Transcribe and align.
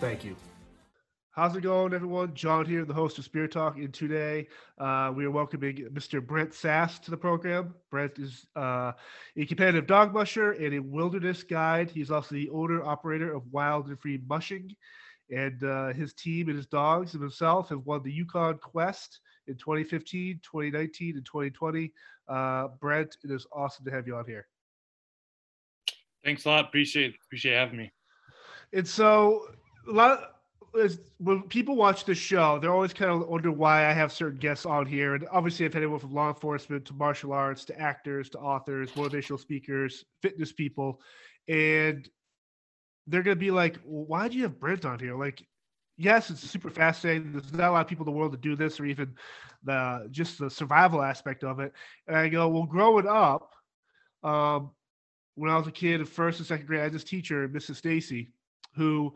Thank 0.00 0.24
you. 0.24 0.34
How's 1.32 1.54
it 1.56 1.60
going, 1.60 1.92
everyone? 1.92 2.32
John 2.32 2.64
here, 2.64 2.86
the 2.86 2.94
host 2.94 3.18
of 3.18 3.24
Spear 3.24 3.46
Talk, 3.46 3.76
and 3.76 3.92
today 3.92 4.48
uh, 4.78 5.12
we 5.14 5.26
are 5.26 5.30
welcoming 5.30 5.76
Mr. 5.92 6.26
Brent 6.26 6.54
Sass 6.54 6.98
to 7.00 7.10
the 7.10 7.18
program. 7.18 7.74
Brent 7.90 8.18
is 8.18 8.46
uh, 8.56 8.92
a 9.36 9.44
competitive 9.44 9.86
dog 9.86 10.14
musher 10.14 10.52
and 10.52 10.72
a 10.72 10.78
wilderness 10.78 11.42
guide. 11.42 11.90
He's 11.90 12.10
also 12.10 12.34
the 12.34 12.48
owner 12.48 12.82
operator 12.82 13.34
of 13.34 13.42
Wild 13.52 13.88
and 13.88 14.00
Free 14.00 14.18
Mushing, 14.26 14.74
and 15.30 15.62
uh, 15.64 15.92
his 15.92 16.14
team 16.14 16.48
and 16.48 16.56
his 16.56 16.66
dogs 16.66 17.12
and 17.12 17.22
himself 17.22 17.68
have 17.68 17.84
won 17.84 18.02
the 18.02 18.10
Yukon 18.10 18.56
Quest 18.56 19.20
in 19.48 19.56
2015, 19.56 20.40
2019, 20.42 21.16
and 21.16 21.26
2020. 21.26 21.92
Uh, 22.26 22.68
Brent, 22.80 23.18
it 23.22 23.30
is 23.30 23.46
awesome 23.52 23.84
to 23.84 23.90
have 23.90 24.06
you 24.06 24.16
on 24.16 24.24
here. 24.24 24.46
Thanks 26.24 26.46
a 26.46 26.48
lot. 26.48 26.64
Appreciate 26.64 27.16
appreciate 27.26 27.52
having 27.52 27.76
me. 27.76 27.92
And 28.72 28.88
so 28.88 29.48
a 29.90 29.92
lot 29.92 30.36
is 30.74 31.00
when 31.18 31.42
people 31.42 31.74
watch 31.74 32.04
the 32.04 32.14
show, 32.14 32.58
they're 32.58 32.72
always 32.72 32.92
kind 32.92 33.10
of 33.10 33.28
wonder 33.28 33.50
why 33.50 33.86
I 33.88 33.92
have 33.92 34.12
certain 34.12 34.38
guests 34.38 34.64
on 34.64 34.86
here. 34.86 35.14
And 35.14 35.26
obviously, 35.30 35.66
I've 35.66 35.74
had 35.74 35.82
anyone 35.82 35.98
from 35.98 36.14
law 36.14 36.28
enforcement 36.28 36.84
to 36.86 36.94
martial 36.94 37.32
arts 37.32 37.64
to 37.66 37.80
actors 37.80 38.30
to 38.30 38.38
authors, 38.38 38.92
motivational 38.92 39.40
speakers, 39.40 40.04
fitness 40.22 40.52
people, 40.52 41.00
and 41.48 42.08
they're 43.06 43.22
gonna 43.22 43.36
be 43.36 43.50
like, 43.50 43.78
"Why 43.82 44.28
do 44.28 44.36
you 44.36 44.44
have 44.44 44.60
Brent 44.60 44.84
on 44.84 45.00
here?" 45.00 45.16
Like, 45.16 45.44
yes, 45.96 46.30
it's 46.30 46.40
super 46.40 46.70
fascinating. 46.70 47.32
There's 47.32 47.52
not 47.52 47.70
a 47.70 47.72
lot 47.72 47.80
of 47.82 47.88
people 47.88 48.06
in 48.06 48.12
the 48.12 48.18
world 48.18 48.32
to 48.32 48.38
do 48.38 48.56
this, 48.56 48.78
or 48.78 48.86
even 48.86 49.14
the 49.64 50.08
just 50.10 50.38
the 50.38 50.50
survival 50.50 51.02
aspect 51.02 51.44
of 51.44 51.60
it. 51.60 51.72
And 52.06 52.16
I 52.16 52.28
go, 52.28 52.48
well, 52.48 52.64
growing 52.64 53.06
up, 53.06 53.52
um, 54.22 54.70
when 55.34 55.50
I 55.50 55.56
was 55.56 55.66
a 55.66 55.72
kid, 55.72 56.00
in 56.00 56.06
first 56.06 56.38
and 56.38 56.46
second 56.46 56.66
grade, 56.66 56.80
I 56.80 56.84
had 56.84 56.92
this 56.92 57.04
teacher, 57.04 57.48
Mrs. 57.48 57.76
Stacy, 57.76 58.30
who 58.76 59.14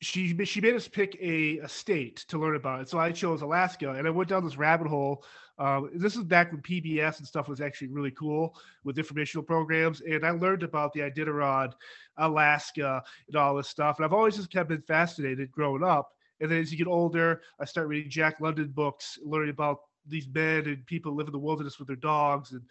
she 0.00 0.44
she 0.44 0.60
made 0.60 0.74
us 0.74 0.88
pick 0.88 1.16
a, 1.20 1.58
a 1.58 1.68
state 1.68 2.24
to 2.28 2.38
learn 2.38 2.56
about 2.56 2.80
it. 2.80 2.88
So 2.88 2.98
I 2.98 3.12
chose 3.12 3.42
Alaska, 3.42 3.90
and 3.90 4.06
I 4.06 4.10
went 4.10 4.30
down 4.30 4.44
this 4.44 4.56
rabbit 4.56 4.86
hole. 4.86 5.24
Um, 5.58 5.90
this 5.94 6.16
is 6.16 6.24
back 6.24 6.50
when 6.52 6.62
PBS 6.62 7.18
and 7.18 7.26
stuff 7.26 7.48
was 7.48 7.60
actually 7.60 7.88
really 7.88 8.10
cool 8.12 8.56
with 8.82 8.98
informational 8.98 9.44
programs, 9.44 10.00
and 10.00 10.24
I 10.24 10.30
learned 10.30 10.62
about 10.62 10.94
the 10.94 11.00
Iditarod, 11.00 11.74
Alaska, 12.16 13.02
and 13.28 13.36
all 13.36 13.54
this 13.54 13.68
stuff. 13.68 13.98
And 13.98 14.06
I've 14.06 14.14
always 14.14 14.36
just 14.36 14.50
kept 14.50 14.70
been 14.70 14.82
fascinated 14.82 15.52
growing 15.52 15.84
up. 15.84 16.12
And 16.40 16.50
then 16.50 16.60
as 16.60 16.72
you 16.72 16.78
get 16.78 16.86
older, 16.86 17.42
I 17.60 17.66
start 17.66 17.88
reading 17.88 18.10
Jack 18.10 18.40
London 18.40 18.68
books, 18.68 19.18
learning 19.22 19.50
about 19.50 19.80
these 20.06 20.26
men 20.32 20.66
and 20.66 20.86
people 20.86 21.14
live 21.14 21.28
in 21.28 21.32
the 21.32 21.38
wilderness 21.38 21.78
with 21.78 21.88
their 21.88 21.96
dogs 21.96 22.52
and 22.52 22.62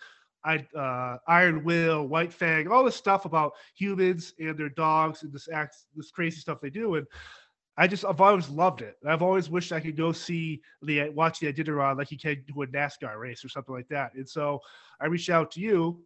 I, 0.44 0.66
uh, 0.78 1.18
Iron 1.28 1.64
Will, 1.64 2.08
White 2.08 2.34
Fang, 2.34 2.68
all 2.68 2.84
this 2.84 2.96
stuff 2.96 3.26
about 3.26 3.54
humans 3.76 4.34
and 4.40 4.58
their 4.58 4.70
dogs 4.70 5.24
and 5.24 5.34
this 5.34 5.50
act, 5.52 5.78
this 5.96 6.12
crazy 6.12 6.40
stuff 6.40 6.62
they 6.62 6.70
do. 6.70 6.96
And 6.96 7.08
I 7.78 7.88
just, 7.88 8.06
I've 8.06 8.22
always 8.22 8.50
loved 8.50 8.82
it. 8.82 8.98
I've 9.06 9.22
always 9.22 9.50
wished 9.50 9.72
I 9.72 9.80
could 9.80 9.98
go 9.98 10.12
see 10.12 10.62
the, 10.82 11.10
watch 11.10 11.40
the 11.40 11.52
Iditarod 11.52 11.98
like 11.98 12.12
you 12.12 12.18
can 12.18 12.44
do 12.48 12.62
a 12.62 12.68
NASCAR 12.68 13.18
race 13.18 13.44
or 13.44 13.50
something 13.50 13.74
like 13.74 13.88
that. 13.90 14.14
And 14.16 14.28
so 14.28 14.60
I 15.00 15.08
reached 15.08 15.30
out 15.30 15.52
to 15.52 15.60
you, 15.60 16.02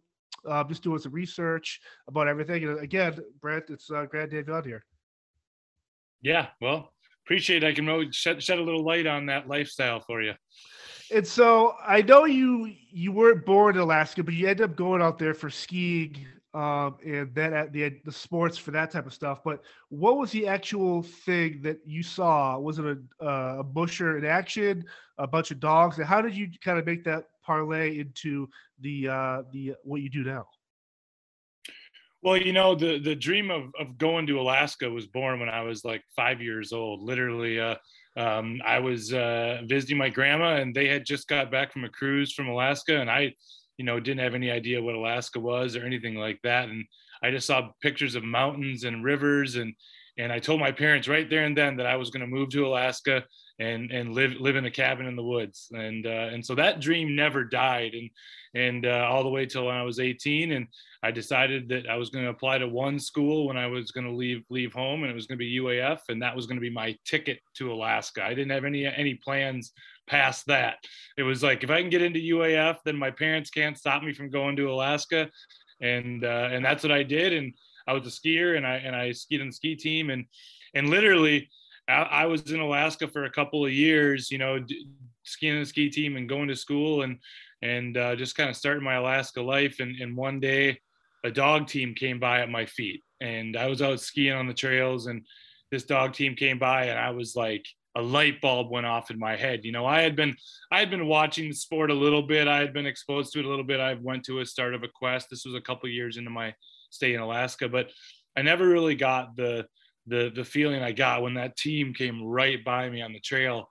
uh, 0.48 0.64
just 0.64 0.82
doing 0.82 0.98
some 0.98 1.12
research 1.12 1.80
about 2.08 2.28
everything. 2.28 2.64
And 2.64 2.80
again, 2.80 3.18
Brent, 3.40 3.70
it's 3.70 3.90
uh, 3.90 4.06
have 4.12 4.32
you 4.32 4.44
on 4.52 4.64
here. 4.64 4.84
Yeah, 6.22 6.48
well, 6.60 6.92
appreciate 7.24 7.62
it. 7.62 7.66
I 7.66 7.72
can 7.72 7.86
really 7.86 8.10
shed, 8.10 8.42
shed 8.42 8.58
a 8.58 8.62
little 8.62 8.84
light 8.84 9.06
on 9.06 9.26
that 9.26 9.48
lifestyle 9.48 10.00
for 10.00 10.22
you 10.22 10.34
and 11.12 11.26
so 11.26 11.74
I 11.84 12.02
know 12.02 12.24
you 12.24 12.72
you 12.90 13.12
weren't 13.12 13.44
born 13.44 13.76
in 13.76 13.80
Alaska, 13.80 14.22
but 14.22 14.34
you 14.34 14.48
ended 14.48 14.70
up 14.70 14.76
going 14.76 15.02
out 15.02 15.18
there 15.18 15.34
for 15.34 15.50
skiing 15.50 16.26
um, 16.54 16.96
and 17.04 17.34
then 17.34 17.52
at 17.52 17.72
the 17.72 18.00
the 18.04 18.12
sports 18.12 18.56
for 18.56 18.70
that 18.70 18.90
type 18.92 19.06
of 19.06 19.12
stuff. 19.12 19.42
But 19.44 19.62
what 19.88 20.16
was 20.16 20.30
the 20.30 20.46
actual 20.46 21.02
thing 21.02 21.60
that 21.62 21.78
you 21.84 22.02
saw? 22.02 22.58
Was 22.58 22.78
it 22.78 22.84
a, 23.20 23.26
a 23.26 23.64
musher 23.74 24.16
in 24.18 24.24
action, 24.24 24.84
a 25.18 25.26
bunch 25.26 25.50
of 25.50 25.58
dogs, 25.58 25.98
and 25.98 26.06
how 26.06 26.22
did 26.22 26.34
you 26.34 26.48
kind 26.64 26.78
of 26.78 26.86
make 26.86 27.04
that 27.04 27.24
parlay 27.44 27.98
into 27.98 28.48
the 28.80 29.08
uh, 29.08 29.42
the 29.52 29.74
what 29.82 30.00
you 30.00 30.08
do 30.08 30.22
now? 30.22 30.46
Well, 32.22 32.36
you 32.36 32.52
know, 32.52 32.76
the 32.76 33.00
the 33.00 33.16
dream 33.16 33.50
of 33.50 33.72
of 33.78 33.98
going 33.98 34.28
to 34.28 34.40
Alaska 34.40 34.88
was 34.88 35.08
born 35.08 35.40
when 35.40 35.48
I 35.48 35.62
was 35.62 35.84
like 35.84 36.04
five 36.14 36.40
years 36.40 36.72
old. 36.72 37.02
Literally, 37.02 37.58
uh, 37.58 37.74
um, 38.16 38.60
I 38.64 38.78
was 38.78 39.12
uh, 39.12 39.62
visiting 39.64 39.98
my 39.98 40.08
grandma, 40.08 40.56
and 40.56 40.74
they 40.74 40.88
had 40.88 41.04
just 41.04 41.28
got 41.28 41.50
back 41.50 41.72
from 41.72 41.84
a 41.84 41.88
cruise 41.88 42.32
from 42.32 42.48
Alaska, 42.48 43.00
and 43.00 43.10
I, 43.10 43.34
you 43.76 43.84
know, 43.84 43.98
didn't 43.98 44.20
have 44.20 44.34
any 44.34 44.50
idea 44.50 44.82
what 44.82 44.94
Alaska 44.94 45.40
was 45.40 45.76
or 45.76 45.84
anything 45.84 46.14
like 46.14 46.40
that, 46.42 46.68
and 46.68 46.84
I 47.22 47.30
just 47.30 47.46
saw 47.46 47.70
pictures 47.82 48.14
of 48.14 48.24
mountains 48.24 48.84
and 48.84 49.04
rivers, 49.04 49.56
and 49.56 49.74
and 50.16 50.32
I 50.32 50.38
told 50.38 50.60
my 50.60 50.72
parents 50.72 51.08
right 51.08 51.28
there 51.28 51.44
and 51.44 51.56
then 51.56 51.76
that 51.76 51.86
I 51.86 51.96
was 51.96 52.10
going 52.10 52.20
to 52.20 52.26
move 52.26 52.50
to 52.50 52.66
Alaska 52.66 53.24
and 53.58 53.90
and 53.90 54.14
live 54.14 54.32
live 54.40 54.56
in 54.56 54.64
a 54.64 54.70
cabin 54.70 55.06
in 55.06 55.16
the 55.16 55.22
woods, 55.22 55.68
and 55.72 56.06
uh, 56.06 56.28
and 56.32 56.44
so 56.44 56.54
that 56.54 56.80
dream 56.80 57.14
never 57.14 57.44
died, 57.44 57.94
and 57.94 58.10
and 58.54 58.86
uh, 58.86 59.06
all 59.10 59.22
the 59.22 59.28
way 59.28 59.46
till 59.46 59.68
I 59.68 59.82
was 59.82 59.98
18, 59.98 60.52
and 60.52 60.66
I 61.02 61.10
decided 61.10 61.68
that 61.68 61.88
I 61.88 61.96
was 61.96 62.10
going 62.10 62.24
to 62.24 62.30
apply 62.30 62.58
to 62.58 62.68
one 62.68 62.98
school 62.98 63.46
when 63.46 63.56
I 63.56 63.66
was 63.66 63.90
going 63.90 64.06
to 64.06 64.12
leave 64.12 64.44
leave 64.48 64.72
home, 64.72 65.02
and 65.02 65.10
it 65.10 65.14
was 65.14 65.26
going 65.26 65.38
to 65.38 65.44
be 65.44 65.58
UAF, 65.60 66.00
and 66.08 66.22
that 66.22 66.34
was 66.34 66.46
going 66.46 66.56
to 66.56 66.60
be 66.60 66.70
my 66.70 66.96
ticket 67.04 67.40
to 67.54 67.72
Alaska. 67.72 68.24
I 68.24 68.30
didn't 68.30 68.52
have 68.52 68.64
any 68.64 68.86
any 68.86 69.14
plans 69.14 69.72
past 70.06 70.46
that. 70.46 70.76
It 71.16 71.22
was 71.22 71.42
like 71.42 71.64
if 71.64 71.70
I 71.70 71.80
can 71.80 71.90
get 71.90 72.02
into 72.02 72.20
UAF, 72.20 72.78
then 72.84 72.96
my 72.96 73.10
parents 73.10 73.50
can't 73.50 73.78
stop 73.78 74.02
me 74.02 74.12
from 74.12 74.30
going 74.30 74.56
to 74.56 74.70
Alaska, 74.70 75.30
and 75.80 76.24
uh, 76.24 76.48
and 76.52 76.64
that's 76.64 76.82
what 76.82 76.92
I 76.92 77.02
did. 77.02 77.32
And 77.32 77.52
I 77.86 77.92
was 77.92 78.06
a 78.06 78.10
skier, 78.10 78.56
and 78.56 78.66
I 78.66 78.76
and 78.76 78.94
I 78.94 79.12
skied 79.12 79.40
on 79.40 79.48
the 79.48 79.52
ski 79.52 79.76
team, 79.76 80.10
and 80.10 80.24
and 80.74 80.88
literally. 80.88 81.48
I, 81.88 82.26
was 82.26 82.50
in 82.50 82.60
Alaska 82.60 83.08
for 83.08 83.24
a 83.24 83.30
couple 83.30 83.64
of 83.64 83.72
years, 83.72 84.30
you 84.30 84.38
know, 84.38 84.64
skiing 85.24 85.60
the 85.60 85.66
ski 85.66 85.90
team 85.90 86.16
and 86.16 86.28
going 86.28 86.48
to 86.48 86.56
school 86.56 87.02
and 87.02 87.18
and 87.62 87.96
uh, 87.96 88.14
just 88.16 88.36
kind 88.36 88.50
of 88.50 88.56
starting 88.56 88.84
my 88.84 88.94
Alaska 88.94 89.40
life. 89.40 89.80
And, 89.80 89.96
and 90.00 90.16
one 90.16 90.38
day, 90.40 90.78
a 91.24 91.30
dog 91.30 91.66
team 91.66 91.94
came 91.94 92.20
by 92.20 92.40
at 92.40 92.50
my 92.50 92.66
feet 92.66 93.02
and 93.20 93.56
I 93.56 93.66
was 93.66 93.80
out 93.80 94.00
skiing 94.00 94.34
on 94.34 94.46
the 94.46 94.54
trails 94.54 95.06
and 95.06 95.22
this 95.70 95.84
dog 95.84 96.12
team 96.12 96.36
came 96.36 96.58
by 96.58 96.84
and 96.84 96.98
I 96.98 97.10
was 97.10 97.34
like 97.34 97.66
a 97.96 98.02
light 98.02 98.40
bulb 98.40 98.70
went 98.70 98.86
off 98.86 99.10
in 99.10 99.18
my 99.18 99.36
head. 99.36 99.64
You 99.64 99.72
know, 99.72 99.86
I 99.86 100.02
had 100.02 100.16
been 100.16 100.36
I 100.70 100.80
had 100.80 100.90
been 100.90 101.06
watching 101.06 101.48
the 101.48 101.54
sport 101.54 101.90
a 101.90 101.94
little 101.94 102.22
bit. 102.22 102.48
I 102.48 102.58
had 102.58 102.72
been 102.72 102.86
exposed 102.86 103.32
to 103.32 103.38
it 103.38 103.44
a 103.44 103.48
little 103.48 103.64
bit. 103.64 103.80
I 103.80 103.94
went 103.94 104.24
to 104.24 104.40
a 104.40 104.46
start 104.46 104.74
of 104.74 104.82
a 104.82 104.88
quest. 104.88 105.28
This 105.30 105.46
was 105.46 105.54
a 105.54 105.60
couple 105.60 105.88
years 105.88 106.16
into 106.16 106.30
my 106.30 106.54
stay 106.90 107.14
in 107.14 107.20
Alaska, 107.20 107.68
but 107.68 107.90
I 108.36 108.42
never 108.42 108.66
really 108.66 108.94
got 108.94 109.36
the 109.36 109.66
the 110.06 110.30
the 110.34 110.44
feeling 110.44 110.82
I 110.82 110.92
got 110.92 111.22
when 111.22 111.34
that 111.34 111.56
team 111.56 111.94
came 111.94 112.22
right 112.22 112.62
by 112.64 112.88
me 112.90 113.02
on 113.02 113.12
the 113.12 113.20
trail 113.20 113.70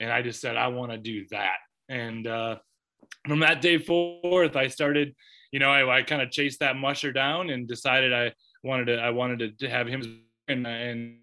and 0.00 0.12
I 0.12 0.22
just 0.22 0.40
said 0.40 0.56
I 0.56 0.68
want 0.68 0.92
to 0.92 0.98
do 0.98 1.26
that. 1.30 1.56
And 1.88 2.26
uh 2.26 2.56
from 3.26 3.40
that 3.40 3.60
day 3.60 3.78
forth, 3.78 4.56
I 4.56 4.68
started 4.68 5.14
you 5.52 5.58
know, 5.58 5.70
I, 5.70 5.98
I 5.98 6.02
kind 6.02 6.22
of 6.22 6.30
chased 6.30 6.60
that 6.60 6.76
musher 6.76 7.12
down 7.12 7.50
and 7.50 7.68
decided 7.68 8.12
I 8.12 8.32
wanted 8.64 8.86
to, 8.86 8.96
I 8.96 9.10
wanted 9.10 9.58
to 9.58 9.68
have 9.68 9.86
him 9.86 10.22
and, 10.48 10.66
and, 10.66 11.18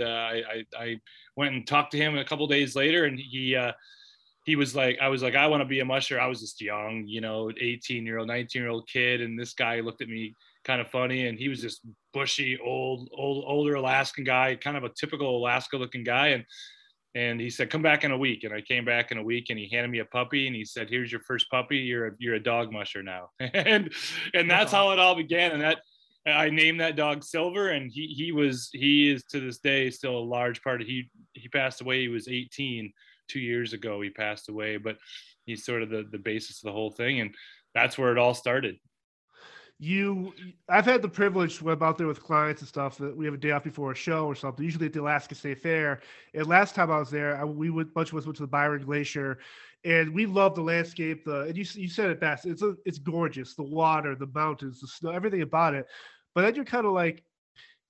uh, 0.00 0.04
I, 0.04 0.64
I 0.76 1.00
went 1.36 1.54
and 1.54 1.66
talked 1.66 1.92
to 1.92 1.98
him 1.98 2.16
a 2.16 2.24
couple 2.24 2.46
days 2.46 2.74
later 2.74 3.04
and 3.04 3.20
he, 3.20 3.54
uh, 3.54 3.72
he 4.44 4.56
was 4.56 4.74
like, 4.74 4.98
I 5.00 5.08
was 5.08 5.22
like, 5.22 5.36
I 5.36 5.46
want 5.46 5.60
to 5.60 5.68
be 5.68 5.80
a 5.80 5.84
musher. 5.84 6.18
I 6.18 6.26
was 6.26 6.40
just 6.40 6.60
young, 6.60 7.04
you 7.06 7.20
know, 7.20 7.52
18 7.60 8.04
year 8.04 8.18
old, 8.18 8.28
19 8.28 8.62
year 8.62 8.70
old 8.70 8.88
kid. 8.88 9.20
And 9.20 9.38
this 9.38 9.52
guy 9.52 9.80
looked 9.80 10.00
at 10.00 10.08
me 10.08 10.34
kind 10.64 10.80
of 10.80 10.88
funny. 10.88 11.26
And 11.26 11.38
he 11.38 11.48
was 11.48 11.62
this 11.62 11.80
bushy, 12.12 12.58
old, 12.58 13.08
old, 13.16 13.44
older 13.46 13.74
Alaskan 13.74 14.24
guy, 14.24 14.56
kind 14.56 14.76
of 14.76 14.84
a 14.84 14.90
typical 14.90 15.36
Alaska 15.36 15.76
looking 15.76 16.04
guy. 16.04 16.28
And 16.28 16.44
and 17.14 17.38
he 17.38 17.50
said 17.50 17.68
come 17.68 17.82
back 17.82 18.04
in 18.04 18.12
a 18.12 18.16
week. 18.16 18.44
And 18.44 18.54
i 18.54 18.60
came 18.60 18.84
back 18.84 19.12
in 19.12 19.18
a 19.18 19.22
week 19.22 19.50
and 19.50 19.58
he 19.58 19.68
handed 19.70 19.90
me 19.90 19.98
a 19.98 20.04
puppy 20.06 20.46
and 20.46 20.56
he 20.56 20.64
said 20.64 20.88
here's 20.88 21.12
your 21.12 21.20
first 21.22 21.50
puppy. 21.50 21.78
You're 21.78 22.08
a, 22.08 22.10
you're 22.18 22.34
a 22.36 22.42
dog 22.42 22.72
musher 22.72 23.02
now. 23.02 23.30
And 23.40 23.92
and 24.34 24.50
that's 24.50 24.72
uh-huh. 24.72 24.84
how 24.84 24.90
it 24.92 24.98
all 24.98 25.14
began. 25.14 25.52
And 25.52 25.62
that 25.62 25.78
i 26.24 26.48
named 26.48 26.80
that 26.80 26.94
dog 26.94 27.24
silver 27.24 27.70
and 27.70 27.90
he 27.90 28.06
he 28.06 28.30
was 28.30 28.70
he 28.72 29.10
is 29.10 29.24
to 29.24 29.40
this 29.40 29.58
day 29.58 29.90
still 29.90 30.16
a 30.16 30.20
large 30.20 30.62
part 30.62 30.80
of 30.80 30.86
he 30.86 31.10
he 31.34 31.48
passed 31.48 31.80
away. 31.80 32.00
He 32.00 32.08
was 32.08 32.28
18 32.28 32.92
two 33.28 33.40
years 33.40 33.72
ago 33.72 34.00
he 34.00 34.10
passed 34.10 34.48
away 34.48 34.76
but 34.76 34.96
he's 35.46 35.64
sort 35.64 35.82
of 35.82 35.90
the 35.90 36.06
the 36.10 36.18
basis 36.18 36.62
of 36.62 36.68
the 36.68 36.72
whole 36.72 36.92
thing. 36.92 37.20
And 37.20 37.34
that's 37.74 37.98
where 37.98 38.12
it 38.12 38.18
all 38.18 38.34
started 38.34 38.76
you 39.82 40.32
I've 40.68 40.84
had 40.84 41.02
the 41.02 41.08
privilege 41.08 41.60
when 41.60 41.74
I'm 41.74 41.82
out 41.82 41.98
there 41.98 42.06
with 42.06 42.22
clients 42.22 42.62
and 42.62 42.68
stuff 42.68 42.96
that 42.98 43.16
we 43.16 43.24
have 43.24 43.34
a 43.34 43.38
day 43.38 43.50
off 43.50 43.64
before 43.64 43.90
a 43.90 43.96
show 43.96 44.26
or 44.26 44.36
something. 44.36 44.64
Usually 44.64 44.86
at 44.86 44.92
the 44.92 45.00
Alaska 45.00 45.34
State 45.34 45.60
Fair. 45.60 46.00
And 46.34 46.46
last 46.46 46.76
time 46.76 46.88
I 46.92 47.00
was 47.00 47.10
there, 47.10 47.36
I, 47.36 47.44
we 47.44 47.68
went 47.68 47.88
a 47.88 47.92
bunch 47.92 48.12
of 48.12 48.18
us 48.18 48.24
went 48.24 48.36
to 48.36 48.44
the 48.44 48.46
Byron 48.46 48.84
Glacier, 48.84 49.38
and 49.84 50.14
we 50.14 50.24
love 50.24 50.54
the 50.54 50.62
landscape. 50.62 51.24
The 51.24 51.40
and 51.40 51.56
you 51.56 51.64
you 51.74 51.88
said 51.88 52.10
it 52.10 52.20
best. 52.20 52.46
It's 52.46 52.62
a, 52.62 52.76
it's 52.84 52.98
gorgeous. 52.98 53.54
The 53.54 53.64
water, 53.64 54.14
the 54.14 54.28
mountains, 54.28 54.80
the 54.80 54.86
snow, 54.86 55.10
everything 55.10 55.42
about 55.42 55.74
it. 55.74 55.88
But 56.32 56.42
then 56.42 56.54
you're 56.54 56.64
kind 56.64 56.86
of 56.86 56.92
like, 56.92 57.24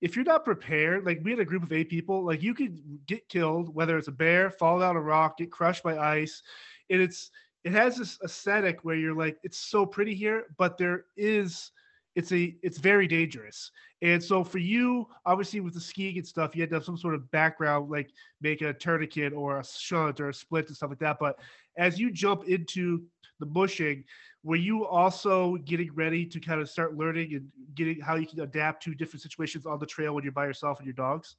if 0.00 0.16
you're 0.16 0.24
not 0.24 0.46
prepared, 0.46 1.04
like 1.04 1.20
we 1.22 1.32
had 1.32 1.40
a 1.40 1.44
group 1.44 1.62
of 1.62 1.74
eight 1.74 1.90
people, 1.90 2.24
like 2.24 2.42
you 2.42 2.54
could 2.54 2.78
get 3.06 3.28
killed, 3.28 3.74
whether 3.74 3.98
it's 3.98 4.08
a 4.08 4.12
bear, 4.12 4.50
fall 4.50 4.80
down 4.80 4.96
a 4.96 5.00
rock, 5.00 5.36
get 5.36 5.52
crushed 5.52 5.82
by 5.82 5.98
ice, 5.98 6.42
and 6.88 7.02
it's 7.02 7.30
it 7.64 7.72
has 7.72 7.96
this 7.96 8.18
aesthetic 8.24 8.82
where 8.82 8.96
you're 8.96 9.14
like, 9.14 9.36
it's 9.42 9.58
so 9.58 9.84
pretty 9.84 10.14
here, 10.14 10.46
but 10.56 10.78
there 10.78 11.04
is 11.18 11.70
it's 12.14 12.32
a 12.32 12.54
it's 12.62 12.78
very 12.78 13.06
dangerous. 13.06 13.70
And 14.02 14.22
so 14.22 14.42
for 14.42 14.58
you, 14.58 15.06
obviously 15.24 15.60
with 15.60 15.74
the 15.74 15.80
skiing 15.80 16.18
and 16.18 16.26
stuff, 16.26 16.54
you 16.54 16.62
had 16.62 16.70
to 16.70 16.76
have 16.76 16.84
some 16.84 16.96
sort 16.96 17.14
of 17.14 17.30
background, 17.30 17.90
like 17.90 18.10
make 18.40 18.60
a 18.60 18.72
tourniquet 18.72 19.32
or 19.32 19.60
a 19.60 19.64
shunt 19.64 20.20
or 20.20 20.28
a 20.28 20.34
split 20.34 20.66
and 20.66 20.76
stuff 20.76 20.90
like 20.90 20.98
that. 20.98 21.18
But 21.20 21.38
as 21.78 21.98
you 21.98 22.10
jump 22.10 22.44
into 22.44 23.02
the 23.38 23.46
mushing, 23.46 24.04
were 24.42 24.56
you 24.56 24.84
also 24.84 25.56
getting 25.58 25.94
ready 25.94 26.26
to 26.26 26.40
kind 26.40 26.60
of 26.60 26.68
start 26.68 26.96
learning 26.96 27.34
and 27.34 27.48
getting 27.74 28.00
how 28.00 28.16
you 28.16 28.26
can 28.26 28.40
adapt 28.40 28.82
to 28.84 28.94
different 28.94 29.22
situations 29.22 29.66
on 29.66 29.78
the 29.78 29.86
trail 29.86 30.14
when 30.14 30.24
you're 30.24 30.32
by 30.32 30.46
yourself 30.46 30.78
and 30.78 30.86
your 30.86 30.94
dogs? 30.94 31.36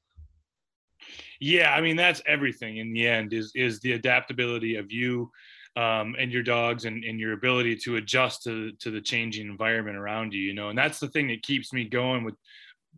Yeah, 1.40 1.74
I 1.74 1.82
mean 1.82 1.98
that's 1.98 2.22
everything 2.26 2.78
in 2.78 2.94
the 2.94 3.08
end 3.08 3.34
is 3.34 3.52
is 3.56 3.80
the 3.82 3.94
adaptability 3.94 4.78
of 4.78 4.92
you 4.92 5.30
um, 5.76 6.16
and 6.20 6.32
your 6.32 6.44
dogs 6.44 6.86
and, 6.86 7.04
and 7.04 7.20
your 7.20 7.34
ability 7.34 7.76
to 7.76 7.96
adjust 7.96 8.44
to, 8.44 8.72
to 8.74 8.92
the 8.92 9.02
changing 9.02 9.48
environment 9.48 9.98
around 9.98 10.34
you, 10.34 10.42
you 10.42 10.54
know, 10.54 10.70
and 10.70 10.78
that's 10.78 11.00
the 11.00 11.08
thing 11.10 11.28
that 11.28 11.42
keeps 11.42 11.74
me 11.74 11.84
going 11.86 12.24
with, 12.24 12.36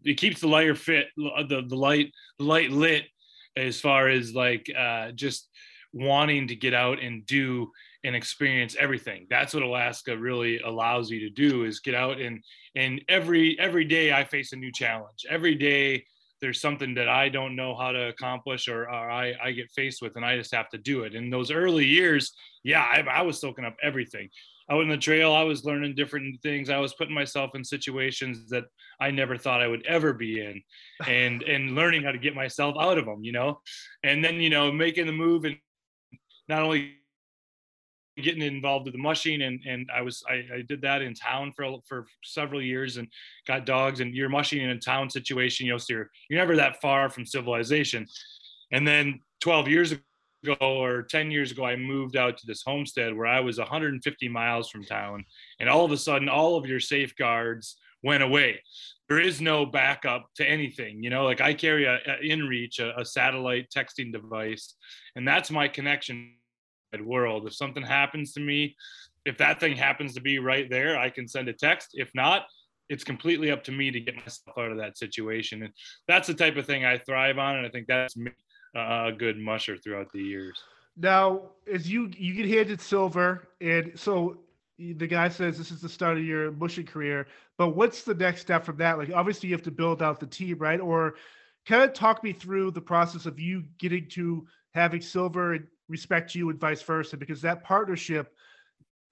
it 0.04 0.16
keeps 0.16 0.42
the 0.42 0.48
lighter 0.48 0.76
fit, 0.76 1.08
the, 1.16 1.64
the 1.68 1.76
light, 1.76 2.12
light 2.38 2.72
lit 2.72 3.06
as 3.56 3.80
far 3.80 4.10
as 4.10 4.34
like 4.34 4.70
uh, 4.78 5.12
just 5.12 5.50
wanting 5.94 6.48
to 6.50 6.56
get 6.56 6.74
out 6.74 7.02
and 7.02 7.26
do 7.26 7.72
and 8.04 8.16
experience 8.16 8.76
everything. 8.78 9.26
That's 9.30 9.54
what 9.54 9.64
Alaska 9.64 10.18
really 10.18 10.60
allows 10.60 11.10
you 11.10 11.22
to 11.22 11.30
do 11.30 11.64
is 11.64 11.80
get 11.80 11.96
out 11.96 12.20
and, 12.20 12.44
and 12.76 13.02
every, 13.08 13.58
every 13.58 13.86
day 13.86 14.14
I 14.14 14.26
face 14.26 14.52
a 14.52 14.58
new 14.58 14.72
challenge. 14.72 15.26
Every 15.30 15.56
day 15.56 16.06
there's 16.46 16.62
something 16.62 16.94
that 16.94 17.10
I 17.10 17.28
don't 17.28 17.56
know 17.56 17.76
how 17.76 17.92
to 17.92 18.10
accomplish 18.10 18.68
or, 18.68 18.84
or 18.84 19.10
I, 19.10 19.34
I, 19.44 19.52
get 19.52 19.72
faced 19.72 20.00
with 20.00 20.16
and 20.16 20.24
I 20.24 20.38
just 20.38 20.54
have 20.54 20.70
to 20.70 20.78
do 20.78 21.02
it. 21.02 21.16
In 21.16 21.32
those 21.32 21.50
early 21.50 21.88
years, 21.88 22.34
yeah, 22.64 22.84
I, 22.84 23.00
I 23.00 23.22
was 23.24 23.42
soaking 23.42 23.66
up 23.66 23.76
everything. 23.82 24.30
I 24.70 24.76
Out 24.76 24.84
in 24.84 24.90
the 24.90 24.96
trail, 24.96 25.34
I 25.34 25.42
was 25.42 25.66
learning 25.66 25.96
different 25.96 26.40
things. 26.44 26.70
I 26.70 26.78
was 26.78 26.94
putting 26.94 27.16
myself 27.16 27.56
in 27.56 27.64
situations 27.64 28.48
that 28.50 28.66
I 29.00 29.10
never 29.10 29.40
thought 29.40 29.64
I 29.64 29.68
would 29.68 29.88
ever 29.88 30.14
be 30.14 30.40
in 30.40 30.62
and, 31.08 31.42
and 31.42 31.74
learning 31.74 32.04
how 32.04 32.12
to 32.12 32.20
get 32.20 32.36
myself 32.36 32.76
out 32.80 33.00
of 33.00 33.06
them, 33.06 33.24
you 33.24 33.32
know, 33.32 33.60
and 34.04 34.24
then, 34.24 34.36
you 34.36 34.52
know, 34.52 34.72
making 34.72 35.08
the 35.08 35.14
move 35.14 35.46
and 35.46 35.58
not 36.48 36.62
only 36.62 36.94
getting 38.22 38.42
involved 38.42 38.86
with 38.86 38.94
the 38.94 39.02
mushing 39.02 39.42
and 39.42 39.60
and 39.66 39.90
I 39.94 40.02
was 40.02 40.24
I, 40.30 40.44
I, 40.56 40.62
did 40.68 40.82
that 40.82 41.02
in 41.02 41.14
town 41.14 41.52
for 41.56 41.78
for 41.88 42.06
several 42.24 42.62
years 42.62 42.98
and 42.98 43.08
got 43.46 43.66
dogs 43.66 44.00
and 44.00 44.16
you're 44.16 44.30
mushing 44.30 44.62
in 44.62 44.70
a 44.70 44.80
town 44.80 45.10
situation 45.10 45.66
you 45.66 45.74
know 45.74 45.78
so 45.78 45.94
you're 45.94 46.10
you're 46.30 46.40
never 46.40 46.56
that 46.56 46.82
far 46.82 47.10
from 47.10 47.26
civilization. 47.26 48.08
And 48.72 48.88
then 48.88 49.20
12 49.42 49.68
years 49.68 49.92
ago 49.92 50.56
or 50.60 51.04
10 51.04 51.30
years 51.30 51.52
ago 51.52 51.66
I 51.66 51.76
moved 51.76 52.16
out 52.16 52.38
to 52.38 52.48
this 52.48 52.64
homestead 52.66 53.16
where 53.16 53.28
I 53.28 53.42
was 53.42 53.58
150 53.58 54.30
miles 54.30 54.70
from 54.70 54.84
town 54.86 55.26
and 55.60 55.70
all 55.70 55.84
of 55.84 55.92
a 55.92 55.98
sudden 55.98 56.30
all 56.30 56.56
of 56.56 56.66
your 56.66 56.80
safeguards 56.80 57.78
went 58.02 58.24
away. 58.24 58.62
There 59.10 59.20
is 59.20 59.42
no 59.42 59.66
backup 59.66 60.30
to 60.36 60.50
anything 60.50 61.04
you 61.04 61.10
know 61.10 61.26
like 61.26 61.42
I 61.42 61.54
carry 61.54 61.84
a, 61.84 61.96
a 61.96 62.24
inReach 62.24 62.80
a, 62.80 62.98
a 63.02 63.06
satellite 63.06 63.70
texting 63.76 64.14
device 64.14 64.76
and 65.18 65.28
that's 65.28 65.52
my 65.52 65.68
connection 65.68 66.32
world. 67.02 67.48
If 67.48 67.54
something 67.54 67.84
happens 67.84 68.34
to 68.34 68.40
me, 68.40 68.76
if 69.26 69.38
that 69.38 69.60
thing 69.60 69.76
happens 69.76 70.14
to 70.14 70.22
be 70.22 70.40
right 70.40 70.70
there, 70.70 70.98
I 70.98 71.10
can 71.10 71.28
send 71.28 71.50
a 71.50 71.54
text. 71.54 71.92
If 71.94 72.12
not, 72.14 72.46
it's 72.90 73.04
completely 73.04 73.50
up 73.52 73.64
to 73.64 73.72
me 73.72 73.90
to 73.92 74.00
get 74.00 74.16
myself 74.16 74.58
out 74.58 74.72
of 74.72 74.78
that 74.78 74.98
situation. 74.98 75.64
And 75.64 75.74
that's 76.08 76.28
the 76.28 76.34
type 76.34 76.58
of 76.58 76.66
thing 76.66 76.86
I 76.86 77.00
thrive 77.00 77.40
on. 77.40 77.58
And 77.58 77.66
I 77.66 77.70
think 77.70 77.88
that's 77.88 78.16
me 78.16 78.32
a 78.76 79.12
good 79.18 79.38
musher 79.40 79.78
throughout 79.78 80.12
the 80.14 80.22
years. 80.22 80.62
Now, 80.98 81.42
as 81.72 81.90
you 81.90 82.12
you 82.16 82.34
get 82.34 82.48
handed 82.48 82.80
silver, 82.80 83.50
and 83.60 83.92
so 83.96 84.38
the 84.78 85.08
guy 85.08 85.30
says 85.30 85.58
this 85.58 85.72
is 85.72 85.82
the 85.82 85.90
start 85.90 86.18
of 86.18 86.26
your 86.26 86.52
mushing 86.52 86.86
career. 86.86 87.28
But 87.58 87.70
what's 87.70 88.04
the 88.04 88.14
next 88.14 88.42
step 88.42 88.66
from 88.66 88.78
that? 88.78 88.98
Like, 88.98 89.12
obviously, 89.14 89.50
you 89.50 89.56
have 89.56 89.64
to 89.64 89.72
build 89.72 90.02
out 90.02 90.20
the 90.20 90.28
team, 90.28 90.58
right? 90.58 90.80
Or 90.80 91.16
kind 91.66 91.84
of 91.84 91.94
talk 91.94 92.24
me 92.24 92.34
through 92.34 92.72
the 92.72 92.82
process 92.82 93.26
of 93.26 93.40
you 93.40 93.64
getting 93.80 94.08
to 94.10 94.46
having 94.74 95.02
silver 95.02 95.54
and 95.54 95.68
respect 95.88 96.36
you 96.36 96.50
and 96.50 96.60
vice 96.60 96.82
versa 96.82 97.18
because 97.18 97.42
that 97.42 97.64
partnership 97.64 98.34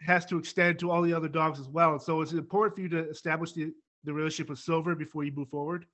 has 0.02 0.26
to 0.26 0.38
extend 0.38 0.80
to 0.80 0.92
all 0.92 1.02
the 1.02 1.14
other 1.14 1.30
dogs 1.30 1.60
as 1.60 1.68
well. 1.68 1.94
And 1.94 2.02
so 2.02 2.22
it's 2.22 2.34
important 2.34 2.76
for 2.76 2.82
you 2.82 2.90
to 2.90 3.10
establish 3.10 3.54
the, 3.54 3.72
the 4.04 4.14
relationship 4.14 4.50
with 4.50 4.60
Silver 4.60 4.96
before 4.96 5.24
you 5.24 5.32
move 5.32 5.50
forward. 5.50 5.86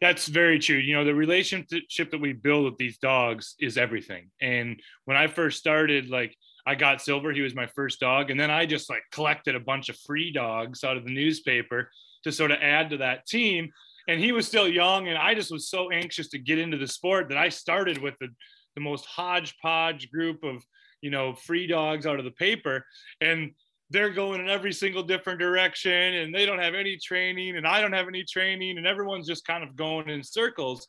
That's 0.00 0.28
very 0.28 0.60
true. 0.60 0.76
You 0.76 0.94
know, 0.94 1.04
the 1.04 1.14
relationship 1.14 2.10
that 2.10 2.20
we 2.20 2.32
build 2.32 2.64
with 2.66 2.76
these 2.76 2.98
dogs 2.98 3.56
is 3.58 3.76
everything. 3.76 4.30
And 4.40 4.80
when 5.06 5.16
I 5.16 5.26
first 5.26 5.58
started, 5.58 6.08
like 6.08 6.36
I 6.64 6.76
got 6.76 7.02
Silver, 7.02 7.32
he 7.32 7.40
was 7.40 7.56
my 7.56 7.66
first 7.66 7.98
dog. 7.98 8.30
And 8.30 8.38
then 8.38 8.50
I 8.50 8.64
just 8.64 8.88
like 8.88 9.02
collected 9.10 9.56
a 9.56 9.60
bunch 9.60 9.88
of 9.88 9.98
free 9.98 10.30
dogs 10.32 10.84
out 10.84 10.96
of 10.96 11.04
the 11.04 11.12
newspaper 11.12 11.90
to 12.22 12.30
sort 12.30 12.52
of 12.52 12.58
add 12.60 12.90
to 12.90 12.98
that 12.98 13.26
team. 13.26 13.70
And 14.06 14.20
he 14.20 14.30
was 14.30 14.46
still 14.46 14.68
young. 14.68 15.08
And 15.08 15.18
I 15.18 15.34
just 15.34 15.50
was 15.50 15.68
so 15.68 15.90
anxious 15.90 16.28
to 16.28 16.38
get 16.38 16.60
into 16.60 16.76
the 16.76 16.86
sport 16.86 17.28
that 17.30 17.38
I 17.38 17.48
started 17.48 17.98
with 17.98 18.14
the 18.20 18.28
the 18.78 18.84
most 18.84 19.06
hodgepodge 19.06 20.08
group 20.10 20.44
of 20.44 20.64
you 21.02 21.10
know 21.10 21.34
free 21.34 21.66
dogs 21.66 22.06
out 22.06 22.20
of 22.20 22.24
the 22.24 22.30
paper 22.32 22.84
and 23.20 23.50
they're 23.90 24.10
going 24.10 24.40
in 24.40 24.48
every 24.48 24.72
single 24.72 25.02
different 25.02 25.40
direction 25.40 25.90
and 25.90 26.32
they 26.32 26.46
don't 26.46 26.60
have 26.60 26.74
any 26.74 26.96
training 26.96 27.56
and 27.56 27.66
I 27.66 27.80
don't 27.80 27.92
have 27.92 28.06
any 28.06 28.22
training 28.22 28.78
and 28.78 28.86
everyone's 28.86 29.26
just 29.26 29.46
kind 29.46 29.64
of 29.64 29.74
going 29.76 30.08
in 30.08 30.22
circles. 30.22 30.86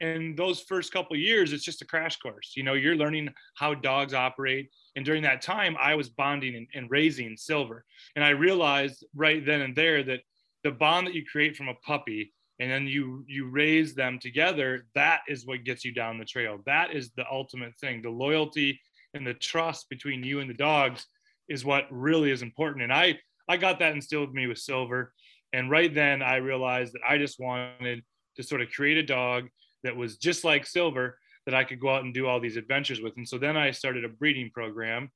And 0.00 0.34
those 0.34 0.62
first 0.62 0.90
couple 0.94 1.14
years, 1.18 1.52
it's 1.52 1.62
just 1.62 1.82
a 1.82 1.84
crash 1.84 2.16
course. 2.16 2.54
You 2.56 2.62
know, 2.62 2.72
you're 2.72 2.96
learning 2.96 3.28
how 3.56 3.74
dogs 3.74 4.14
operate. 4.14 4.70
And 4.96 5.04
during 5.04 5.22
that 5.24 5.42
time, 5.42 5.76
I 5.78 5.94
was 5.94 6.08
bonding 6.08 6.56
and, 6.56 6.66
and 6.74 6.90
raising 6.90 7.36
silver. 7.36 7.84
And 8.16 8.24
I 8.24 8.30
realized 8.30 9.04
right 9.14 9.44
then 9.44 9.60
and 9.60 9.76
there 9.76 10.02
that 10.04 10.20
the 10.64 10.70
bond 10.70 11.06
that 11.06 11.14
you 11.14 11.22
create 11.30 11.54
from 11.54 11.68
a 11.68 11.74
puppy 11.86 12.32
and 12.60 12.70
then 12.70 12.86
you 12.86 13.24
you 13.26 13.48
raise 13.48 13.94
them 13.94 14.18
together 14.18 14.86
that 14.94 15.22
is 15.26 15.46
what 15.46 15.64
gets 15.64 15.84
you 15.84 15.92
down 15.92 16.18
the 16.18 16.24
trail. 16.24 16.60
That 16.66 16.94
is 16.94 17.10
the 17.16 17.24
ultimate 17.30 17.74
thing. 17.80 18.02
The 18.02 18.10
loyalty 18.10 18.78
and 19.14 19.26
the 19.26 19.34
trust 19.34 19.88
between 19.88 20.22
you 20.22 20.40
and 20.40 20.48
the 20.48 20.54
dogs 20.54 21.06
is 21.48 21.64
what 21.64 21.86
really 21.90 22.30
is 22.30 22.42
important. 22.42 22.84
And 22.84 22.92
i 22.92 23.18
i 23.48 23.56
got 23.56 23.78
that 23.80 23.94
instilled 23.94 24.28
in 24.28 24.34
me 24.34 24.46
with 24.46 24.58
silver. 24.58 25.12
And 25.52 25.70
right 25.70 25.92
then 25.92 26.22
i 26.22 26.36
realized 26.36 26.92
that 26.92 27.02
i 27.08 27.16
just 27.18 27.40
wanted 27.40 28.02
to 28.36 28.42
sort 28.42 28.60
of 28.60 28.70
create 28.70 28.98
a 28.98 29.02
dog 29.02 29.48
that 29.82 29.96
was 29.96 30.18
just 30.18 30.44
like 30.44 30.66
silver 30.66 31.18
that 31.46 31.54
i 31.54 31.64
could 31.64 31.80
go 31.80 31.88
out 31.88 32.04
and 32.04 32.12
do 32.12 32.26
all 32.26 32.40
these 32.40 32.58
adventures 32.58 33.00
with. 33.00 33.16
And 33.16 33.26
so 33.26 33.38
then 33.38 33.56
i 33.56 33.70
started 33.70 34.04
a 34.04 34.08
breeding 34.08 34.50
program 34.50 35.10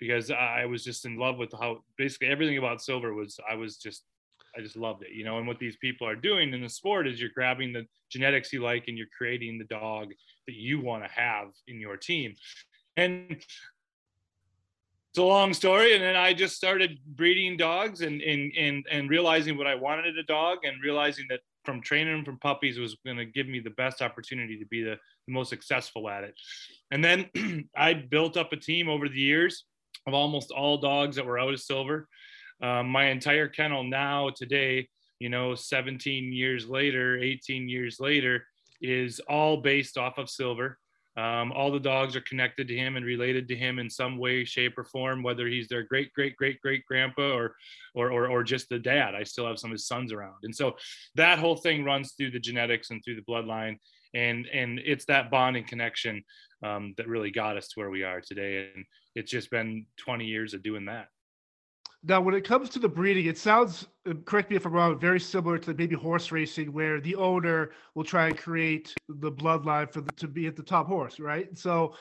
because 0.00 0.32
i 0.32 0.66
was 0.66 0.82
just 0.82 1.06
in 1.06 1.16
love 1.16 1.38
with 1.38 1.52
how 1.52 1.84
basically 1.96 2.28
everything 2.28 2.58
about 2.58 2.82
silver 2.82 3.14
was 3.14 3.38
i 3.48 3.54
was 3.54 3.76
just 3.76 4.02
I 4.58 4.62
just 4.62 4.76
loved 4.76 5.04
it, 5.04 5.12
you 5.12 5.24
know. 5.24 5.38
And 5.38 5.46
what 5.46 5.60
these 5.60 5.76
people 5.76 6.06
are 6.08 6.16
doing 6.16 6.52
in 6.52 6.60
the 6.60 6.68
sport 6.68 7.06
is 7.06 7.20
you're 7.20 7.30
grabbing 7.30 7.72
the 7.72 7.86
genetics 8.10 8.52
you 8.52 8.62
like 8.62 8.88
and 8.88 8.98
you're 8.98 9.06
creating 9.16 9.58
the 9.58 9.64
dog 9.64 10.08
that 10.46 10.54
you 10.54 10.80
want 10.80 11.04
to 11.04 11.10
have 11.10 11.48
in 11.68 11.80
your 11.80 11.96
team. 11.96 12.34
And 12.96 13.30
it's 13.30 15.18
a 15.18 15.22
long 15.22 15.54
story. 15.54 15.94
And 15.94 16.02
then 16.02 16.16
I 16.16 16.32
just 16.32 16.56
started 16.56 16.98
breeding 17.06 17.56
dogs 17.56 18.00
and 18.00 18.20
and 18.20 18.52
and, 18.58 18.84
and 18.90 19.08
realizing 19.08 19.56
what 19.56 19.68
I 19.68 19.76
wanted 19.76 20.06
in 20.06 20.18
a 20.18 20.24
dog 20.24 20.58
and 20.64 20.82
realizing 20.82 21.26
that 21.30 21.40
from 21.64 21.80
training 21.80 22.14
them 22.14 22.24
from 22.24 22.38
puppies 22.38 22.78
was 22.78 22.96
going 23.04 23.18
to 23.18 23.26
give 23.26 23.46
me 23.46 23.60
the 23.60 23.70
best 23.70 24.00
opportunity 24.00 24.58
to 24.58 24.66
be 24.66 24.82
the, 24.82 24.96
the 25.26 25.32
most 25.32 25.50
successful 25.50 26.08
at 26.08 26.24
it. 26.24 26.34
And 26.90 27.04
then 27.04 27.68
I 27.76 27.94
built 27.94 28.36
up 28.36 28.52
a 28.52 28.56
team 28.56 28.88
over 28.88 29.08
the 29.08 29.20
years 29.20 29.64
of 30.06 30.14
almost 30.14 30.50
all 30.50 30.78
dogs 30.78 31.16
that 31.16 31.26
were 31.26 31.38
out 31.38 31.52
of 31.52 31.60
silver. 31.60 32.08
Um, 32.62 32.88
my 32.88 33.06
entire 33.06 33.48
kennel 33.48 33.84
now 33.84 34.30
today, 34.34 34.88
you 35.18 35.28
know, 35.28 35.54
17 35.54 36.32
years 36.32 36.68
later, 36.68 37.18
18 37.18 37.68
years 37.68 37.98
later, 38.00 38.44
is 38.80 39.20
all 39.28 39.58
based 39.58 39.98
off 39.98 40.18
of 40.18 40.30
Silver. 40.30 40.78
Um, 41.18 41.50
all 41.50 41.72
the 41.72 41.80
dogs 41.80 42.14
are 42.14 42.20
connected 42.20 42.68
to 42.68 42.76
him 42.76 42.94
and 42.94 43.04
related 43.04 43.48
to 43.48 43.56
him 43.56 43.80
in 43.80 43.90
some 43.90 44.18
way, 44.18 44.44
shape, 44.44 44.78
or 44.78 44.84
form, 44.84 45.24
whether 45.24 45.48
he's 45.48 45.66
their 45.66 45.82
great, 45.82 46.12
great, 46.12 46.36
great, 46.36 46.60
great 46.60 46.86
grandpa 46.86 47.32
or, 47.32 47.56
or, 47.94 48.12
or, 48.12 48.30
or 48.30 48.44
just 48.44 48.68
the 48.68 48.78
dad. 48.78 49.16
I 49.16 49.24
still 49.24 49.46
have 49.48 49.58
some 49.58 49.70
of 49.70 49.74
his 49.74 49.88
sons 49.88 50.12
around. 50.12 50.36
And 50.44 50.54
so 50.54 50.76
that 51.16 51.40
whole 51.40 51.56
thing 51.56 51.82
runs 51.82 52.12
through 52.12 52.30
the 52.30 52.38
genetics 52.38 52.90
and 52.90 53.02
through 53.04 53.16
the 53.16 53.22
bloodline. 53.22 53.78
And, 54.14 54.46
and 54.46 54.78
it's 54.84 55.06
that 55.06 55.28
bonding 55.28 55.64
connection 55.64 56.22
um, 56.62 56.94
that 56.96 57.08
really 57.08 57.32
got 57.32 57.56
us 57.56 57.66
to 57.68 57.80
where 57.80 57.90
we 57.90 58.04
are 58.04 58.20
today. 58.20 58.70
And 58.72 58.84
it's 59.16 59.30
just 59.30 59.50
been 59.50 59.86
20 59.96 60.24
years 60.24 60.54
of 60.54 60.62
doing 60.62 60.84
that. 60.84 61.08
Now, 62.04 62.20
when 62.20 62.34
it 62.34 62.44
comes 62.44 62.70
to 62.70 62.78
the 62.78 62.88
breeding, 62.88 63.26
it 63.26 63.36
sounds, 63.38 63.88
uh, 64.08 64.14
correct 64.24 64.50
me 64.50 64.56
if 64.56 64.64
I'm 64.64 64.72
wrong, 64.72 64.98
very 65.00 65.18
similar 65.18 65.58
to 65.58 65.74
maybe 65.74 65.96
horse 65.96 66.30
racing, 66.30 66.72
where 66.72 67.00
the 67.00 67.16
owner 67.16 67.72
will 67.94 68.04
try 68.04 68.28
and 68.28 68.36
create 68.38 68.96
the 69.08 69.32
bloodline 69.32 69.92
for 69.92 70.00
the, 70.00 70.12
to 70.12 70.28
be 70.28 70.46
at 70.46 70.54
the 70.54 70.62
top 70.62 70.86
horse, 70.86 71.18
right? 71.18 71.56
So, 71.58 71.96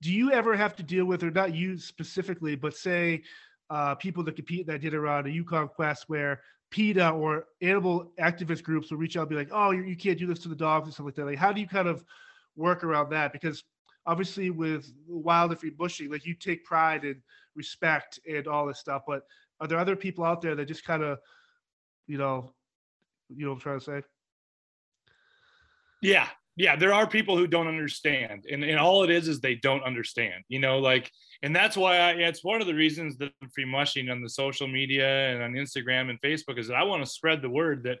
do 0.00 0.12
you 0.12 0.32
ever 0.32 0.56
have 0.56 0.74
to 0.76 0.82
deal 0.82 1.04
with, 1.04 1.22
or 1.22 1.30
not 1.30 1.54
you 1.54 1.76
specifically, 1.78 2.56
but 2.56 2.74
say 2.74 3.22
uh, 3.70 3.94
people 3.94 4.24
that 4.24 4.36
compete 4.36 4.66
that 4.66 4.80
Iditarod 4.80 5.26
a 5.26 5.30
Yukon 5.30 5.68
Quest 5.68 6.08
where 6.08 6.40
PETA 6.70 7.10
or 7.10 7.44
animal 7.60 8.12
activist 8.18 8.62
groups 8.62 8.90
will 8.90 8.98
reach 8.98 9.16
out 9.16 9.22
and 9.22 9.30
be 9.30 9.36
like, 9.36 9.50
oh, 9.52 9.70
you, 9.70 9.82
you 9.82 9.96
can't 9.96 10.18
do 10.18 10.26
this 10.26 10.40
to 10.40 10.48
the 10.48 10.56
dogs 10.56 10.86
and 10.86 10.94
stuff 10.94 11.06
like 11.06 11.14
that. 11.14 11.26
Like, 11.26 11.38
how 11.38 11.52
do 11.52 11.60
you 11.60 11.68
kind 11.68 11.86
of 11.88 12.02
work 12.56 12.82
around 12.82 13.10
that? 13.10 13.32
Because 13.32 13.62
obviously, 14.06 14.50
with 14.50 14.92
wild 15.06 15.56
free 15.58 15.72
mushing, 15.78 16.10
like 16.10 16.26
you 16.26 16.34
take 16.34 16.64
pride 16.64 17.04
and 17.04 17.16
respect 17.54 18.18
and 18.28 18.48
all 18.48 18.66
this 18.66 18.78
stuff, 18.78 19.02
but 19.06 19.22
are 19.62 19.68
there 19.68 19.78
other 19.78 19.94
people 19.94 20.24
out 20.24 20.42
there 20.42 20.56
that 20.56 20.66
just 20.66 20.84
kind 20.84 21.04
of, 21.04 21.18
you 22.08 22.18
know, 22.18 22.52
you 23.28 23.46
know 23.46 23.52
I'm 23.52 23.60
trying 23.60 23.78
to 23.78 23.84
say? 23.84 24.02
Yeah, 26.02 26.26
yeah, 26.56 26.74
there 26.74 26.92
are 26.92 27.06
people 27.06 27.36
who 27.36 27.46
don't 27.46 27.68
understand, 27.68 28.44
and, 28.50 28.64
and 28.64 28.76
all 28.76 29.04
it 29.04 29.10
is 29.10 29.28
is 29.28 29.40
they 29.40 29.54
don't 29.54 29.84
understand. 29.84 30.42
You 30.48 30.58
know, 30.58 30.80
like, 30.80 31.12
and 31.44 31.54
that's 31.54 31.76
why 31.76 31.96
I, 31.98 32.10
it's 32.10 32.42
one 32.42 32.60
of 32.60 32.66
the 32.66 32.74
reasons 32.74 33.16
that 33.18 33.30
I'm 33.40 33.50
free 33.50 33.64
mushing 33.64 34.10
on 34.10 34.20
the 34.20 34.28
social 34.28 34.66
media 34.66 35.32
and 35.32 35.44
on 35.44 35.52
Instagram 35.52 36.10
and 36.10 36.20
Facebook 36.20 36.58
is 36.58 36.66
that 36.66 36.76
I 36.76 36.82
want 36.82 37.04
to 37.04 37.10
spread 37.10 37.40
the 37.40 37.48
word 37.48 37.84
that 37.84 38.00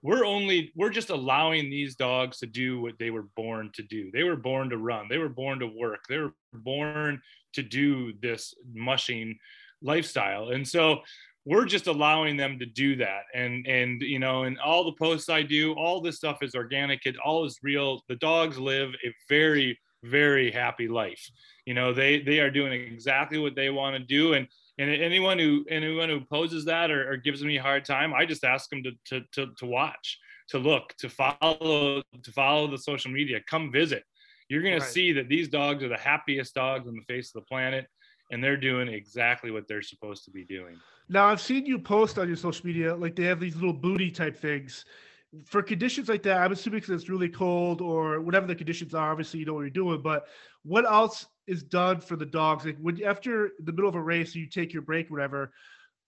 we're 0.00 0.24
only 0.24 0.72
we're 0.74 0.88
just 0.88 1.10
allowing 1.10 1.68
these 1.68 1.94
dogs 1.94 2.38
to 2.38 2.46
do 2.46 2.80
what 2.80 2.98
they 2.98 3.10
were 3.10 3.26
born 3.36 3.70
to 3.74 3.82
do. 3.82 4.10
They 4.12 4.24
were 4.24 4.36
born 4.36 4.70
to 4.70 4.78
run. 4.78 5.08
They 5.10 5.18
were 5.18 5.28
born 5.28 5.58
to 5.58 5.66
work. 5.66 6.04
They 6.08 6.16
were 6.16 6.32
born 6.54 7.20
to 7.52 7.62
do 7.62 8.14
this 8.22 8.54
mushing 8.72 9.38
lifestyle. 9.82 10.50
And 10.50 10.66
so 10.66 11.00
we're 11.44 11.64
just 11.64 11.86
allowing 11.86 12.36
them 12.36 12.58
to 12.58 12.66
do 12.66 12.96
that. 12.96 13.22
And 13.34 13.66
and 13.66 14.00
you 14.02 14.18
know, 14.18 14.44
and 14.44 14.58
all 14.60 14.84
the 14.84 14.92
posts 14.92 15.28
I 15.28 15.42
do, 15.42 15.72
all 15.74 16.00
this 16.00 16.16
stuff 16.16 16.38
is 16.42 16.54
organic. 16.54 17.04
It 17.04 17.16
all 17.24 17.44
is 17.44 17.58
real. 17.62 18.02
The 18.08 18.16
dogs 18.16 18.58
live 18.58 18.90
a 19.04 19.14
very 19.28 19.78
very 20.04 20.50
happy 20.50 20.88
life. 20.88 21.30
You 21.66 21.74
know, 21.74 21.92
they 21.92 22.20
they 22.20 22.40
are 22.40 22.50
doing 22.50 22.72
exactly 22.72 23.38
what 23.38 23.54
they 23.54 23.70
want 23.70 23.96
to 23.96 24.02
do. 24.02 24.34
And 24.34 24.46
and 24.78 24.90
anyone 24.90 25.38
who 25.38 25.64
anyone 25.68 26.08
who 26.08 26.16
opposes 26.16 26.64
that 26.66 26.90
or, 26.90 27.12
or 27.12 27.16
gives 27.16 27.42
me 27.42 27.58
a 27.58 27.62
hard 27.62 27.84
time, 27.84 28.14
I 28.14 28.24
just 28.24 28.44
ask 28.44 28.70
them 28.70 28.82
to, 28.84 28.92
to 29.06 29.20
to 29.32 29.52
to 29.58 29.66
watch, 29.66 30.18
to 30.50 30.58
look, 30.58 30.94
to 30.98 31.08
follow, 31.08 32.02
to 32.22 32.32
follow 32.32 32.68
the 32.68 32.78
social 32.78 33.10
media. 33.10 33.40
Come 33.48 33.72
visit. 33.72 34.04
You're 34.48 34.62
gonna 34.62 34.78
right. 34.78 34.82
see 34.82 35.12
that 35.12 35.28
these 35.28 35.48
dogs 35.48 35.82
are 35.82 35.88
the 35.88 35.96
happiest 35.96 36.54
dogs 36.54 36.88
on 36.88 36.94
the 36.94 37.14
face 37.14 37.34
of 37.34 37.42
the 37.42 37.46
planet 37.46 37.86
and 38.32 38.42
they're 38.42 38.56
doing 38.56 38.88
exactly 38.88 39.50
what 39.50 39.68
they're 39.68 39.82
supposed 39.82 40.24
to 40.24 40.30
be 40.30 40.44
doing. 40.44 40.74
Now, 41.08 41.26
I've 41.26 41.40
seen 41.40 41.66
you 41.66 41.78
post 41.78 42.18
on 42.18 42.26
your 42.26 42.36
social 42.36 42.66
media, 42.66 42.96
like 42.96 43.14
they 43.14 43.24
have 43.24 43.38
these 43.38 43.54
little 43.54 43.74
booty 43.74 44.10
type 44.10 44.36
things. 44.36 44.86
For 45.44 45.62
conditions 45.62 46.08
like 46.08 46.22
that, 46.24 46.38
I'm 46.38 46.52
assuming 46.52 46.80
because 46.80 47.02
it's 47.02 47.10
really 47.10 47.28
cold 47.28 47.80
or 47.80 48.20
whatever 48.20 48.46
the 48.46 48.54
conditions 48.54 48.94
are, 48.94 49.10
obviously 49.10 49.40
you 49.40 49.46
know 49.46 49.54
what 49.54 49.60
you're 49.60 49.70
doing, 49.70 50.02
but 50.02 50.26
what 50.62 50.86
else 50.86 51.26
is 51.46 51.62
done 51.62 52.00
for 52.00 52.16
the 52.16 52.26
dogs? 52.26 52.64
Like 52.64 52.78
when 52.78 53.02
after 53.04 53.52
the 53.62 53.72
middle 53.72 53.88
of 53.88 53.94
a 53.94 54.02
race, 54.02 54.34
you 54.34 54.46
take 54.46 54.72
your 54.72 54.82
break, 54.82 55.10
whatever, 55.10 55.52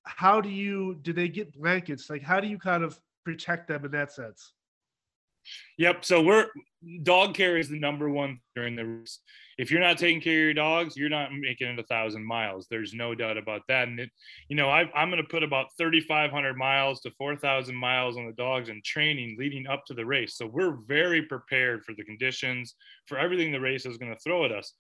how 0.05 0.41
do 0.41 0.49
you, 0.49 0.99
do 1.03 1.13
they 1.13 1.29
get 1.29 1.53
blankets? 1.53 2.09
Like 2.09 2.23
how 2.23 2.41
do 2.41 2.49
you 2.49 2.59
kind 2.59 2.83
of 2.83 2.99
protect 3.25 3.69
them 3.69 3.85
in 3.85 3.91
that 3.93 4.13
sense? 4.13 4.53
Yep. 5.79 6.05
So 6.05 6.23
we're 6.23 6.47
dog 7.03 7.35
care 7.35 7.57
is 7.57 7.69
the 7.69 7.79
number 7.79 8.09
one 8.09 8.39
during 8.55 8.77
the 8.77 8.85
race. 8.85 9.21
If 9.57 9.71
you're 9.71 9.81
not 9.81 9.99
taking 9.99 10.21
care 10.21 10.33
of 10.33 10.45
your 10.45 10.55
dogs, 10.55 10.97
you're 10.97 11.09
not 11.09 11.31
making 11.33 11.69
it 11.69 11.79
a 11.79 11.85
thousand 11.85 12.27
miles. 12.27 12.67
There's 12.69 12.93
no 12.93 13.15
doubt 13.15 13.39
about 13.39 13.63
that. 13.69 13.87
And 13.89 14.01
it, 14.01 14.11
you 14.49 14.57
know, 14.57 14.69
I, 14.69 14.83
am 15.01 15.11
going 15.11 15.23
to 15.23 15.29
put 15.29 15.45
about 15.45 15.69
3,500 15.79 16.57
miles 16.57 17.01
to 17.03 17.13
4,000 17.13 17.75
miles 17.75 18.17
on 18.17 18.27
the 18.27 18.33
dogs 18.33 18.69
and 18.69 18.83
training 18.83 19.37
leading 19.39 19.67
up 19.67 19.85
to 19.87 19.95
the 19.95 20.05
race. 20.05 20.37
So 20.37 20.47
we're 20.47 20.79
very 20.87 21.23
prepared 21.23 21.85
for 21.85 21.95
the 21.95 22.05
conditions, 22.05 22.75
for 23.07 23.17
everything 23.17 23.53
the 23.53 23.61
race 23.61 23.87
is 23.87 23.97
going 23.97 24.13
to 24.13 24.21
throw 24.21 24.45
at 24.45 24.53
us. 24.53 24.73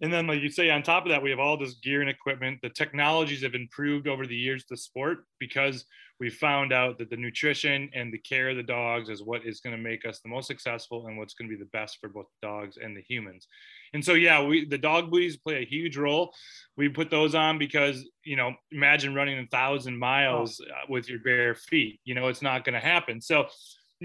And 0.00 0.12
then, 0.12 0.26
like 0.26 0.40
you 0.40 0.50
say, 0.50 0.70
on 0.70 0.82
top 0.82 1.04
of 1.04 1.10
that, 1.10 1.22
we 1.22 1.30
have 1.30 1.38
all 1.38 1.56
this 1.56 1.74
gear 1.74 2.00
and 2.00 2.10
equipment. 2.10 2.60
The 2.62 2.70
technologies 2.70 3.42
have 3.42 3.54
improved 3.54 4.08
over 4.08 4.26
the 4.26 4.36
years 4.36 4.64
the 4.68 4.76
sport 4.76 5.24
because 5.38 5.84
we 6.20 6.30
found 6.30 6.72
out 6.72 6.98
that 6.98 7.10
the 7.10 7.16
nutrition 7.16 7.90
and 7.94 8.12
the 8.12 8.18
care 8.18 8.50
of 8.50 8.56
the 8.56 8.62
dogs 8.62 9.08
is 9.08 9.22
what 9.22 9.44
is 9.44 9.60
going 9.60 9.76
to 9.76 9.82
make 9.82 10.06
us 10.06 10.20
the 10.20 10.28
most 10.28 10.46
successful 10.46 11.06
and 11.06 11.18
what's 11.18 11.34
going 11.34 11.48
to 11.50 11.56
be 11.56 11.62
the 11.62 11.68
best 11.70 11.98
for 12.00 12.08
both 12.08 12.26
the 12.40 12.46
dogs 12.46 12.78
and 12.80 12.96
the 12.96 13.02
humans. 13.08 13.48
And 13.92 14.04
so, 14.04 14.14
yeah, 14.14 14.42
we 14.42 14.64
the 14.64 14.78
dog 14.78 15.10
booties 15.10 15.36
play 15.36 15.62
a 15.62 15.66
huge 15.66 15.96
role. 15.96 16.32
We 16.76 16.88
put 16.88 17.10
those 17.10 17.34
on 17.34 17.58
because 17.58 18.04
you 18.24 18.36
know, 18.36 18.54
imagine 18.72 19.14
running 19.14 19.38
a 19.38 19.46
thousand 19.46 19.98
miles 19.98 20.60
oh. 20.60 20.74
with 20.88 21.08
your 21.08 21.20
bare 21.20 21.54
feet. 21.54 22.00
You 22.04 22.14
know, 22.14 22.28
it's 22.28 22.42
not 22.42 22.64
going 22.64 22.74
to 22.74 22.80
happen. 22.80 23.20
So 23.20 23.46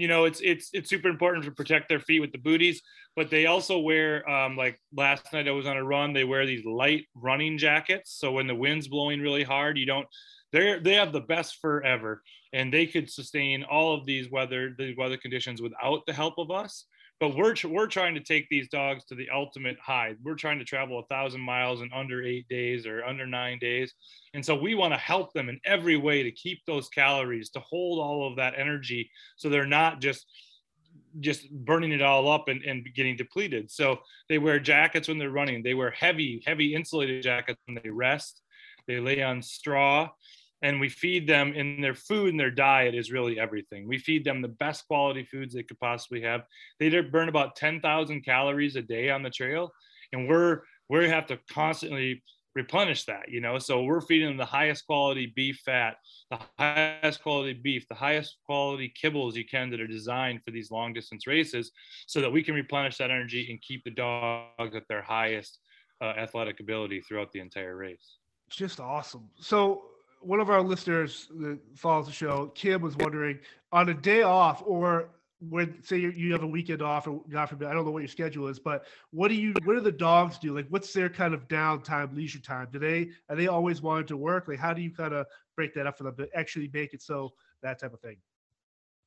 you 0.00 0.08
know, 0.08 0.24
it's 0.24 0.40
it's 0.40 0.70
it's 0.72 0.88
super 0.88 1.08
important 1.08 1.44
to 1.44 1.50
protect 1.50 1.88
their 1.88 2.00
feet 2.00 2.20
with 2.20 2.32
the 2.32 2.38
booties. 2.38 2.82
But 3.16 3.30
they 3.30 3.46
also 3.46 3.78
wear, 3.78 4.28
um, 4.28 4.56
like 4.56 4.80
last 4.94 5.32
night 5.32 5.48
I 5.48 5.52
was 5.52 5.66
on 5.66 5.76
a 5.76 5.84
run, 5.84 6.12
they 6.12 6.24
wear 6.24 6.46
these 6.46 6.64
light 6.64 7.06
running 7.14 7.58
jackets. 7.58 8.12
So 8.18 8.32
when 8.32 8.46
the 8.46 8.54
wind's 8.54 8.88
blowing 8.88 9.20
really 9.20 9.44
hard, 9.44 9.78
you 9.78 9.86
don't. 9.86 10.06
they're 10.52 10.80
they 10.80 10.94
have 10.94 11.12
the 11.12 11.20
best 11.20 11.58
fur 11.60 11.80
ever, 11.82 12.22
and 12.52 12.72
they 12.72 12.86
could 12.86 13.10
sustain 13.10 13.64
all 13.64 13.94
of 13.94 14.06
these 14.06 14.30
weather 14.30 14.74
these 14.78 14.96
weather 14.96 15.16
conditions 15.16 15.60
without 15.60 16.06
the 16.06 16.12
help 16.12 16.38
of 16.38 16.50
us 16.50 16.86
but 17.20 17.36
we're 17.36 17.54
we're 17.68 17.86
trying 17.86 18.14
to 18.14 18.20
take 18.20 18.48
these 18.48 18.68
dogs 18.68 19.04
to 19.04 19.14
the 19.14 19.28
ultimate 19.30 19.78
high. 19.78 20.14
We're 20.22 20.34
trying 20.34 20.58
to 20.58 20.64
travel 20.64 20.98
a 20.98 21.06
thousand 21.06 21.42
miles 21.42 21.82
in 21.82 21.92
under 21.92 22.22
eight 22.22 22.48
days 22.48 22.86
or 22.86 23.04
under 23.04 23.26
nine 23.26 23.58
days, 23.58 23.94
and 24.34 24.44
so 24.44 24.56
we 24.56 24.74
want 24.74 24.94
to 24.94 24.98
help 24.98 25.32
them 25.34 25.48
in 25.48 25.60
every 25.64 25.96
way 25.96 26.22
to 26.22 26.32
keep 26.32 26.64
those 26.66 26.88
calories, 26.88 27.50
to 27.50 27.60
hold 27.60 28.00
all 28.00 28.26
of 28.26 28.36
that 28.36 28.54
energy, 28.56 29.10
so 29.36 29.48
they're 29.48 29.66
not 29.66 30.00
just 30.00 30.26
just 31.20 31.50
burning 31.50 31.92
it 31.92 32.02
all 32.02 32.30
up 32.30 32.48
and, 32.48 32.62
and 32.62 32.86
getting 32.94 33.16
depleted. 33.16 33.70
So 33.70 34.00
they 34.28 34.38
wear 34.38 34.58
jackets 34.58 35.08
when 35.08 35.18
they're 35.18 35.30
running. 35.30 35.62
They 35.62 35.74
wear 35.74 35.90
heavy, 35.90 36.42
heavy 36.46 36.74
insulated 36.74 37.22
jackets 37.22 37.60
when 37.66 37.78
they 37.82 37.90
rest. 37.90 38.42
They 38.86 39.00
lay 39.00 39.22
on 39.22 39.42
straw 39.42 40.10
and 40.62 40.80
we 40.80 40.88
feed 40.88 41.26
them 41.26 41.52
in 41.54 41.80
their 41.80 41.94
food 41.94 42.30
and 42.30 42.40
their 42.40 42.50
diet 42.50 42.94
is 42.94 43.10
really 43.10 43.38
everything. 43.38 43.88
We 43.88 43.98
feed 43.98 44.24
them 44.24 44.42
the 44.42 44.48
best 44.48 44.86
quality 44.86 45.24
foods 45.24 45.54
they 45.54 45.62
could 45.62 45.80
possibly 45.80 46.20
have. 46.22 46.42
They 46.78 46.88
burn 47.00 47.28
about 47.28 47.56
10,000 47.56 48.22
calories 48.22 48.76
a 48.76 48.82
day 48.82 49.10
on 49.10 49.22
the 49.22 49.30
trail, 49.30 49.72
and 50.12 50.28
we're 50.28 50.60
we 50.88 51.08
have 51.08 51.26
to 51.26 51.38
constantly 51.50 52.22
replenish 52.54 53.04
that, 53.04 53.28
you 53.28 53.40
know. 53.40 53.58
So 53.58 53.82
we're 53.82 54.00
feeding 54.00 54.28
them 54.28 54.36
the 54.36 54.44
highest 54.44 54.86
quality 54.86 55.32
beef 55.34 55.60
fat, 55.64 55.96
the 56.30 56.38
highest 56.58 57.22
quality 57.22 57.52
beef, 57.52 57.86
the 57.88 57.94
highest 57.94 58.38
quality 58.44 58.92
kibbles 59.00 59.34
you 59.34 59.44
can 59.44 59.70
that 59.70 59.80
are 59.80 59.86
designed 59.86 60.42
for 60.44 60.50
these 60.50 60.70
long 60.70 60.92
distance 60.92 61.26
races, 61.26 61.70
so 62.06 62.20
that 62.20 62.30
we 62.30 62.42
can 62.42 62.54
replenish 62.54 62.98
that 62.98 63.10
energy 63.10 63.46
and 63.50 63.62
keep 63.62 63.84
the 63.84 63.90
dogs 63.90 64.74
at 64.74 64.86
their 64.88 65.02
highest 65.02 65.58
uh, 66.00 66.06
athletic 66.16 66.60
ability 66.60 67.00
throughout 67.00 67.30
the 67.32 67.40
entire 67.40 67.76
race. 67.76 68.18
Just 68.50 68.80
awesome. 68.80 69.28
So 69.38 69.89
one 70.20 70.40
of 70.40 70.50
our 70.50 70.62
listeners 70.62 71.28
that 71.38 71.58
follows 71.74 72.06
the 72.06 72.12
show, 72.12 72.52
Kim, 72.54 72.82
was 72.82 72.96
wondering 72.96 73.38
on 73.72 73.88
a 73.88 73.94
day 73.94 74.22
off 74.22 74.62
or 74.64 75.10
when 75.48 75.82
say 75.82 75.96
you 75.96 76.32
have 76.32 76.42
a 76.42 76.46
weekend 76.46 76.82
off 76.82 77.06
or 77.06 77.22
God 77.30 77.46
forbid, 77.46 77.68
I 77.68 77.72
don't 77.72 77.86
know 77.86 77.90
what 77.90 78.02
your 78.02 78.08
schedule 78.08 78.48
is, 78.48 78.58
but 78.58 78.84
what 79.10 79.28
do 79.28 79.34
you 79.34 79.54
what 79.64 79.74
do 79.74 79.80
the 79.80 79.90
dogs 79.90 80.38
do? 80.38 80.54
Like 80.54 80.66
what's 80.68 80.92
their 80.92 81.08
kind 81.08 81.32
of 81.32 81.48
downtime, 81.48 82.14
leisure 82.14 82.40
time? 82.40 82.68
Do 82.70 82.78
they 82.78 83.10
are 83.30 83.36
they 83.36 83.48
always 83.48 83.80
wanting 83.80 84.06
to 84.08 84.16
work? 84.18 84.48
Like 84.48 84.58
how 84.58 84.74
do 84.74 84.82
you 84.82 84.90
kind 84.90 85.14
of 85.14 85.26
break 85.56 85.72
that 85.74 85.86
up 85.86 85.96
for 85.96 86.04
them 86.04 86.16
to 86.16 86.28
actually 86.34 86.70
make 86.74 86.92
it 86.92 87.00
so 87.00 87.32
that 87.62 87.78
type 87.78 87.94
of 87.94 88.00
thing? 88.00 88.16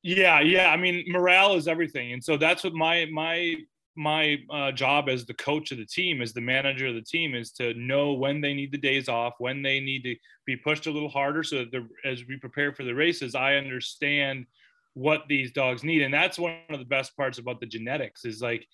Yeah, 0.02 0.40
yeah. 0.40 0.70
I 0.70 0.76
mean, 0.76 1.04
morale 1.08 1.54
is 1.54 1.68
everything. 1.68 2.12
And 2.12 2.22
so 2.22 2.36
that's 2.36 2.64
what 2.64 2.74
my 2.74 3.06
my 3.12 3.54
my 3.96 4.38
uh, 4.50 4.72
job 4.72 5.08
as 5.08 5.24
the 5.24 5.34
coach 5.34 5.70
of 5.72 5.78
the 5.78 5.86
team, 5.86 6.20
as 6.20 6.32
the 6.32 6.40
manager 6.40 6.88
of 6.88 6.94
the 6.94 7.02
team, 7.02 7.34
is 7.34 7.52
to 7.52 7.74
know 7.74 8.12
when 8.12 8.40
they 8.40 8.54
need 8.54 8.72
the 8.72 8.78
days 8.78 9.08
off, 9.08 9.34
when 9.38 9.62
they 9.62 9.80
need 9.80 10.02
to 10.04 10.16
be 10.46 10.56
pushed 10.56 10.86
a 10.86 10.90
little 10.90 11.08
harder, 11.08 11.42
so 11.42 11.64
that 11.64 11.88
as 12.04 12.24
we 12.28 12.36
prepare 12.36 12.72
for 12.72 12.84
the 12.84 12.94
races, 12.94 13.34
I 13.34 13.54
understand 13.54 14.46
what 14.94 15.24
these 15.28 15.52
dogs 15.52 15.82
need, 15.82 16.02
and 16.02 16.14
that's 16.14 16.38
one 16.38 16.56
of 16.70 16.78
the 16.78 16.84
best 16.84 17.16
parts 17.16 17.38
about 17.38 17.60
the 17.60 17.66
genetics 17.66 18.24
is 18.24 18.40
like 18.40 18.66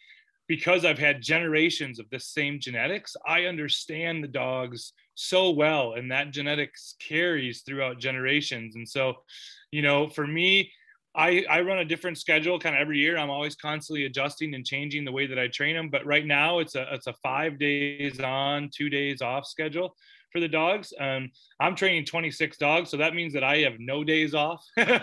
because 0.48 0.84
I've 0.84 0.98
had 0.98 1.22
generations 1.22 2.00
of 2.00 2.10
the 2.10 2.18
same 2.18 2.58
genetics, 2.58 3.16
I 3.24 3.44
understand 3.44 4.22
the 4.22 4.28
dogs 4.28 4.92
so 5.14 5.50
well, 5.50 5.94
and 5.94 6.10
that 6.10 6.32
genetics 6.32 6.96
carries 6.98 7.62
throughout 7.62 8.00
generations, 8.00 8.76
and 8.76 8.88
so 8.88 9.22
you 9.70 9.82
know, 9.82 10.08
for 10.08 10.26
me 10.26 10.72
I, 11.14 11.44
I 11.50 11.60
run 11.62 11.78
a 11.78 11.84
different 11.84 12.18
schedule 12.18 12.58
kind 12.58 12.76
of 12.76 12.80
every 12.80 12.98
year. 12.98 13.18
I'm 13.18 13.30
always 13.30 13.56
constantly 13.56 14.06
adjusting 14.06 14.54
and 14.54 14.64
changing 14.64 15.04
the 15.04 15.12
way 15.12 15.26
that 15.26 15.38
I 15.38 15.48
train 15.48 15.74
them. 15.74 15.88
But 15.88 16.06
right 16.06 16.26
now 16.26 16.60
it's 16.60 16.76
a 16.76 16.86
it's 16.94 17.08
a 17.08 17.14
five 17.22 17.58
days 17.58 18.20
on, 18.20 18.70
two 18.72 18.88
days 18.88 19.20
off 19.20 19.46
schedule 19.46 19.96
for 20.32 20.40
the 20.40 20.48
dogs. 20.48 20.92
Um, 20.98 21.30
I'm 21.58 21.74
training 21.74 22.04
26 22.04 22.56
dogs, 22.56 22.90
so 22.90 22.96
that 22.98 23.14
means 23.14 23.32
that 23.32 23.44
I 23.44 23.58
have 23.58 23.78
no 23.78 24.04
days 24.04 24.34
off. 24.34 24.64
um, 24.78 25.00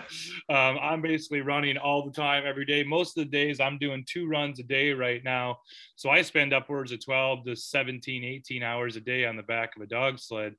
I'm 0.48 1.02
basically 1.02 1.42
running 1.42 1.76
all 1.76 2.04
the 2.04 2.12
time, 2.12 2.44
every 2.46 2.64
day. 2.64 2.82
Most 2.82 3.16
of 3.16 3.24
the 3.24 3.30
days 3.30 3.60
I'm 3.60 3.78
doing 3.78 4.04
two 4.08 4.28
runs 4.28 4.58
a 4.58 4.62
day 4.62 4.92
right 4.92 5.22
now. 5.22 5.58
So 5.96 6.10
I 6.10 6.22
spend 6.22 6.52
upwards 6.52 6.92
of 6.92 7.04
12 7.04 7.44
to 7.46 7.56
17, 7.56 8.24
18 8.24 8.62
hours 8.62 8.96
a 8.96 9.00
day 9.00 9.26
on 9.26 9.36
the 9.36 9.42
back 9.42 9.76
of 9.76 9.82
a 9.82 9.86
dog 9.86 10.18
sled. 10.18 10.54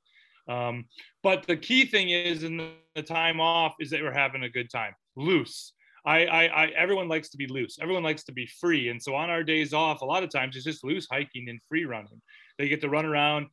Um, 0.48 0.86
but 1.22 1.46
the 1.46 1.56
key 1.56 1.86
thing 1.86 2.10
is 2.10 2.42
in 2.42 2.72
the 2.94 3.02
time 3.02 3.40
off 3.40 3.74
is 3.78 3.90
that 3.90 4.02
we're 4.02 4.12
having 4.12 4.42
a 4.42 4.48
good 4.48 4.70
time, 4.70 4.94
loose. 5.16 5.72
I, 6.04 6.24
I, 6.24 6.44
I, 6.44 6.66
everyone 6.68 7.08
likes 7.08 7.28
to 7.30 7.36
be 7.36 7.46
loose. 7.46 7.78
Everyone 7.80 8.02
likes 8.02 8.24
to 8.24 8.32
be 8.32 8.46
free. 8.46 8.88
And 8.88 9.02
so 9.02 9.14
on 9.14 9.28
our 9.30 9.42
days 9.42 9.74
off, 9.74 10.00
a 10.00 10.06
lot 10.06 10.22
of 10.22 10.30
times 10.30 10.56
it's 10.56 10.64
just 10.64 10.84
loose 10.84 11.06
hiking 11.10 11.48
and 11.48 11.60
free 11.68 11.84
running. 11.84 12.20
They 12.58 12.68
get 12.68 12.80
to 12.80 12.88
run 12.88 13.04
around, 13.04 13.48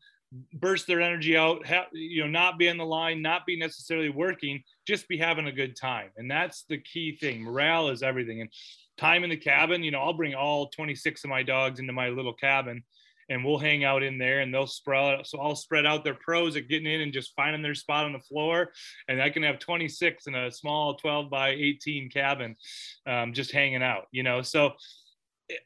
burst 0.54 0.88
their 0.88 1.02
energy 1.02 1.36
out, 1.36 1.66
have, 1.66 1.86
you 1.92 2.22
know, 2.22 2.30
not 2.30 2.58
be 2.58 2.68
in 2.68 2.78
the 2.78 2.86
line, 2.86 3.22
not 3.22 3.46
be 3.46 3.58
necessarily 3.58 4.10
working, 4.10 4.64
just 4.86 5.08
be 5.08 5.18
having 5.18 5.48
a 5.48 5.52
good 5.52 5.76
time. 5.76 6.10
And 6.18 6.30
that's 6.30 6.64
the 6.70 6.78
key 6.78 7.18
thing. 7.18 7.42
Morale 7.42 7.90
is 7.90 8.04
everything. 8.04 8.42
And 8.42 8.50
time 8.98 9.24
in 9.24 9.30
the 9.30 9.38
cabin, 9.38 9.84
you 9.84 9.92
know, 9.92 10.02
I'll 10.02 10.14
bring 10.14 10.36
all 10.36 10.70
26 10.70 11.24
of 11.24 11.30
my 11.30 11.44
dogs 11.44 11.80
into 11.80 11.94
my 11.94 12.10
little 12.10 12.34
cabin 12.34 12.84
and 13.30 13.44
we'll 13.44 13.58
hang 13.58 13.84
out 13.84 14.04
in 14.04 14.18
there 14.18 14.40
and 14.40 14.54
they'll 14.54 14.68
spread 14.68 15.20
out. 15.20 15.28
So 15.28 15.40
I'll 15.40 15.56
spread 15.56 15.86
out 15.86 16.04
their 16.04 16.16
pros 16.16 16.56
at 16.56 16.68
getting 16.68 16.92
in 16.92 17.02
and 17.02 17.14
just 17.14 17.34
finding 17.36 17.62
their 17.62 17.76
spot 17.76 18.06
on 18.06 18.14
the 18.14 18.20
floor. 18.20 18.72
And 19.08 19.22
I 19.22 19.30
can 19.30 19.44
have 19.44 19.60
26 19.60 20.28
in 20.28 20.36
a 20.36 20.52
small 20.52 20.96
12 20.96 21.30
by 21.30 21.50
18 21.50 22.10
cabin, 22.10 22.56
um, 23.06 23.34
just 23.34 23.52
hanging 23.52 23.84
out, 23.84 24.06
you 24.12 24.24
know? 24.24 24.42
So 24.42 24.74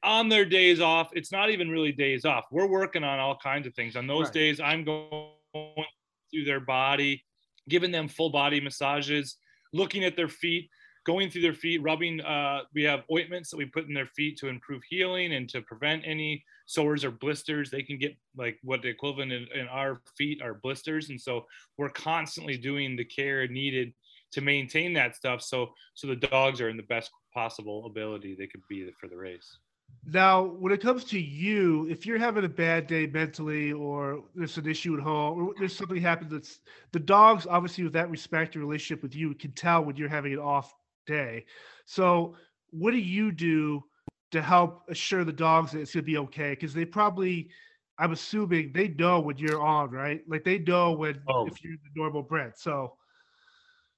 on 0.03 0.29
their 0.29 0.45
days 0.45 0.81
off, 0.81 1.09
it's 1.13 1.31
not 1.31 1.49
even 1.49 1.69
really 1.69 1.91
days 1.91 2.25
off. 2.25 2.45
We're 2.51 2.67
working 2.67 3.03
on 3.03 3.19
all 3.19 3.37
kinds 3.37 3.67
of 3.67 3.73
things. 3.73 3.95
On 3.95 4.07
those 4.07 4.25
right. 4.25 4.33
days, 4.33 4.59
I'm 4.59 4.83
going 4.83 5.31
through 5.53 6.45
their 6.45 6.59
body, 6.59 7.23
giving 7.69 7.91
them 7.91 8.07
full 8.07 8.29
body 8.29 8.59
massages, 8.59 9.37
looking 9.73 10.03
at 10.03 10.15
their 10.15 10.29
feet 10.29 10.69
going 11.05 11.29
through 11.29 11.41
their 11.41 11.53
feet, 11.53 11.81
rubbing. 11.81 12.21
Uh, 12.21 12.61
we 12.73 12.83
have 12.83 13.03
ointments 13.11 13.49
that 13.49 13.57
we 13.57 13.65
put 13.65 13.87
in 13.87 13.93
their 13.93 14.07
feet 14.07 14.37
to 14.37 14.47
improve 14.47 14.81
healing 14.89 15.33
and 15.33 15.49
to 15.49 15.61
prevent 15.61 16.03
any 16.05 16.43
sores 16.65 17.03
or 17.03 17.11
blisters. 17.11 17.69
They 17.69 17.83
can 17.83 17.97
get 17.97 18.15
like 18.37 18.59
what 18.63 18.81
the 18.81 18.89
equivalent 18.89 19.31
in, 19.31 19.47
in 19.53 19.67
our 19.67 20.01
feet 20.17 20.41
are 20.41 20.55
blisters, 20.55 21.09
and 21.09 21.19
so 21.19 21.45
we're 21.77 21.89
constantly 21.89 22.57
doing 22.57 22.95
the 22.95 23.05
care 23.05 23.47
needed 23.47 23.93
to 24.33 24.41
maintain 24.41 24.93
that 24.93 25.15
stuff. 25.15 25.41
So 25.41 25.73
so 25.93 26.07
the 26.07 26.15
dogs 26.15 26.61
are 26.61 26.69
in 26.69 26.77
the 26.77 26.83
best 26.83 27.11
possible 27.33 27.85
ability 27.85 28.35
they 28.35 28.47
could 28.47 28.61
be 28.69 28.89
for 28.99 29.07
the 29.07 29.17
race. 29.17 29.57
Now, 30.05 30.43
when 30.43 30.71
it 30.71 30.81
comes 30.81 31.03
to 31.05 31.19
you, 31.19 31.87
if 31.89 32.05
you're 32.05 32.17
having 32.17 32.45
a 32.45 32.49
bad 32.49 32.87
day 32.87 33.07
mentally, 33.07 33.71
or 33.71 34.23
there's 34.33 34.57
an 34.57 34.67
issue 34.67 34.95
at 34.95 35.03
home, 35.03 35.47
or 35.47 35.53
there's 35.59 35.75
something 35.75 36.01
happened 36.01 36.31
that's 36.31 36.59
the 36.91 36.99
dogs, 36.99 37.45
obviously, 37.47 37.83
with 37.83 37.93
that 37.93 38.09
respect 38.09 38.55
and 38.55 38.63
relationship 38.63 39.03
with 39.03 39.15
you, 39.15 39.33
can 39.35 39.51
tell 39.51 39.83
when 39.83 39.95
you're 39.97 40.09
having 40.09 40.33
an 40.33 40.39
off 40.39 40.73
day. 41.05 41.45
So, 41.85 42.35
what 42.71 42.91
do 42.91 42.97
you 42.97 43.31
do 43.31 43.83
to 44.31 44.41
help 44.41 44.83
assure 44.89 45.23
the 45.23 45.33
dogs 45.33 45.71
that 45.71 45.79
it's 45.79 45.93
going 45.93 46.03
to 46.03 46.11
be 46.11 46.17
okay? 46.17 46.51
Because 46.51 46.73
they 46.73 46.85
probably, 46.85 47.49
I'm 47.97 48.11
assuming, 48.11 48.71
they 48.73 48.89
know 48.89 49.19
when 49.19 49.37
you're 49.37 49.61
on, 49.61 49.91
right? 49.91 50.21
Like 50.27 50.43
they 50.43 50.59
know 50.59 50.93
when 50.93 51.21
oh. 51.27 51.47
if 51.47 51.63
you're 51.63 51.73
the 51.73 51.99
normal 51.99 52.23
bred. 52.23 52.53
So, 52.55 52.97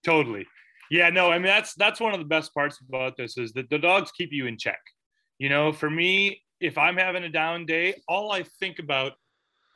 totally, 0.03 0.47
yeah. 0.89 1.09
No, 1.09 1.31
I 1.31 1.37
mean 1.37 1.47
that's 1.47 1.73
that's 1.75 1.99
one 1.99 2.13
of 2.13 2.19
the 2.19 2.25
best 2.25 2.53
parts 2.53 2.79
about 2.87 3.17
this 3.17 3.37
is 3.37 3.53
that 3.53 3.69
the 3.69 3.79
dogs 3.79 4.11
keep 4.11 4.31
you 4.31 4.47
in 4.47 4.57
check. 4.57 4.81
You 5.39 5.49
know, 5.49 5.71
for 5.71 5.89
me, 5.89 6.41
if 6.59 6.77
I'm 6.77 6.97
having 6.97 7.23
a 7.23 7.29
down 7.29 7.65
day, 7.65 8.01
all 8.07 8.31
I 8.31 8.43
think 8.59 8.79
about 8.79 9.13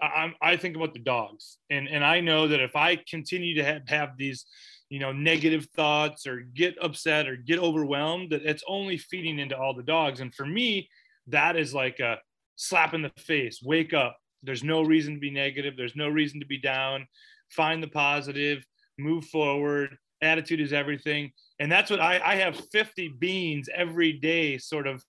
I'm, 0.02 0.36
I 0.42 0.58
think 0.58 0.76
about 0.76 0.94
the 0.94 1.00
dogs, 1.00 1.58
and 1.70 1.88
and 1.88 2.04
I 2.04 2.20
know 2.20 2.48
that 2.48 2.60
if 2.60 2.76
I 2.76 2.98
continue 3.10 3.56
to 3.56 3.64
have, 3.64 3.82
have 3.88 4.10
these 4.18 4.46
you 4.90 5.00
know 5.00 5.12
negative 5.12 5.68
thoughts 5.76 6.26
or 6.26 6.42
get 6.42 6.76
upset 6.82 7.28
or 7.28 7.36
get 7.36 7.60
overwhelmed 7.60 8.32
that 8.32 8.46
it's 8.46 8.64
only 8.68 8.98
feeding 8.98 9.40
into 9.40 9.58
all 9.58 9.74
the 9.74 9.84
dogs. 9.84 10.20
And 10.20 10.34
for 10.34 10.46
me 10.46 10.90
that 11.28 11.56
is 11.56 11.74
like 11.74 12.00
a 12.00 12.18
slap 12.56 12.94
in 12.94 13.02
the 13.02 13.12
face. 13.18 13.62
Wake 13.64 13.94
up. 13.94 14.18
There's 14.44 14.64
no 14.64 14.82
reason 14.82 15.16
to 15.16 15.20
be 15.20 15.32
negative. 15.32 15.76
There's 15.78 15.96
no 15.96 16.08
reason 16.08 16.40
to 16.40 16.46
be 16.46 16.58
down. 16.58 17.08
Find 17.52 17.82
the 17.82 17.88
positive. 17.88 18.66
Move 18.98 19.26
forward. 19.26 19.98
Attitude 20.22 20.62
is 20.62 20.74
everything. 20.74 21.32
And 21.60 21.72
that's 21.72 21.92
what 21.92 22.00
i, 22.00 22.20
I 22.24 22.36
have 22.36 22.60
50 22.72 23.10
beans 23.20 23.70
every 23.74 24.14
day 24.14 24.58
sort 24.58 24.88
of 24.88 25.04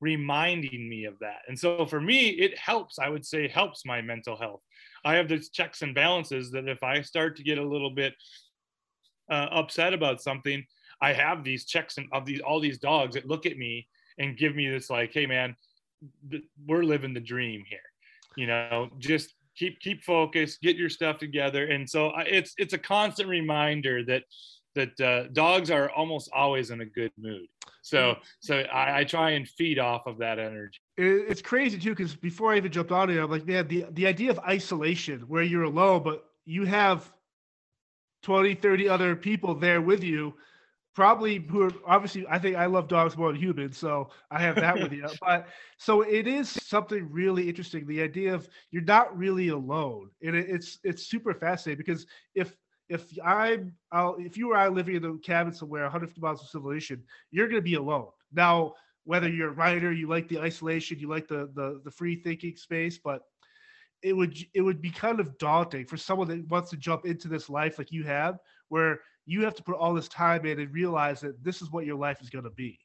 reminding 0.00 0.88
me 0.88 1.04
of 1.04 1.18
that. 1.20 1.40
And 1.48 1.58
so 1.58 1.86
for 1.86 2.00
me 2.00 2.30
it 2.30 2.58
helps 2.58 2.98
i 2.98 3.08
would 3.08 3.24
say 3.24 3.48
helps 3.48 3.84
my 3.84 4.00
mental 4.00 4.36
health. 4.36 4.60
I 5.04 5.14
have 5.16 5.28
these 5.28 5.50
checks 5.50 5.82
and 5.82 5.94
balances 5.94 6.50
that 6.52 6.68
if 6.68 6.82
i 6.82 7.02
start 7.02 7.36
to 7.36 7.42
get 7.42 7.58
a 7.58 7.68
little 7.68 7.90
bit 7.90 8.14
uh, 9.30 9.48
upset 9.50 9.94
about 9.94 10.20
something, 10.20 10.64
I 11.00 11.12
have 11.12 11.44
these 11.44 11.64
checks 11.64 11.98
and 11.98 12.06
of 12.12 12.24
these 12.24 12.40
all 12.40 12.60
these 12.60 12.78
dogs 12.78 13.14
that 13.14 13.26
look 13.26 13.46
at 13.46 13.56
me 13.56 13.86
and 14.18 14.36
give 14.36 14.54
me 14.54 14.68
this 14.68 14.90
like, 14.90 15.12
hey 15.12 15.26
man, 15.26 15.56
th- 16.30 16.44
we're 16.66 16.84
living 16.84 17.14
the 17.14 17.20
dream 17.20 17.64
here. 17.68 17.78
You 18.36 18.46
know, 18.46 18.88
just 18.98 19.34
keep 19.56 19.80
keep 19.80 20.02
focused, 20.02 20.60
get 20.62 20.76
your 20.76 20.88
stuff 20.88 21.18
together. 21.18 21.66
And 21.66 21.88
so 21.88 22.08
I, 22.08 22.22
it's 22.22 22.54
it's 22.58 22.72
a 22.72 22.78
constant 22.78 23.28
reminder 23.28 24.04
that 24.04 24.24
that 24.74 25.00
uh, 25.00 25.28
dogs 25.32 25.70
are 25.70 25.90
almost 25.90 26.30
always 26.34 26.70
in 26.70 26.80
a 26.80 26.86
good 26.86 27.12
mood. 27.18 27.46
So 27.82 28.16
so 28.40 28.60
I, 28.60 29.00
I 29.00 29.04
try 29.04 29.30
and 29.30 29.48
feed 29.48 29.78
off 29.78 30.06
of 30.06 30.18
that 30.18 30.38
energy. 30.38 30.78
It's 30.96 31.42
crazy 31.42 31.78
too 31.78 31.90
because 31.90 32.16
before 32.16 32.52
I 32.52 32.56
even 32.56 32.72
jumped 32.72 32.92
on 32.92 33.10
it, 33.10 33.18
I'm 33.18 33.30
like, 33.30 33.46
man, 33.46 33.68
the 33.68 33.86
the 33.92 34.06
idea 34.06 34.30
of 34.30 34.38
isolation 34.40 35.20
where 35.28 35.42
you're 35.42 35.64
alone, 35.64 36.02
but 36.02 36.24
you 36.44 36.64
have 36.64 37.12
20, 38.24 38.54
30 38.54 38.88
other 38.88 39.14
people 39.14 39.54
there 39.54 39.80
with 39.80 40.02
you, 40.02 40.34
probably 40.94 41.38
who 41.38 41.62
are 41.62 41.72
obviously, 41.86 42.26
I 42.28 42.38
think 42.38 42.56
I 42.56 42.66
love 42.66 42.88
dogs 42.88 43.16
more 43.16 43.30
than 43.30 43.40
humans. 43.40 43.76
So 43.76 44.10
I 44.30 44.40
have 44.40 44.56
that 44.56 44.76
with 44.76 44.92
you. 44.92 45.06
But 45.20 45.46
so 45.76 46.00
it 46.02 46.26
is 46.26 46.48
something 46.48 47.08
really 47.10 47.48
interesting. 47.48 47.86
The 47.86 48.02
idea 48.02 48.34
of 48.34 48.48
you're 48.70 48.82
not 48.82 49.16
really 49.16 49.48
alone. 49.48 50.10
And 50.22 50.34
it, 50.34 50.46
it's, 50.48 50.78
it's 50.82 51.06
super 51.06 51.34
fascinating 51.34 51.84
because 51.84 52.06
if, 52.34 52.56
if 52.88 53.06
I'm, 53.24 53.74
I'll, 53.92 54.16
if 54.18 54.36
you 54.36 54.52
or 54.52 54.56
I 54.56 54.68
living 54.68 54.96
in 54.96 55.04
a 55.04 55.18
cabin 55.18 55.52
somewhere, 55.52 55.82
150 55.82 56.20
miles 56.20 56.40
from 56.40 56.48
civilization, 56.48 57.02
you're 57.30 57.48
going 57.48 57.60
to 57.60 57.62
be 57.62 57.74
alone. 57.74 58.08
Now, 58.32 58.74
whether 59.04 59.28
you're 59.28 59.50
a 59.50 59.52
writer, 59.52 59.92
you 59.92 60.08
like 60.08 60.28
the 60.28 60.40
isolation, 60.40 60.98
you 60.98 61.08
like 61.08 61.28
the 61.28 61.50
the, 61.54 61.80
the 61.84 61.90
free 61.90 62.16
thinking 62.16 62.56
space, 62.56 62.98
but 62.98 63.22
it 64.04 64.14
would 64.14 64.36
it 64.52 64.60
would 64.60 64.82
be 64.82 64.90
kind 64.90 65.18
of 65.18 65.36
daunting 65.38 65.86
for 65.86 65.96
someone 65.96 66.28
that 66.28 66.46
wants 66.48 66.70
to 66.70 66.76
jump 66.76 67.06
into 67.06 67.26
this 67.26 67.48
life 67.48 67.78
like 67.78 67.90
you 67.90 68.04
have, 68.04 68.38
where 68.68 69.00
you 69.24 69.42
have 69.42 69.54
to 69.54 69.62
put 69.62 69.76
all 69.76 69.94
this 69.94 70.08
time 70.08 70.44
in 70.44 70.60
and 70.60 70.72
realize 70.72 71.20
that 71.20 71.42
this 71.42 71.62
is 71.62 71.70
what 71.70 71.86
your 71.86 71.96
life 71.96 72.20
is 72.20 72.28
going 72.28 72.44
to 72.44 72.50
be. 72.50 72.78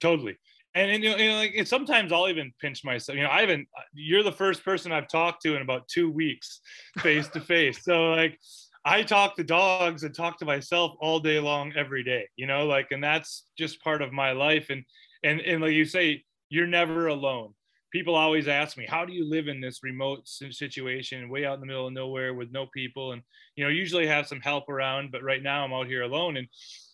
Totally. 0.00 0.36
And, 0.74 0.90
and 0.90 1.04
you, 1.04 1.16
know, 1.16 1.36
like 1.36 1.54
and 1.56 1.68
sometimes 1.68 2.10
I'll 2.10 2.28
even 2.28 2.52
pinch 2.60 2.84
myself. 2.84 3.16
You 3.16 3.22
know, 3.22 3.30
I 3.30 3.42
haven't. 3.42 3.68
You're 3.94 4.24
the 4.24 4.32
first 4.32 4.64
person 4.64 4.90
I've 4.90 5.08
talked 5.08 5.42
to 5.42 5.54
in 5.54 5.62
about 5.62 5.86
two 5.86 6.10
weeks, 6.10 6.60
face 6.98 7.28
to 7.28 7.40
face. 7.40 7.84
So 7.84 8.10
like, 8.10 8.38
I 8.84 9.02
talk 9.02 9.36
to 9.36 9.44
dogs 9.44 10.02
and 10.02 10.12
talk 10.12 10.38
to 10.38 10.44
myself 10.44 10.96
all 11.00 11.20
day 11.20 11.38
long, 11.38 11.72
every 11.76 12.02
day. 12.02 12.28
You 12.34 12.46
know, 12.46 12.66
like, 12.66 12.88
and 12.90 13.04
that's 13.04 13.44
just 13.56 13.82
part 13.82 14.02
of 14.02 14.12
my 14.12 14.32
life. 14.32 14.70
And 14.70 14.84
and 15.22 15.40
and 15.40 15.62
like 15.62 15.72
you 15.72 15.84
say, 15.84 16.24
you're 16.48 16.66
never 16.66 17.06
alone 17.06 17.54
people 17.92 18.14
always 18.14 18.48
ask 18.48 18.76
me, 18.76 18.86
how 18.88 19.04
do 19.04 19.12
you 19.12 19.28
live 19.28 19.48
in 19.48 19.60
this 19.60 19.82
remote 19.82 20.26
situation, 20.26 21.28
way 21.28 21.44
out 21.44 21.54
in 21.54 21.60
the 21.60 21.66
middle 21.66 21.86
of 21.86 21.92
nowhere 21.92 22.34
with 22.34 22.52
no 22.52 22.66
people? 22.72 23.12
And, 23.12 23.22
you 23.56 23.64
know, 23.64 23.70
usually 23.70 24.06
have 24.06 24.26
some 24.26 24.40
help 24.40 24.68
around, 24.68 25.10
but 25.12 25.22
right 25.22 25.42
now 25.42 25.64
I'm 25.64 25.72
out 25.72 25.86
here 25.86 26.02
alone. 26.02 26.36
And 26.36 26.46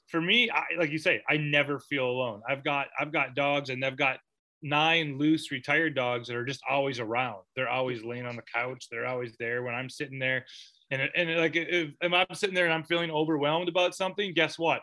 for 0.08 0.20
me, 0.20 0.50
I, 0.50 0.62
like 0.78 0.90
you 0.90 0.98
say, 0.98 1.22
I 1.28 1.36
never 1.36 1.78
feel 1.78 2.06
alone. 2.06 2.42
I've 2.48 2.64
got, 2.64 2.86
I've 2.98 3.12
got 3.12 3.34
dogs 3.34 3.70
and 3.70 3.84
I've 3.84 3.96
got 3.98 4.18
nine 4.62 5.18
loose 5.18 5.50
retired 5.50 5.94
dogs 5.94 6.28
that 6.28 6.36
are 6.36 6.44
just 6.44 6.62
always 6.68 6.98
around. 6.98 7.42
They're 7.54 7.68
always 7.68 8.02
laying 8.02 8.26
on 8.26 8.36
the 8.36 8.42
couch. 8.42 8.86
They're 8.90 9.06
always 9.06 9.36
there 9.38 9.62
when 9.62 9.74
I'm 9.74 9.90
sitting 9.90 10.18
there. 10.18 10.46
And, 10.90 11.02
and 11.14 11.36
like, 11.36 11.56
if, 11.56 11.90
if 12.00 12.12
I'm 12.12 12.26
sitting 12.34 12.54
there 12.54 12.64
and 12.64 12.74
I'm 12.74 12.84
feeling 12.84 13.10
overwhelmed 13.10 13.68
about 13.68 13.94
something, 13.94 14.32
guess 14.32 14.58
what? 14.58 14.80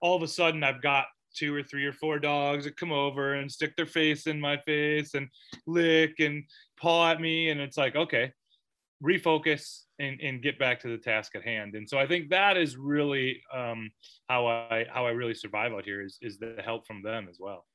All 0.00 0.16
of 0.16 0.22
a 0.22 0.28
sudden 0.28 0.64
I've 0.64 0.82
got 0.82 1.06
two 1.34 1.54
or 1.54 1.62
three 1.62 1.84
or 1.84 1.92
four 1.92 2.18
dogs 2.18 2.64
that 2.64 2.76
come 2.76 2.92
over 2.92 3.34
and 3.34 3.50
stick 3.50 3.74
their 3.76 3.86
face 3.86 4.26
in 4.26 4.40
my 4.40 4.56
face 4.58 5.14
and 5.14 5.28
lick 5.66 6.20
and 6.20 6.44
paw 6.80 7.10
at 7.10 7.20
me. 7.20 7.50
And 7.50 7.60
it's 7.60 7.76
like, 7.76 7.96
okay, 7.96 8.32
refocus 9.02 9.82
and, 9.98 10.20
and 10.20 10.42
get 10.42 10.58
back 10.58 10.80
to 10.80 10.88
the 10.88 10.98
task 10.98 11.34
at 11.34 11.42
hand. 11.42 11.74
And 11.74 11.88
so 11.88 11.98
I 11.98 12.06
think 12.06 12.30
that 12.30 12.56
is 12.56 12.76
really 12.76 13.42
um, 13.54 13.90
how 14.28 14.46
I 14.46 14.86
how 14.92 15.06
I 15.06 15.10
really 15.10 15.34
survive 15.34 15.72
out 15.72 15.84
here 15.84 16.02
is, 16.02 16.18
is 16.22 16.38
the 16.38 16.56
help 16.64 16.86
from 16.86 17.02
them 17.02 17.26
as 17.28 17.38
well. 17.40 17.66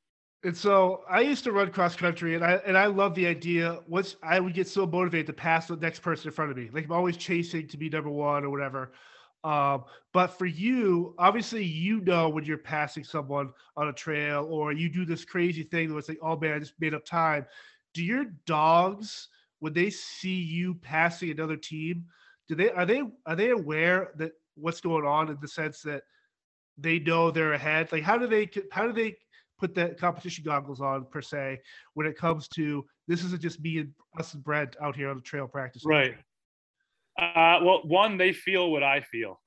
And 0.44 0.56
so 0.56 1.02
I 1.10 1.22
used 1.22 1.44
to 1.46 1.52
run 1.52 1.72
cross 1.72 1.96
country, 1.96 2.36
and 2.36 2.44
I 2.44 2.54
and 2.66 2.78
I 2.78 2.86
love 2.86 3.16
the 3.16 3.26
idea. 3.26 3.80
Once 3.88 4.16
I 4.24 4.40
would 4.40 4.54
get 4.54 4.68
so 4.68 4.86
motivated 4.86 5.28
to 5.28 5.34
pass 5.34 5.68
the 5.68 5.76
next 5.76 6.02
person 6.02 6.28
in 6.28 6.34
front 6.34 6.52
of 6.52 6.58
me, 6.58 6.70
like 6.72 6.86
I'm 6.86 6.92
always 6.92 7.18
chasing 7.18 7.68
to 7.68 7.78
be 7.78 7.90
number 7.90 8.10
one 8.10 8.44
or 8.44 8.50
whatever. 8.50 8.94
Um, 9.44 9.86
but 10.14 10.28
for 10.28 10.46
you, 10.46 11.14
obviously, 11.18 11.64
you 11.64 12.02
know 12.02 12.30
when 12.30 12.44
you're 12.44 12.58
passing 12.58 13.04
someone 13.04 13.52
on 13.76 13.88
a 13.88 13.94
trail 13.94 14.48
or 14.50 14.72
you 14.72 14.90
do 14.90 15.06
this 15.06 15.24
crazy 15.24 15.64
thing 15.64 15.90
where 15.90 16.00
it's 16.00 16.10
like, 16.10 16.20
oh 16.22 16.38
man, 16.38 16.54
I 16.54 16.60
just 16.60 16.74
made 16.80 16.94
up 16.94 17.06
time. 17.06 17.46
Do 17.94 18.04
your 18.04 18.26
dogs, 18.46 19.30
when 19.60 19.74
they 19.74 19.90
see 19.90 20.36
you 20.36 20.76
passing 20.76 21.32
another 21.32 21.58
team, 21.58 22.06
do 22.48 22.56
they 22.56 22.72
are 22.72 22.86
they 22.86 23.04
are 23.26 23.36
they 23.36 23.50
aware 23.50 24.12
that 24.18 24.32
what's 24.56 24.82
going 24.82 25.06
on 25.06 25.30
in 25.30 25.38
the 25.42 25.48
sense 25.48 25.82
that 25.82 26.04
they 26.78 27.00
know 27.00 27.32
they're 27.32 27.54
ahead? 27.54 27.92
Like, 27.92 28.04
how 28.04 28.18
do 28.18 28.28
they 28.28 28.50
how 28.72 28.86
do 28.86 28.94
they 28.94 29.16
put 29.60 29.74
the 29.74 29.96
competition 30.00 30.44
goggles 30.44 30.82
on 30.82 31.06
per 31.12 31.22
se 31.22 31.60
when 31.96 32.06
it 32.06 32.18
comes 32.18 32.48
to 32.50 32.86
this 33.08 33.24
isn't 33.24 33.42
just 33.42 33.60
me 33.62 33.80
and 33.80 33.92
us 34.20 34.34
and 34.34 34.44
Brent 34.44 34.76
out 34.82 34.96
here 34.96 35.10
on 35.10 35.16
the 35.16 35.22
trail 35.22 35.48
practice? 35.48 35.84
Right. 35.86 36.16
Uh, 37.18 37.60
well, 37.64 37.82
one, 37.84 38.18
they 38.18 38.34
feel 38.34 38.72
what 38.72 38.84
I 38.84 39.02
feel. 39.02 39.42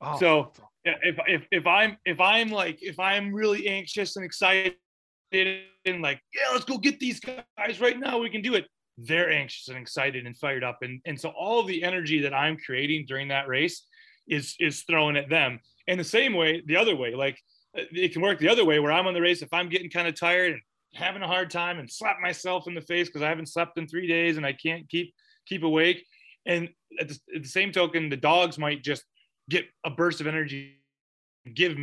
Oh, 0.00 0.18
so 0.18 0.52
if, 0.84 1.18
if 1.26 1.46
if 1.50 1.66
I'm 1.66 1.96
if 2.04 2.20
I'm 2.20 2.50
like 2.50 2.82
if 2.82 2.98
I'm 2.98 3.32
really 3.32 3.68
anxious 3.68 4.16
and 4.16 4.24
excited 4.24 4.74
and 5.32 6.02
like 6.02 6.20
yeah 6.34 6.52
let's 6.52 6.64
go 6.64 6.78
get 6.78 7.00
these 7.00 7.18
guys 7.18 7.80
right 7.80 7.98
now 7.98 8.18
we 8.18 8.30
can 8.30 8.42
do 8.42 8.54
it. 8.54 8.66
They're 8.98 9.30
anxious 9.30 9.68
and 9.68 9.78
excited 9.78 10.26
and 10.26 10.36
fired 10.36 10.62
up. 10.62 10.78
And 10.82 11.00
and 11.06 11.18
so 11.18 11.30
all 11.30 11.60
of 11.60 11.66
the 11.66 11.82
energy 11.82 12.20
that 12.20 12.34
I'm 12.34 12.56
creating 12.56 13.06
during 13.08 13.28
that 13.28 13.48
race 13.48 13.86
is 14.28 14.54
is 14.60 14.82
thrown 14.82 15.16
at 15.16 15.30
them. 15.30 15.60
And 15.88 15.98
the 15.98 16.04
same 16.04 16.34
way 16.34 16.62
the 16.66 16.76
other 16.76 16.94
way 16.94 17.14
like 17.14 17.38
it 17.74 18.12
can 18.12 18.22
work 18.22 18.38
the 18.38 18.48
other 18.48 18.64
way 18.64 18.78
where 18.78 18.92
I'm 18.92 19.06
on 19.06 19.14
the 19.14 19.20
race 19.20 19.42
if 19.42 19.52
I'm 19.52 19.68
getting 19.68 19.90
kind 19.90 20.06
of 20.06 20.18
tired 20.18 20.52
and 20.52 20.60
having 20.94 21.22
a 21.22 21.26
hard 21.26 21.50
time 21.50 21.78
and 21.78 21.90
slap 21.90 22.18
myself 22.20 22.68
in 22.68 22.74
the 22.74 22.80
face 22.80 23.08
because 23.08 23.22
I 23.22 23.28
haven't 23.28 23.48
slept 23.48 23.78
in 23.78 23.88
three 23.88 24.06
days 24.06 24.36
and 24.36 24.46
I 24.46 24.52
can't 24.52 24.88
keep 24.88 25.12
keep 25.46 25.62
awake 25.62 26.06
and 26.46 26.68
at 27.00 27.08
the, 27.08 27.18
at 27.34 27.42
the 27.42 27.48
same 27.48 27.72
token 27.72 28.08
the 28.08 28.16
dogs 28.16 28.58
might 28.58 28.82
just 28.82 29.04
get 29.48 29.66
a 29.84 29.90
burst 29.90 30.20
of 30.20 30.26
energy, 30.26 30.76
give 31.54 31.76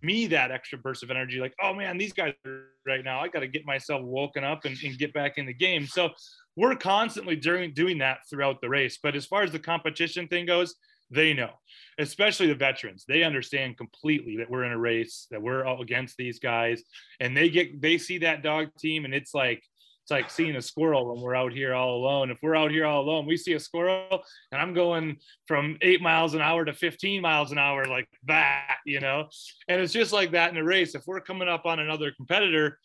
me 0.00 0.26
that 0.28 0.50
extra 0.50 0.78
burst 0.78 1.02
of 1.02 1.10
energy 1.10 1.40
like 1.40 1.52
oh 1.60 1.74
man 1.74 1.98
these 1.98 2.12
guys 2.12 2.32
are 2.46 2.66
right 2.86 3.04
now. 3.04 3.20
I 3.20 3.28
got 3.28 3.40
to 3.40 3.48
get 3.48 3.66
myself 3.66 4.02
woken 4.02 4.44
up 4.44 4.64
and, 4.64 4.76
and, 4.82 4.96
get 4.96 5.12
back 5.12 5.38
in 5.38 5.44
the 5.44 5.52
game. 5.52 5.86
So 5.86 6.10
we're 6.56 6.76
constantly 6.76 7.36
doing 7.36 7.74
doing 7.74 7.98
that 7.98 8.18
throughout 8.30 8.60
the 8.60 8.68
race. 8.68 8.98
But 9.02 9.16
as 9.16 9.26
far 9.26 9.42
as 9.42 9.52
the 9.52 9.58
competition 9.58 10.28
thing 10.28 10.46
goes 10.46 10.74
they 11.10 11.32
know 11.32 11.50
especially 11.98 12.46
the 12.46 12.54
veterans. 12.54 13.04
They 13.06 13.22
understand 13.24 13.76
completely 13.76 14.36
that 14.36 14.48
we're 14.48 14.64
in 14.64 14.72
a 14.72 14.78
race 14.78 15.26
that 15.30 15.42
we're 15.42 15.64
all 15.64 15.82
against 15.82 16.16
these 16.16 16.38
guys. 16.38 16.82
And 17.20 17.36
they 17.36 17.48
get 17.48 17.80
they 17.80 17.98
see 17.98 18.18
that 18.18 18.42
dog 18.42 18.68
team 18.78 19.04
and 19.04 19.14
it's 19.14 19.34
like 19.34 19.62
it's 20.08 20.10
like 20.10 20.30
seeing 20.30 20.56
a 20.56 20.62
squirrel 20.62 21.12
when 21.12 21.22
we're 21.22 21.34
out 21.34 21.52
here 21.52 21.74
all 21.74 21.96
alone. 21.96 22.30
If 22.30 22.38
we're 22.42 22.56
out 22.56 22.70
here 22.70 22.86
all 22.86 23.02
alone, 23.02 23.26
we 23.26 23.36
see 23.36 23.52
a 23.52 23.60
squirrel 23.60 24.22
and 24.50 24.58
I'm 24.58 24.72
going 24.72 25.18
from 25.46 25.76
eight 25.82 26.00
miles 26.00 26.32
an 26.32 26.40
hour 26.40 26.64
to 26.64 26.72
15 26.72 27.20
miles 27.20 27.52
an 27.52 27.58
hour 27.58 27.84
like 27.84 28.08
that, 28.24 28.78
you 28.86 29.00
know? 29.00 29.28
And 29.68 29.82
it's 29.82 29.92
just 29.92 30.14
like 30.14 30.30
that 30.30 30.50
in 30.50 30.56
a 30.56 30.64
race. 30.64 30.94
If 30.94 31.02
we're 31.06 31.20
coming 31.20 31.46
up 31.46 31.66
on 31.66 31.78
another 31.78 32.10
competitor, 32.10 32.78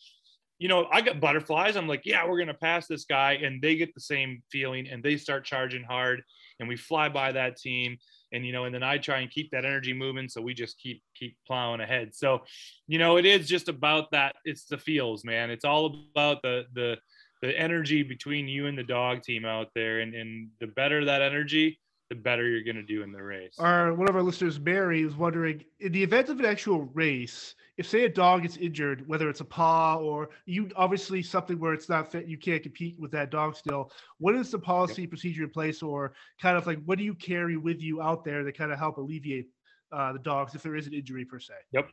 you 0.59 0.67
know, 0.67 0.85
I 0.91 0.99
got 0.99 1.21
butterflies. 1.21 1.77
I'm 1.77 1.87
like, 1.87 2.01
yeah, 2.03 2.27
we're 2.27 2.35
going 2.35 2.47
to 2.47 2.53
pass 2.55 2.87
this 2.87 3.05
guy. 3.05 3.39
And 3.41 3.61
they 3.61 3.77
get 3.77 3.93
the 3.93 4.01
same 4.01 4.43
feeling 4.51 4.89
and 4.89 5.01
they 5.01 5.15
start 5.15 5.45
charging 5.45 5.83
hard 5.83 6.23
and 6.59 6.67
we 6.67 6.75
fly 6.75 7.07
by 7.07 7.31
that 7.31 7.55
team 7.55 7.99
and 8.33 8.45
you 8.45 8.51
know 8.51 8.65
and 8.65 8.73
then 8.73 8.83
i 8.83 8.97
try 8.97 9.19
and 9.19 9.31
keep 9.31 9.49
that 9.51 9.63
energy 9.63 9.93
moving 9.93 10.27
so 10.27 10.41
we 10.41 10.53
just 10.53 10.77
keep 10.79 11.01
keep 11.15 11.37
plowing 11.47 11.81
ahead. 11.81 12.13
So 12.13 12.41
you 12.87 12.99
know 12.99 13.17
it 13.17 13.25
is 13.25 13.47
just 13.47 13.69
about 13.69 14.11
that. 14.11 14.35
It's 14.45 14.65
the 14.65 14.77
feels 14.77 15.23
man. 15.23 15.49
It's 15.49 15.65
all 15.65 16.03
about 16.15 16.41
the 16.41 16.65
the 16.73 16.97
the 17.41 17.57
energy 17.59 18.03
between 18.03 18.47
you 18.47 18.67
and 18.67 18.77
the 18.77 18.83
dog 18.83 19.21
team 19.21 19.43
out 19.43 19.67
there 19.75 19.99
and, 19.99 20.13
and 20.15 20.49
the 20.61 20.67
better 20.67 21.03
that 21.05 21.21
energy 21.21 21.79
the 22.09 22.15
better 22.15 22.47
you're 22.47 22.63
going 22.63 22.75
to 22.75 22.83
do 22.83 23.01
in 23.01 23.11
the 23.11 23.23
race. 23.23 23.55
Our 23.59 23.93
one 23.93 24.09
of 24.09 24.15
our 24.15 24.21
listeners 24.21 24.59
mary 24.59 25.01
is 25.01 25.15
wondering 25.15 25.63
in 25.79 25.91
the 25.91 26.03
event 26.03 26.29
of 26.29 26.39
an 26.39 26.45
actual 26.45 26.83
race 26.93 27.55
if 27.77 27.87
say 27.87 28.05
a 28.05 28.09
dog 28.09 28.43
gets 28.43 28.57
injured 28.57 29.03
whether 29.07 29.29
it's 29.29 29.39
a 29.39 29.45
paw 29.45 29.95
or 29.95 30.29
you 30.45 30.69
obviously 30.75 31.21
something 31.21 31.59
where 31.59 31.73
it's 31.73 31.89
not 31.89 32.11
fit 32.11 32.27
you 32.27 32.37
can't 32.37 32.63
compete 32.63 32.99
with 32.99 33.11
that 33.11 33.31
dog 33.31 33.55
still 33.55 33.91
what 34.19 34.35
is 34.35 34.51
the 34.51 34.59
policy 34.59 35.07
procedure 35.07 35.43
in 35.43 35.49
place 35.49 35.81
or 35.81 36.13
kind 36.41 36.57
of 36.57 36.67
like 36.67 36.79
what 36.85 36.97
do 36.97 37.03
you 37.03 37.15
carry 37.15 37.57
with 37.57 37.81
you 37.81 38.01
out 38.01 38.23
there 38.23 38.43
that 38.43 38.57
kind 38.57 38.71
of 38.71 38.79
help 38.79 38.97
alleviate 38.97 39.47
uh, 39.91 40.11
the 40.13 40.19
dogs 40.19 40.55
if 40.55 40.63
there 40.63 40.75
is 40.75 40.87
an 40.87 40.93
injury 40.93 41.25
per 41.25 41.39
se 41.39 41.53
yep 41.71 41.89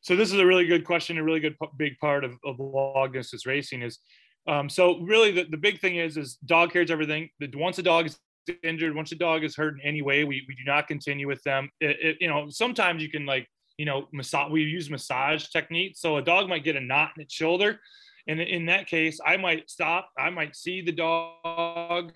so 0.00 0.16
this 0.16 0.32
is 0.32 0.40
a 0.40 0.46
really 0.46 0.66
good 0.66 0.84
question 0.84 1.18
a 1.18 1.22
really 1.22 1.40
good 1.40 1.56
big 1.76 1.96
part 1.98 2.24
of, 2.24 2.32
of 2.44 2.58
long 2.58 3.10
distance 3.12 3.46
racing 3.46 3.82
is 3.82 3.98
um, 4.46 4.68
so 4.68 4.98
really, 5.00 5.30
the, 5.30 5.44
the 5.44 5.56
big 5.56 5.80
thing 5.80 5.96
is 5.96 6.16
is 6.16 6.36
dog 6.44 6.72
cares 6.72 6.90
everything. 6.90 7.28
That 7.40 7.54
once 7.54 7.78
a 7.78 7.82
dog 7.82 8.06
is 8.06 8.18
injured, 8.62 8.94
once 8.94 9.12
a 9.12 9.16
dog 9.16 9.44
is 9.44 9.54
hurt 9.54 9.74
in 9.74 9.80
any 9.86 10.02
way, 10.02 10.24
we, 10.24 10.44
we 10.48 10.54
do 10.54 10.64
not 10.66 10.88
continue 10.88 11.28
with 11.28 11.42
them. 11.44 11.68
It, 11.80 11.96
it, 12.00 12.16
you 12.20 12.28
know, 12.28 12.46
sometimes 12.48 13.02
you 13.02 13.10
can 13.10 13.24
like 13.24 13.46
you 13.82 13.86
know 13.86 14.06
massage. 14.12 14.52
We 14.52 14.62
use 14.62 14.88
massage 14.88 15.48
techniques. 15.48 16.00
So 16.00 16.18
a 16.18 16.22
dog 16.22 16.48
might 16.48 16.62
get 16.62 16.76
a 16.76 16.80
knot 16.80 17.10
in 17.16 17.22
its 17.22 17.34
shoulder, 17.34 17.80
and 18.28 18.40
in 18.40 18.66
that 18.66 18.86
case, 18.86 19.18
I 19.26 19.36
might 19.36 19.68
stop. 19.68 20.08
I 20.16 20.30
might 20.30 20.54
see 20.54 20.82
the 20.82 20.92
dog 20.92 22.12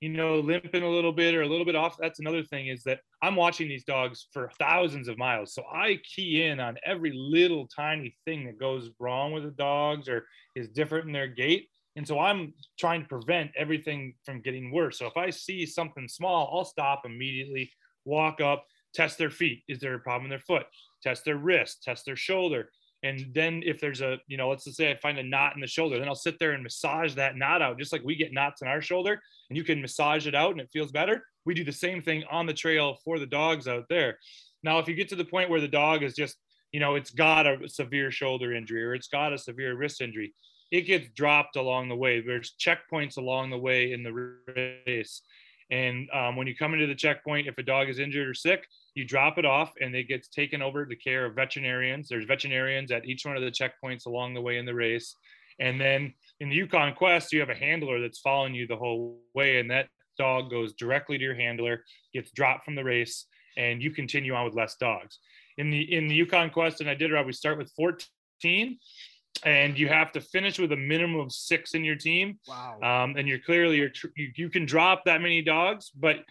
you 0.00 0.10
know, 0.10 0.40
limping 0.40 0.82
a 0.82 0.88
little 0.88 1.12
bit 1.12 1.34
or 1.34 1.40
a 1.40 1.48
little 1.48 1.64
bit 1.64 1.74
off. 1.74 1.96
That's 1.98 2.20
another 2.20 2.42
thing 2.42 2.68
is 2.68 2.82
that 2.82 3.00
I'm 3.22 3.34
watching 3.34 3.66
these 3.66 3.84
dogs 3.84 4.26
for 4.30 4.50
thousands 4.58 5.08
of 5.08 5.16
miles. 5.16 5.54
So 5.54 5.62
I 5.72 5.98
key 6.04 6.44
in 6.44 6.60
on 6.60 6.76
every 6.84 7.12
little 7.14 7.66
tiny 7.66 8.14
thing 8.26 8.44
that 8.44 8.58
goes 8.58 8.90
wrong 9.00 9.32
with 9.32 9.44
the 9.44 9.52
dogs 9.52 10.06
or 10.06 10.26
is 10.54 10.68
different 10.68 11.06
in 11.06 11.12
their 11.12 11.28
gait. 11.28 11.70
And 11.96 12.06
so 12.06 12.18
I'm 12.18 12.52
trying 12.78 13.02
to 13.02 13.08
prevent 13.08 13.52
everything 13.56 14.16
from 14.22 14.42
getting 14.42 14.70
worse. 14.70 14.98
So 14.98 15.06
if 15.06 15.16
I 15.16 15.30
see 15.30 15.64
something 15.64 16.08
small, 16.08 16.50
I'll 16.52 16.66
stop 16.66 17.02
immediately, 17.06 17.72
walk 18.04 18.42
up, 18.42 18.66
test 18.96 19.18
their 19.18 19.30
feet. 19.30 19.62
Is 19.68 19.80
there 19.80 19.94
a 19.94 20.00
problem 20.00 20.24
in 20.24 20.30
their 20.30 20.40
foot? 20.40 20.66
Test 21.02 21.24
their 21.24 21.36
wrist, 21.36 21.82
test 21.82 22.04
their 22.06 22.16
shoulder. 22.16 22.70
And 23.02 23.26
then 23.34 23.62
if 23.64 23.78
there's 23.80 24.00
a, 24.00 24.18
you 24.26 24.36
know, 24.36 24.48
let's 24.48 24.64
just 24.64 24.76
say 24.76 24.90
I 24.90 24.96
find 24.96 25.18
a 25.18 25.22
knot 25.22 25.54
in 25.54 25.60
the 25.60 25.66
shoulder, 25.66 25.98
then 25.98 26.08
I'll 26.08 26.14
sit 26.14 26.38
there 26.38 26.52
and 26.52 26.62
massage 26.62 27.14
that 27.14 27.36
knot 27.36 27.62
out, 27.62 27.78
just 27.78 27.92
like 27.92 28.02
we 28.02 28.16
get 28.16 28.32
knots 28.32 28.62
in 28.62 28.68
our 28.68 28.80
shoulder 28.80 29.20
and 29.48 29.56
you 29.56 29.64
can 29.64 29.80
massage 29.80 30.26
it 30.26 30.34
out 30.34 30.52
and 30.52 30.60
it 30.60 30.70
feels 30.72 30.92
better. 30.92 31.22
We 31.44 31.54
do 31.54 31.62
the 31.62 31.72
same 31.72 32.02
thing 32.02 32.24
on 32.30 32.46
the 32.46 32.54
trail 32.54 32.96
for 33.04 33.18
the 33.18 33.26
dogs 33.26 33.68
out 33.68 33.84
there. 33.88 34.18
Now, 34.62 34.78
if 34.78 34.88
you 34.88 34.94
get 34.94 35.08
to 35.10 35.16
the 35.16 35.24
point 35.24 35.50
where 35.50 35.60
the 35.60 35.68
dog 35.68 36.02
is 36.02 36.14
just, 36.14 36.36
you 36.72 36.80
know, 36.80 36.96
it's 36.96 37.10
got 37.10 37.46
a 37.46 37.68
severe 37.68 38.10
shoulder 38.10 38.52
injury 38.52 38.82
or 38.82 38.94
it's 38.94 39.08
got 39.08 39.32
a 39.32 39.38
severe 39.38 39.76
wrist 39.76 40.00
injury, 40.00 40.34
it 40.72 40.82
gets 40.82 41.08
dropped 41.14 41.56
along 41.56 41.88
the 41.88 41.96
way. 41.96 42.20
There's 42.20 42.54
checkpoints 42.58 43.18
along 43.18 43.50
the 43.50 43.58
way 43.58 43.92
in 43.92 44.02
the 44.02 44.12
race. 44.86 45.22
And 45.70 46.08
um, 46.12 46.36
when 46.36 46.46
you 46.46 46.54
come 46.54 46.74
into 46.74 46.86
the 46.86 46.94
checkpoint, 46.94 47.48
if 47.48 47.58
a 47.58 47.62
dog 47.62 47.88
is 47.88 47.98
injured 47.98 48.28
or 48.28 48.34
sick, 48.34 48.66
you 48.94 49.04
drop 49.04 49.36
it 49.36 49.44
off 49.44 49.72
and 49.80 49.94
it 49.94 50.04
gets 50.04 50.28
taken 50.28 50.62
over 50.62 50.86
to 50.86 50.96
care 50.96 51.24
of 51.26 51.34
veterinarians. 51.34 52.08
There's 52.08 52.24
veterinarians 52.24 52.92
at 52.92 53.04
each 53.04 53.24
one 53.26 53.36
of 53.36 53.42
the 53.42 53.50
checkpoints 53.50 54.06
along 54.06 54.34
the 54.34 54.40
way 54.40 54.58
in 54.58 54.66
the 54.66 54.74
race. 54.74 55.16
And 55.58 55.80
then 55.80 56.14
in 56.40 56.50
the 56.50 56.56
Yukon 56.56 56.94
Quest, 56.94 57.32
you 57.32 57.40
have 57.40 57.50
a 57.50 57.54
handler 57.54 58.00
that's 58.00 58.20
following 58.20 58.54
you 58.54 58.66
the 58.66 58.76
whole 58.76 59.18
way, 59.34 59.58
and 59.58 59.70
that 59.70 59.88
dog 60.18 60.50
goes 60.50 60.74
directly 60.74 61.18
to 61.18 61.24
your 61.24 61.34
handler, 61.34 61.84
gets 62.12 62.30
dropped 62.30 62.64
from 62.64 62.74
the 62.74 62.84
race, 62.84 63.26
and 63.56 63.82
you 63.82 63.90
continue 63.90 64.34
on 64.34 64.44
with 64.44 64.54
less 64.54 64.76
dogs. 64.76 65.18
In 65.58 65.70
the 65.70 65.80
in 65.94 66.08
the 66.08 66.14
Yukon 66.14 66.50
Quest 66.50 66.80
and 66.80 66.90
I 66.90 66.94
did 66.94 67.10
Iditarod, 67.10 67.26
we 67.26 67.32
start 67.32 67.56
with 67.56 67.72
14, 67.76 68.78
and 69.44 69.78
you 69.78 69.88
have 69.88 70.12
to 70.12 70.20
finish 70.20 70.58
with 70.58 70.72
a 70.72 70.76
minimum 70.76 71.20
of 71.20 71.32
six 71.32 71.74
in 71.74 71.84
your 71.84 71.96
team. 71.96 72.38
Wow. 72.48 72.78
Um, 72.82 73.16
and 73.16 73.28
you're 73.28 73.38
clearly 73.38 73.76
you're, 73.76 73.90
you 74.16 74.30
you 74.36 74.50
can 74.50 74.66
drop 74.66 75.04
that 75.04 75.20
many 75.20 75.42
dogs, 75.42 75.90
but 75.90 76.24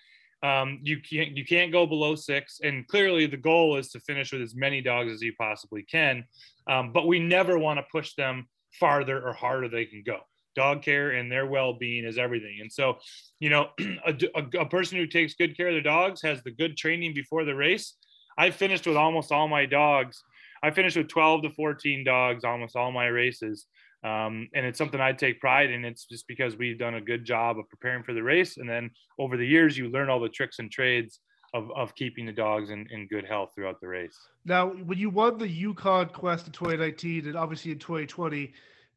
um, 0.44 0.80
you 0.84 1.00
can't 1.00 1.36
you 1.36 1.46
can't 1.46 1.72
go 1.72 1.86
below 1.86 2.16
six. 2.16 2.60
And 2.64 2.88
clearly 2.88 3.26
the 3.26 3.38
goal 3.38 3.78
is 3.78 3.90
to 3.90 4.00
finish 4.00 4.32
with 4.32 4.42
as 4.42 4.56
many 4.56 4.82
dogs 4.82 5.12
as 5.12 5.22
you 5.22 5.34
possibly 5.38 5.84
can. 5.84 6.26
Um, 6.68 6.92
but 6.94 7.08
we 7.08 7.20
never 7.20 7.58
want 7.58 7.80
to 7.80 7.86
push 7.92 8.14
them 8.16 8.48
farther 8.80 9.22
or 9.26 9.34
harder 9.34 9.70
they 9.70 9.86
can 9.86 10.04
go. 10.06 10.20
Dog 10.56 10.82
care 10.82 11.12
and 11.12 11.32
their 11.32 11.46
well-being 11.46 12.06
is 12.06 12.18
everything. 12.18 12.60
And 12.62 12.72
so, 12.72 13.00
you 13.40 13.50
know, 13.50 13.70
a, 13.80 14.16
a, 14.36 14.62
a 14.62 14.66
person 14.66 14.98
who 14.98 15.06
takes 15.06 15.34
good 15.34 15.58
care 15.58 15.68
of 15.68 15.74
their 15.74 15.82
dogs 15.82 16.22
has 16.22 16.42
the 16.44 16.52
good 16.52 16.78
training 16.78 17.14
before 17.14 17.44
the 17.44 17.56
race. 17.56 17.96
I 18.38 18.52
finished 18.52 18.88
with 18.88 18.98
almost 18.98 19.32
all 19.32 19.48
my 19.48 19.66
dogs. 19.66 20.24
I 20.66 20.72
finished 20.72 20.98
with 20.98 21.10
12 21.10 21.44
to 21.44 21.50
14 21.52 22.04
dogs 22.04 22.44
almost 22.44 22.76
all 22.76 22.92
my 22.92 23.06
races. 23.06 23.68
Um, 24.04 24.50
and 24.56 24.66
it's 24.66 24.80
something 24.80 25.00
I 25.00 25.14
take 25.14 25.40
pride 25.40 25.70
in. 25.70 25.86
It's 25.86 26.06
just 26.06 26.28
because 26.28 26.58
we've 26.58 26.80
done 26.80 26.96
a 26.96 27.02
good 27.02 27.24
job 27.24 27.60
of 27.60 27.70
preparing 27.70 28.04
for 28.04 28.14
the 28.14 28.24
race. 28.24 28.58
And 28.58 28.68
then 28.68 28.90
over 29.20 29.38
the 29.38 29.46
years, 29.46 29.78
you 29.78 29.90
learn 29.90 30.10
all 30.10 30.20
the 30.20 30.30
tricks 30.30 30.58
and 30.58 30.72
trades 30.72 31.20
of, 31.54 31.70
of 31.76 31.94
keeping 31.94 32.26
the 32.26 32.32
dogs 32.32 32.72
in, 32.72 32.88
in 32.90 33.08
good 33.08 33.26
health 33.26 33.52
throughout 33.54 33.80
the 33.80 33.88
race. 33.88 34.18
Now, 34.44 34.70
when 34.70 34.98
you 34.98 35.12
won 35.12 35.38
the 35.38 35.48
Yukon 35.48 36.10
Quest 36.10 36.48
in 36.48 36.54
2019 36.54 37.28
and 37.28 37.36
obviously 37.36 37.72
in 37.72 37.78
2020, 37.78 38.52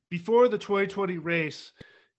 before 0.09 0.49
the 0.49 0.57
2020 0.57 1.19
race, 1.19 1.73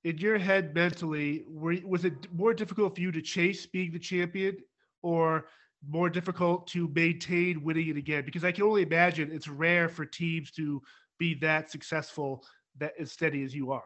in 0.04 0.20
your 0.20 0.38
head 0.38 0.76
mentally, 0.76 1.44
were, 1.48 1.76
was 1.84 2.06
it 2.06 2.14
more 2.34 2.54
difficult 2.54 2.94
for 2.94 3.02
you 3.02 3.12
to 3.12 3.22
chase 3.22 3.66
being 3.66 3.92
the 3.92 4.00
champion 4.00 4.58
or 5.02 5.48
more 5.88 6.10
difficult 6.10 6.68
to 6.68 6.90
maintain 6.94 7.64
winning 7.64 7.90
it 7.90 7.98
again? 7.98 8.26
Because 8.26 8.44
I 8.44 8.52
can 8.52 8.64
only 8.64 8.84
imagine 8.84 9.32
it's 9.32 9.48
rare 9.48 9.90
for 9.90 10.06
teams 10.06 10.52
to 10.52 10.82
be 11.18 11.36
that 11.36 11.72
successful, 11.72 12.44
that 12.80 12.94
as 13.00 13.12
steady 13.12 13.44
as 13.44 13.54
you 13.54 13.72
are. 13.72 13.84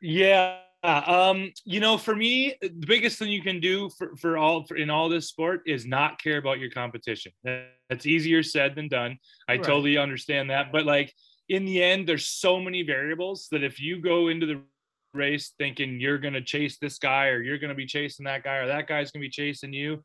Yeah, 0.00 0.58
um, 0.84 1.52
you 1.64 1.78
know, 1.78 1.96
for 1.96 2.16
me, 2.16 2.56
the 2.60 2.70
biggest 2.70 3.18
thing 3.18 3.30
you 3.30 3.42
can 3.42 3.60
do 3.60 3.88
for, 3.90 4.16
for 4.16 4.36
all 4.36 4.64
for, 4.66 4.76
in 4.76 4.90
all 4.90 5.08
this 5.08 5.28
sport 5.28 5.62
is 5.64 5.86
not 5.86 6.20
care 6.20 6.38
about 6.38 6.58
your 6.58 6.70
competition. 6.70 7.32
That's 7.44 8.06
easier 8.06 8.42
said 8.42 8.74
than 8.74 8.88
done. 8.88 9.18
I 9.48 9.52
right. 9.52 9.62
totally 9.62 9.96
understand 9.96 10.50
that. 10.50 10.72
But 10.72 10.84
like 10.84 11.14
in 11.48 11.64
the 11.64 11.82
end, 11.82 12.08
there's 12.08 12.26
so 12.26 12.58
many 12.58 12.82
variables 12.82 13.46
that 13.52 13.62
if 13.62 13.80
you 13.80 14.00
go 14.00 14.28
into 14.28 14.46
the 14.46 14.60
race 15.14 15.52
thinking 15.56 16.00
you're 16.00 16.18
going 16.18 16.34
to 16.34 16.42
chase 16.42 16.78
this 16.78 16.98
guy 16.98 17.28
or 17.28 17.42
you're 17.42 17.58
going 17.58 17.68
to 17.68 17.76
be 17.76 17.86
chasing 17.86 18.24
that 18.24 18.42
guy 18.42 18.56
or 18.56 18.66
that 18.66 18.88
guy's 18.88 19.12
going 19.12 19.22
to 19.22 19.26
be 19.26 19.30
chasing 19.30 19.72
you, 19.72 20.02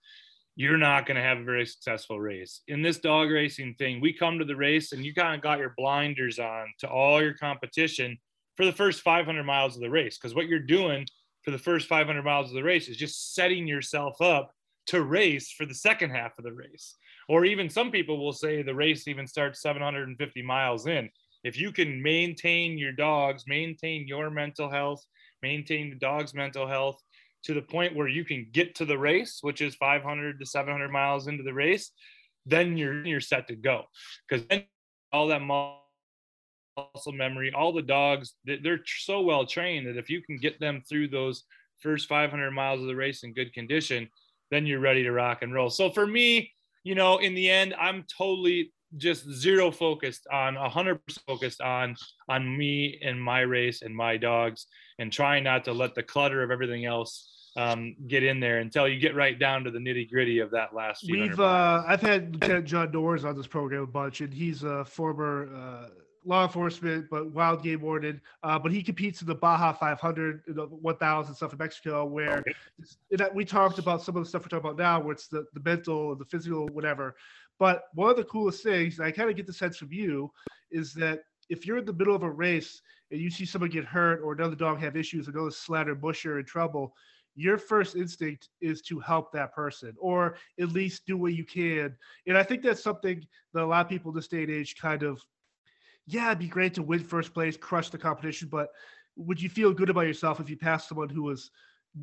you're 0.57 0.75
not 0.75 1.05
going 1.05 1.15
to 1.15 1.21
have 1.21 1.37
a 1.37 1.43
very 1.43 1.67
successful 1.67 2.19
race. 2.19 2.61
In 2.67 2.81
this 2.81 2.97
dog 2.97 3.29
racing 3.29 3.75
thing, 3.75 4.01
we 4.01 4.11
come 4.11 4.39
to 4.39 4.45
the 4.45 4.55
race 4.55 4.91
and 4.91 5.05
you 5.05 5.13
kind 5.13 5.35
of 5.35 5.41
got 5.41 5.59
your 5.59 5.75
blinders 5.77 6.39
on 6.39 6.65
to 6.79 6.89
all 6.89 7.21
your 7.21 7.35
competition 7.35 8.17
for 8.55 8.65
the 8.65 8.71
first 8.71 9.01
500 9.01 9.43
miles 9.43 9.75
of 9.75 9.81
the 9.83 9.89
race 9.89 10.17
because 10.17 10.33
what 10.33 10.47
you're 10.47 10.59
doing 10.59 11.05
for 11.43 11.51
the 11.51 11.59
first 11.59 11.87
500 11.87 12.23
miles 12.23 12.49
of 12.49 12.55
the 12.55 12.63
race 12.63 12.87
is 12.87 12.97
just 12.97 13.35
setting 13.35 13.67
yourself 13.67 14.19
up 14.19 14.51
to 14.87 15.03
race 15.03 15.51
for 15.51 15.67
the 15.67 15.75
second 15.75 16.09
half 16.09 16.35
of 16.39 16.43
the 16.43 16.53
race. 16.53 16.95
Or 17.29 17.45
even 17.45 17.69
some 17.69 17.91
people 17.91 18.17
will 18.17 18.33
say 18.33 18.63
the 18.63 18.73
race 18.73 19.07
even 19.07 19.27
starts 19.27 19.61
750 19.61 20.41
miles 20.41 20.87
in. 20.87 21.07
If 21.43 21.59
you 21.59 21.71
can 21.71 22.01
maintain 22.01 22.79
your 22.79 22.93
dogs, 22.93 23.43
maintain 23.45 24.07
your 24.07 24.31
mental 24.31 24.71
health, 24.71 25.05
maintain 25.43 25.91
the 25.91 25.97
dog's 25.97 26.33
mental 26.33 26.67
health 26.67 26.99
to 27.43 27.53
the 27.53 27.61
point 27.61 27.95
where 27.95 28.07
you 28.07 28.25
can 28.25 28.47
get 28.51 28.75
to 28.75 28.85
the 28.85 28.97
race, 28.97 29.39
which 29.41 29.61
is 29.61 29.75
500 29.75 30.39
to 30.39 30.45
700 30.45 30.89
miles 30.89 31.27
into 31.27 31.43
the 31.43 31.53
race, 31.53 31.91
then 32.45 32.77
you're 32.77 33.05
you're 33.05 33.21
set 33.21 33.47
to 33.47 33.55
go. 33.55 33.83
Because 34.27 34.45
then 34.47 34.63
all 35.11 35.27
that 35.27 35.41
muscle 35.41 35.81
memory, 37.13 37.51
all 37.53 37.73
the 37.73 37.81
dogs, 37.81 38.33
they're 38.45 38.81
so 38.85 39.21
well 39.21 39.45
trained 39.45 39.87
that 39.87 39.97
if 39.97 40.09
you 40.09 40.21
can 40.21 40.37
get 40.37 40.59
them 40.59 40.81
through 40.87 41.09
those 41.09 41.43
first 41.79 42.07
500 42.07 42.51
miles 42.51 42.81
of 42.81 42.87
the 42.87 42.95
race 42.95 43.23
in 43.23 43.33
good 43.33 43.53
condition, 43.53 44.09
then 44.51 44.65
you're 44.65 44.79
ready 44.79 45.03
to 45.03 45.11
rock 45.11 45.41
and 45.41 45.53
roll. 45.53 45.69
So 45.69 45.89
for 45.89 46.07
me, 46.07 46.51
you 46.83 46.95
know, 46.95 47.17
in 47.17 47.35
the 47.35 47.49
end, 47.49 47.73
I'm 47.79 48.05
totally 48.17 48.71
just 48.95 49.29
zero 49.29 49.69
focused 49.69 50.25
on 50.31 50.55
a 50.55 50.69
100% 50.69 50.99
focused 51.27 51.61
on 51.61 51.95
on 52.29 52.57
me 52.57 52.99
and 53.03 53.21
my 53.21 53.41
race 53.41 53.81
and 53.81 53.93
my 53.93 54.15
dogs 54.15 54.67
and 54.99 55.11
trying 55.11 55.43
not 55.43 55.65
to 55.65 55.73
let 55.73 55.93
the 55.93 56.03
clutter 56.03 56.41
of 56.41 56.51
everything 56.51 56.85
else 56.85 57.51
um, 57.57 57.95
get 58.07 58.23
in 58.23 58.39
there 58.39 58.59
until 58.59 58.87
you 58.87 58.99
get 58.99 59.15
right 59.15 59.37
down 59.37 59.63
to 59.63 59.71
the 59.71 59.79
nitty 59.79 60.09
gritty 60.09 60.39
of 60.39 60.51
that 60.51 60.73
last. 60.75 61.05
We've 61.09 61.39
uh, 61.39 61.83
I've 61.87 62.01
had 62.01 62.33
Lieutenant 62.33 62.65
John 62.65 62.91
Doors 62.91 63.25
on 63.25 63.35
this 63.35 63.47
program 63.47 63.81
a 63.81 63.87
bunch, 63.87 64.21
and 64.21 64.31
he's 64.31 64.63
a 64.63 64.85
former 64.85 65.49
uh, 65.53 65.89
law 66.27 66.43
enforcement, 66.43 67.07
but 67.09 67.31
wild 67.31 67.63
game 67.63 67.81
warden. 67.81 68.21
Uh, 68.43 68.59
but 68.59 68.71
he 68.71 68.83
competes 68.83 69.21
in 69.21 69.27
the 69.27 69.33
Baja 69.33 69.73
500, 69.73 70.43
the 70.47 70.65
1,000 70.65 71.33
stuff 71.33 71.53
in 71.53 71.57
Mexico, 71.57 72.05
where 72.05 72.43
okay. 73.11 73.25
we 73.33 73.43
talked 73.43 73.79
about 73.79 74.03
some 74.03 74.15
of 74.17 74.23
the 74.23 74.29
stuff 74.29 74.43
we're 74.43 74.49
talking 74.49 74.69
about 74.69 74.77
now, 74.77 74.99
where 74.99 75.13
it's 75.13 75.27
the, 75.27 75.45
the 75.53 75.61
mental, 75.61 76.15
the 76.15 76.25
physical, 76.25 76.67
whatever. 76.67 77.15
But 77.59 77.83
one 77.93 78.09
of 78.09 78.17
the 78.17 78.23
coolest 78.23 78.63
things, 78.63 78.99
I 78.99 79.11
kind 79.11 79.29
of 79.29 79.35
get 79.35 79.47
the 79.47 79.53
sense 79.53 79.77
from 79.77 79.91
you, 79.91 80.31
is 80.71 80.93
that 80.95 81.21
if 81.49 81.65
you're 81.65 81.77
in 81.77 81.85
the 81.85 81.93
middle 81.93 82.15
of 82.15 82.23
a 82.23 82.29
race 82.29 82.81
and 83.11 83.19
you 83.19 83.29
see 83.29 83.45
someone 83.45 83.69
get 83.69 83.85
hurt 83.85 84.21
or 84.21 84.33
another 84.33 84.55
dog 84.55 84.79
have 84.79 84.95
issues, 84.95 85.27
another 85.27 85.51
slat 85.51 85.89
or 85.89 85.95
musher 85.95 86.39
in 86.39 86.45
trouble, 86.45 86.93
your 87.35 87.57
first 87.57 87.95
instinct 87.95 88.49
is 88.61 88.81
to 88.81 88.99
help 88.99 89.31
that 89.31 89.53
person 89.53 89.93
or 89.99 90.35
at 90.59 90.69
least 90.69 91.05
do 91.05 91.17
what 91.17 91.33
you 91.33 91.45
can. 91.45 91.95
And 92.25 92.37
I 92.37 92.43
think 92.43 92.63
that's 92.63 92.83
something 92.83 93.23
that 93.53 93.63
a 93.63 93.65
lot 93.65 93.85
of 93.85 93.89
people 93.89 94.11
in 94.11 94.15
this 94.15 94.27
day 94.27 94.43
and 94.43 94.51
age 94.51 94.75
kind 94.75 95.03
of 95.03 95.23
yeah, 96.07 96.27
it'd 96.27 96.39
be 96.39 96.47
great 96.47 96.73
to 96.75 96.83
win 96.83 96.99
first 96.99 97.33
place, 97.33 97.57
crush 97.57 97.89
the 97.89 97.97
competition, 97.97 98.47
but 98.47 98.69
would 99.17 99.41
you 99.41 99.49
feel 99.49 99.73
good 99.73 99.89
about 99.89 100.07
yourself 100.07 100.39
if 100.39 100.49
you 100.49 100.57
passed 100.57 100.87
someone 100.87 101.09
who 101.09 101.23
was 101.23 101.51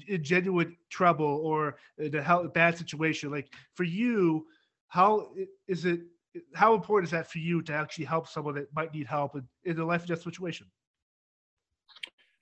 in 0.09 0.23
genuine 0.23 0.77
trouble 0.91 1.41
or 1.43 1.77
in 1.99 2.15
a 2.15 2.49
bad 2.49 2.77
situation? 2.77 3.31
Like 3.31 3.53
for 3.73 3.85
you, 3.85 4.47
how 4.95 5.31
is 5.67 5.85
it? 5.85 6.03
How 6.55 6.73
important 6.75 7.09
is 7.09 7.11
that 7.11 7.29
for 7.29 7.39
you 7.39 7.63
to 7.63 7.73
actually 7.73 8.05
help 8.05 8.29
someone 8.29 8.55
that 8.55 8.73
might 8.75 8.95
need 8.95 9.09
help 9.09 9.35
in, 9.35 9.43
in 9.65 9.79
a 9.79 9.85
life 9.85 10.05
or 10.05 10.07
death 10.07 10.23
situation? 10.23 10.69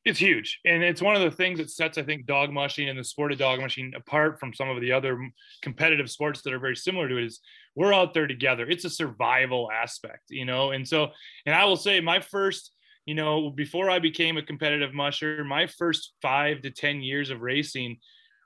It's 0.04 0.18
huge, 0.18 0.60
and 0.66 0.82
it's 0.82 1.00
one 1.00 1.16
of 1.16 1.22
the 1.22 1.30
things 1.30 1.58
that 1.60 1.70
sets, 1.70 1.96
I 1.96 2.02
think, 2.02 2.26
dog 2.26 2.52
mushing 2.52 2.90
and 2.90 2.98
the 2.98 3.04
sport 3.04 3.32
of 3.32 3.38
dog 3.38 3.60
mushing 3.60 3.92
apart 3.96 4.38
from 4.38 4.52
some 4.52 4.68
of 4.68 4.82
the 4.82 4.92
other 4.92 5.18
competitive 5.62 6.10
sports 6.10 6.42
that 6.42 6.52
are 6.52 6.58
very 6.58 6.76
similar 6.76 7.08
to 7.08 7.16
it. 7.16 7.24
Is 7.24 7.40
we're 7.74 7.94
out 7.94 8.12
there 8.12 8.26
together. 8.26 8.68
It's 8.68 8.84
a 8.84 8.90
survival 8.90 9.70
aspect, 9.72 10.24
you 10.28 10.44
know. 10.44 10.72
And 10.72 10.86
so, 10.86 11.08
and 11.46 11.54
I 11.54 11.64
will 11.64 11.76
say, 11.76 12.00
my 12.00 12.20
first, 12.20 12.72
you 13.06 13.14
know, 13.14 13.48
before 13.48 13.88
I 13.88 13.98
became 13.98 14.36
a 14.36 14.42
competitive 14.42 14.92
musher, 14.92 15.42
my 15.42 15.66
first 15.68 16.12
five 16.20 16.60
to 16.62 16.70
ten 16.70 17.00
years 17.00 17.30
of 17.30 17.40
racing 17.40 17.96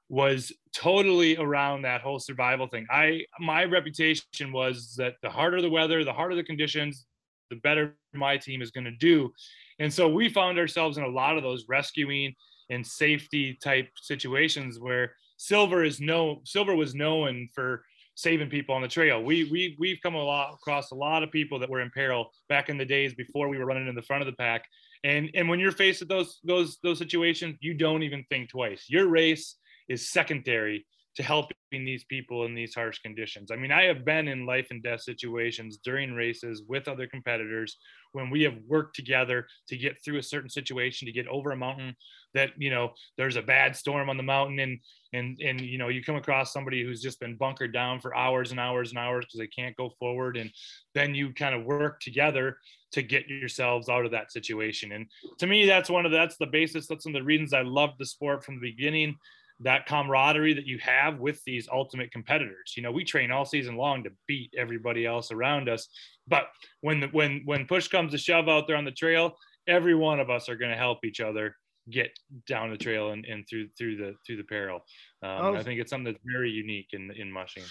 was 0.09 0.53
totally 0.75 1.37
around 1.37 1.83
that 1.83 2.01
whole 2.01 2.19
survival 2.19 2.69
thing. 2.69 2.87
I 2.90 3.25
my 3.40 3.64
reputation 3.64 4.53
was 4.53 4.95
that 4.99 5.14
the 5.23 5.31
harder 5.31 5.61
the 5.61 5.71
weather, 5.71 6.05
the 6.05 6.12
harder 6.12 6.37
the 6.37 6.45
conditions, 6.45 7.07
the 7.51 7.57
better 7.57 7.97
my 8.14 8.37
team 8.37 8.62
is 8.62 8.71
going 8.71 8.85
to 8.85 8.92
do. 8.92 9.33
And 9.79 9.92
so 9.92 10.09
we 10.09 10.29
found 10.29 10.59
ourselves 10.59 10.97
in 10.97 11.05
a 11.05 11.09
lot 11.09 11.37
of 11.37 11.42
those 11.42 11.66
rescuing 11.69 12.35
and 12.71 12.87
safety 12.87 13.59
type 13.62 13.88
situations 14.01 14.81
where 14.81 15.12
Silver 15.37 15.85
is 15.85 16.01
no 16.01 16.40
Silver 16.45 16.75
was 16.75 16.95
known 16.95 17.49
for 17.55 17.85
saving 18.14 18.49
people 18.49 18.75
on 18.75 18.83
the 18.83 18.88
trail. 18.88 19.23
We 19.23 19.45
we 19.51 19.77
we've 19.79 19.99
come 20.03 20.14
a 20.14 20.23
lot 20.23 20.55
across 20.55 20.90
a 20.90 20.95
lot 20.95 21.23
of 21.23 21.31
people 21.31 21.59
that 21.59 21.69
were 21.69 21.81
in 21.81 21.90
peril 21.90 22.31
back 22.49 22.69
in 22.69 22.79
the 22.79 22.85
days 22.85 23.14
before 23.14 23.49
we 23.49 23.59
were 23.59 23.66
running 23.66 23.88
in 23.88 23.95
the 23.95 24.03
front 24.03 24.23
of 24.23 24.27
the 24.27 24.37
pack. 24.37 24.64
And 25.05 25.31
and 25.35 25.49
when 25.49 25.61
you're 25.61 25.73
faced 25.73 26.01
with 26.01 26.09
those 26.09 26.40
those 26.45 26.79
those 26.83 26.99
situations, 26.99 27.57
you 27.61 27.75
don't 27.75 28.03
even 28.03 28.25
think 28.31 28.51
twice. 28.51 28.87
Your 28.88 29.09
race 29.09 29.57
is 29.88 30.09
secondary 30.09 30.87
to 31.16 31.22
helping 31.22 31.57
these 31.72 32.05
people 32.05 32.44
in 32.44 32.55
these 32.55 32.75
harsh 32.75 32.99
conditions. 32.99 33.51
I 33.51 33.57
mean, 33.57 33.72
I 33.72 33.85
have 33.85 34.05
been 34.05 34.29
in 34.29 34.44
life 34.44 34.68
and 34.70 34.83
death 34.83 35.01
situations 35.01 35.79
during 35.83 36.12
races 36.12 36.62
with 36.68 36.88
other 36.88 37.07
competitors 37.07 37.79
when 38.12 38.29
we 38.29 38.42
have 38.42 38.57
worked 38.66 38.94
together 38.94 39.46
to 39.68 39.77
get 39.79 39.96
through 40.05 40.18
a 40.18 40.22
certain 40.22 40.51
situation, 40.51 41.07
to 41.07 41.12
get 41.12 41.27
over 41.29 41.53
a 41.53 41.57
mountain 41.57 41.96
that, 42.35 42.51
you 42.59 42.68
know, 42.68 42.92
there's 43.16 43.37
a 43.37 43.42
bad 43.42 43.75
storm 43.75 44.11
on 44.11 44.18
the 44.18 44.22
mountain 44.22 44.59
and, 44.59 44.79
and, 45.14 45.40
and, 45.40 45.61
you 45.62 45.79
know, 45.79 45.88
you 45.88 46.05
come 46.05 46.16
across 46.16 46.53
somebody 46.53 46.85
who's 46.85 47.01
just 47.01 47.18
been 47.18 47.37
bunkered 47.37 47.72
down 47.72 47.99
for 47.99 48.14
hours 48.14 48.51
and 48.51 48.61
hours 48.61 48.90
and 48.90 48.99
hours 48.99 49.25
because 49.25 49.38
they 49.38 49.46
can't 49.46 49.77
go 49.77 49.90
forward. 49.99 50.37
And 50.37 50.51
then 50.94 51.14
you 51.14 51.33
kind 51.33 51.55
of 51.55 51.64
work 51.64 52.01
together 52.01 52.59
to 52.92 53.03
get 53.03 53.27
yourselves 53.27 53.88
out 53.88 54.05
of 54.05 54.11
that 54.11 54.33
situation. 54.33 54.92
And 54.92 55.07
to 55.38 55.46
me, 55.46 55.66
that's 55.66 55.88
one 55.88 56.05
of 56.05 56.12
the, 56.12 56.18
that's 56.18 56.37
the 56.37 56.46
basis. 56.46 56.87
That's 56.87 57.07
one 57.07 57.16
of 57.16 57.20
the 57.20 57.27
reasons 57.27 57.55
I 57.55 57.62
love 57.62 57.90
the 57.99 58.07
sport 58.07 58.44
from 58.44 58.57
the 58.57 58.70
beginning 58.70 59.16
that 59.61 59.87
camaraderie 59.87 60.55
that 60.55 60.66
you 60.66 60.79
have 60.79 61.19
with 61.19 61.42
these 61.45 61.69
ultimate 61.73 62.12
competitors. 62.12 62.75
You 62.77 62.83
know, 62.83 62.92
we 62.92 63.05
train 63.05 63.31
all 63.31 63.45
season 63.45 63.77
long 63.77 64.05
to 64.05 64.11
beat 64.27 64.53
everybody 64.57 65.07
else 65.07 65.33
around 65.33 65.69
us, 65.69 65.88
but 66.29 66.49
when 66.81 67.01
the, 67.01 67.07
when 67.09 67.42
when 67.45 67.66
push 67.66 67.88
comes 67.88 68.12
to 68.12 68.19
shove 68.19 68.49
out 68.49 68.66
there 68.66 68.77
on 68.77 68.85
the 68.85 68.90
trail, 68.90 69.37
every 69.66 69.95
one 69.95 70.21
of 70.21 70.31
us 70.31 70.49
are 70.49 70.57
going 70.57 70.71
to 70.71 70.77
help 70.77 71.05
each 71.05 71.21
other 71.21 71.57
get 71.90 72.11
down 72.49 72.71
the 72.71 72.77
trail 72.77 73.11
and, 73.11 73.25
and 73.25 73.47
through 73.49 73.69
through 73.79 73.97
the 73.97 74.14
through 74.27 74.37
the 74.37 74.45
peril. 74.45 74.81
Um, 75.23 75.53
was, 75.53 75.61
I 75.61 75.62
think 75.62 75.81
it's 75.81 75.90
something 75.90 76.12
that's 76.12 76.25
very 76.25 76.51
unique 76.51 76.88
in 76.92 77.11
in 77.16 77.31
mushing. 77.31 77.64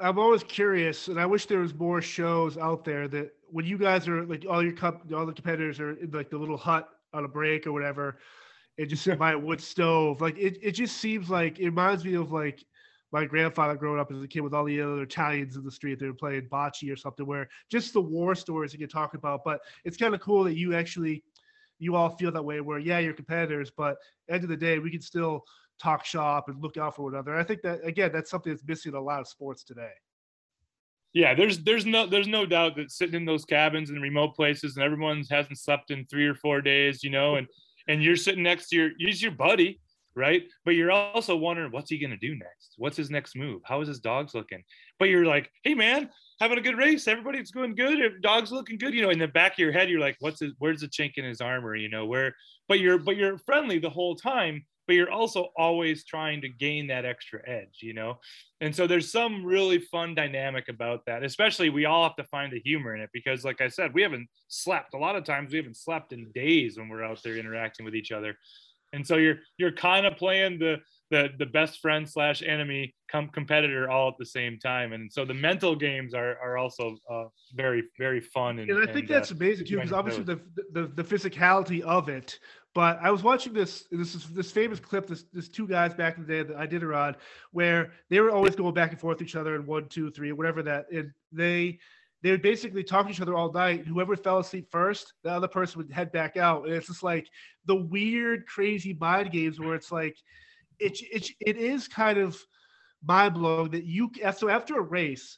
I'm 0.00 0.18
always 0.18 0.42
curious, 0.42 1.08
and 1.08 1.20
I 1.20 1.26
wish 1.26 1.46
there 1.46 1.60
was 1.60 1.74
more 1.74 2.02
shows 2.02 2.58
out 2.58 2.84
there 2.84 3.06
that 3.08 3.30
when 3.50 3.64
you 3.64 3.78
guys 3.78 4.08
are 4.08 4.24
like 4.24 4.44
all 4.48 4.62
your 4.62 4.72
cup, 4.72 5.02
all 5.14 5.26
the 5.26 5.32
competitors 5.32 5.80
are 5.80 5.92
in 5.92 6.10
like 6.10 6.30
the 6.30 6.38
little 6.38 6.56
hut 6.56 6.88
on 7.12 7.24
a 7.24 7.28
break 7.28 7.66
or 7.66 7.72
whatever 7.72 8.18
and 8.78 8.88
just 8.88 9.04
sit 9.04 9.18
by 9.18 9.32
a 9.32 9.38
wood 9.38 9.60
stove. 9.60 10.20
Like 10.20 10.38
it, 10.38 10.58
it 10.62 10.72
just 10.72 10.96
seems 10.96 11.30
like 11.30 11.58
it 11.58 11.66
reminds 11.66 12.04
me 12.04 12.14
of 12.14 12.32
like 12.32 12.64
my 13.12 13.24
grandfather 13.24 13.76
growing 13.76 14.00
up 14.00 14.10
as 14.10 14.22
a 14.22 14.28
kid 14.28 14.40
with 14.40 14.54
all 14.54 14.64
the 14.64 14.80
other 14.80 15.02
Italians 15.02 15.56
in 15.56 15.64
the 15.64 15.70
street. 15.70 16.00
They 16.00 16.06
were 16.06 16.14
playing 16.14 16.48
bocce 16.50 16.92
or 16.92 16.96
something 16.96 17.26
where 17.26 17.48
just 17.70 17.92
the 17.92 18.00
war 18.00 18.34
stories 18.34 18.72
you 18.72 18.78
can 18.78 18.88
talk 18.88 19.14
about. 19.14 19.42
But 19.44 19.60
it's 19.84 19.96
kind 19.96 20.14
of 20.14 20.20
cool 20.20 20.44
that 20.44 20.56
you 20.56 20.74
actually 20.74 21.22
you 21.78 21.94
all 21.94 22.10
feel 22.16 22.32
that 22.32 22.44
way 22.44 22.60
where 22.60 22.78
yeah, 22.78 22.98
you're 22.98 23.12
competitors, 23.12 23.70
but 23.70 23.96
end 24.28 24.42
of 24.42 24.50
the 24.50 24.56
day, 24.56 24.78
we 24.78 24.90
can 24.90 25.00
still 25.00 25.44
talk 25.80 26.04
shop 26.04 26.48
and 26.48 26.62
look 26.62 26.76
out 26.76 26.96
for 26.96 27.04
one 27.04 27.14
another. 27.14 27.36
I 27.36 27.44
think 27.44 27.62
that 27.62 27.84
again, 27.84 28.10
that's 28.12 28.30
something 28.30 28.52
that's 28.52 28.64
missing 28.66 28.94
a 28.94 29.00
lot 29.00 29.20
of 29.20 29.28
sports 29.28 29.64
today. 29.64 29.92
Yeah, 31.12 31.34
there's 31.34 31.62
there's 31.62 31.86
no 31.86 32.06
there's 32.06 32.26
no 32.26 32.44
doubt 32.44 32.74
that 32.76 32.90
sitting 32.90 33.14
in 33.14 33.24
those 33.24 33.44
cabins 33.44 33.90
in 33.90 34.00
remote 34.00 34.34
places 34.34 34.76
and 34.76 34.84
everyone 34.84 35.22
hasn't 35.30 35.58
slept 35.58 35.92
in 35.92 36.04
three 36.06 36.26
or 36.26 36.34
four 36.34 36.60
days, 36.60 37.04
you 37.04 37.10
know, 37.10 37.36
and 37.36 37.46
and 37.88 38.02
you're 38.02 38.16
sitting 38.16 38.42
next 38.42 38.68
to 38.68 38.76
your 38.76 38.90
he's 38.98 39.22
your 39.22 39.32
buddy 39.32 39.80
right? 40.16 40.44
But 40.64 40.76
you're 40.76 40.92
also 40.92 41.36
wondering 41.36 41.72
what's 41.72 41.90
he 41.90 41.98
going 41.98 42.10
to 42.10 42.16
do 42.16 42.36
next? 42.36 42.74
What's 42.76 42.96
his 42.96 43.10
next 43.10 43.36
move? 43.36 43.62
How 43.64 43.80
is 43.80 43.88
his 43.88 43.98
dogs 43.98 44.34
looking? 44.34 44.62
But 44.98 45.08
you're 45.08 45.26
like 45.26 45.50
hey 45.62 45.74
man 45.74 46.08
having 46.40 46.58
a 46.58 46.62
good 46.62 46.78
race. 46.78 47.08
Everybody's 47.08 47.50
going 47.50 47.74
good. 47.74 47.98
If 47.98 48.20
dog's 48.22 48.52
looking 48.52 48.78
good. 48.78 48.94
You 48.94 49.02
know 49.02 49.10
in 49.10 49.18
the 49.18 49.28
back 49.28 49.52
of 49.52 49.58
your 49.58 49.72
head 49.72 49.90
you're 49.90 50.00
like 50.00 50.16
what's 50.20 50.40
his 50.40 50.52
where's 50.58 50.80
the 50.80 50.88
chink 50.88 51.12
in 51.16 51.24
his 51.24 51.40
armor? 51.40 51.74
You 51.74 51.88
know 51.88 52.06
where 52.06 52.34
but 52.68 52.80
you're 52.80 52.98
but 52.98 53.16
you're 53.16 53.38
friendly 53.38 53.78
the 53.78 53.90
whole 53.90 54.16
time 54.16 54.64
but 54.86 54.94
you're 54.94 55.10
also 55.10 55.48
always 55.56 56.04
trying 56.04 56.40
to 56.42 56.48
gain 56.48 56.86
that 56.88 57.04
extra 57.04 57.40
edge, 57.48 57.78
you 57.80 57.94
know? 57.94 58.18
And 58.60 58.74
so 58.74 58.86
there's 58.86 59.10
some 59.10 59.44
really 59.44 59.78
fun 59.78 60.14
dynamic 60.14 60.68
about 60.68 61.00
that, 61.06 61.22
especially 61.24 61.70
we 61.70 61.84
all 61.84 62.02
have 62.02 62.16
to 62.16 62.24
find 62.24 62.52
the 62.52 62.60
humor 62.60 62.94
in 62.94 63.00
it 63.02 63.10
because, 63.12 63.44
like 63.44 63.60
I 63.60 63.68
said, 63.68 63.94
we 63.94 64.02
haven't 64.02 64.28
slept. 64.48 64.94
A 64.94 64.98
lot 64.98 65.16
of 65.16 65.24
times 65.24 65.52
we 65.52 65.58
haven't 65.58 65.76
slept 65.76 66.12
in 66.12 66.30
days 66.34 66.78
when 66.78 66.88
we're 66.88 67.04
out 67.04 67.22
there 67.22 67.36
interacting 67.36 67.84
with 67.84 67.94
each 67.94 68.12
other. 68.12 68.36
And 68.92 69.04
so 69.04 69.16
you're 69.16 69.38
you're 69.58 69.72
kind 69.72 70.06
of 70.06 70.16
playing 70.16 70.60
the 70.60 70.76
the 71.10 71.30
the 71.36 71.46
best 71.46 71.80
friend 71.80 72.08
slash 72.08 72.44
enemy 72.44 72.94
com- 73.10 73.28
competitor 73.28 73.90
all 73.90 74.08
at 74.08 74.14
the 74.20 74.24
same 74.24 74.56
time, 74.60 74.92
and 74.92 75.12
so 75.12 75.24
the 75.24 75.34
mental 75.34 75.74
games 75.74 76.14
are 76.14 76.38
are 76.38 76.56
also 76.56 76.96
uh, 77.10 77.24
very 77.54 77.82
very 77.98 78.20
fun. 78.20 78.60
And, 78.60 78.70
and 78.70 78.88
I 78.88 78.92
think 78.92 79.06
and, 79.06 79.16
that's 79.16 79.32
uh, 79.32 79.34
amazing 79.34 79.66
too, 79.66 79.76
because 79.76 79.92
obviously 79.92 80.22
the, 80.22 80.40
the 80.72 80.86
the 80.94 81.02
physicality 81.02 81.80
of 81.80 82.08
it 82.08 82.38
but 82.74 82.98
I 83.00 83.10
was 83.10 83.22
watching 83.22 83.52
this 83.52 83.84
this 83.90 84.14
is 84.14 84.26
this 84.26 84.50
famous 84.50 84.80
clip. 84.80 85.06
This 85.06 85.24
this 85.32 85.48
two 85.48 85.68
guys 85.68 85.94
back 85.94 86.16
in 86.16 86.26
the 86.26 86.32
day 86.32 86.42
that 86.42 86.56
I 86.56 86.66
did 86.66 86.84
on, 86.84 87.16
where 87.52 87.92
they 88.10 88.20
were 88.20 88.30
always 88.30 88.56
going 88.56 88.74
back 88.74 88.90
and 88.90 89.00
forth 89.00 89.18
with 89.18 89.28
each 89.28 89.36
other 89.36 89.54
in 89.54 89.64
one, 89.64 89.88
two, 89.88 90.10
three, 90.10 90.32
whatever 90.32 90.62
that. 90.64 90.86
And 90.92 91.12
they 91.32 91.78
they 92.22 92.30
would 92.30 92.42
basically 92.42 92.82
talk 92.82 93.06
to 93.06 93.12
each 93.12 93.20
other 93.20 93.34
all 93.34 93.52
night. 93.52 93.86
Whoever 93.86 94.16
fell 94.16 94.38
asleep 94.38 94.68
first, 94.70 95.12
the 95.22 95.30
other 95.30 95.46
person 95.46 95.78
would 95.78 95.92
head 95.92 96.10
back 96.10 96.38
out. 96.38 96.64
And 96.64 96.72
it's 96.72 96.86
just 96.86 97.02
like 97.02 97.28
the 97.66 97.76
weird, 97.76 98.46
crazy 98.46 98.96
mind 98.98 99.30
games 99.30 99.60
where 99.60 99.74
it's 99.74 99.92
like, 99.92 100.16
it, 100.78 100.98
it, 101.12 101.28
it 101.38 101.58
is 101.58 101.86
kind 101.86 102.16
of 102.16 102.40
mind 103.06 103.34
blowing 103.34 103.70
that 103.72 103.84
you, 103.84 104.10
so 104.34 104.48
after 104.48 104.78
a 104.78 104.80
race, 104.80 105.36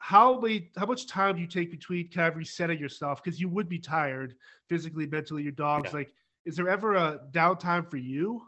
how 0.00 0.40
many, 0.40 0.72
how 0.76 0.86
much 0.86 1.06
time 1.06 1.36
do 1.36 1.40
you 1.40 1.46
take 1.46 1.70
between 1.70 2.10
kind 2.10 2.26
of 2.26 2.36
resetting 2.36 2.80
yourself? 2.80 3.22
Because 3.22 3.40
you 3.40 3.48
would 3.48 3.68
be 3.68 3.78
tired 3.78 4.34
physically, 4.68 5.06
mentally, 5.06 5.44
your 5.44 5.52
dogs. 5.52 5.90
Yeah. 5.92 5.98
Like, 5.98 6.12
is 6.46 6.56
there 6.56 6.68
ever 6.68 6.94
a 6.94 7.18
downtime 7.32 7.90
for 7.90 7.96
you? 7.96 8.40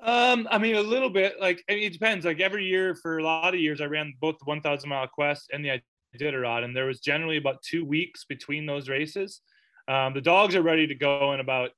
Um, 0.00 0.48
I 0.50 0.58
mean, 0.58 0.76
a 0.76 0.80
little 0.80 1.10
bit. 1.10 1.40
Like, 1.40 1.62
I 1.68 1.74
mean, 1.74 1.84
it 1.84 1.92
depends. 1.92 2.24
Like 2.24 2.40
every 2.40 2.64
year, 2.64 2.94
for 2.94 3.18
a 3.18 3.22
lot 3.22 3.52
of 3.52 3.60
years, 3.60 3.80
I 3.80 3.86
ran 3.86 4.14
both 4.20 4.38
the 4.38 4.44
1,000 4.44 4.88
mile 4.88 5.08
quest 5.08 5.50
and 5.52 5.64
the 5.64 5.80
Iditarod, 6.16 6.64
and 6.64 6.74
there 6.74 6.86
was 6.86 7.00
generally 7.00 7.36
about 7.36 7.62
two 7.62 7.84
weeks 7.84 8.24
between 8.24 8.64
those 8.64 8.88
races. 8.88 9.40
Um, 9.88 10.14
the 10.14 10.20
dogs 10.20 10.54
are 10.54 10.62
ready 10.62 10.86
to 10.86 10.94
go 10.94 11.32
in 11.32 11.40
about 11.40 11.70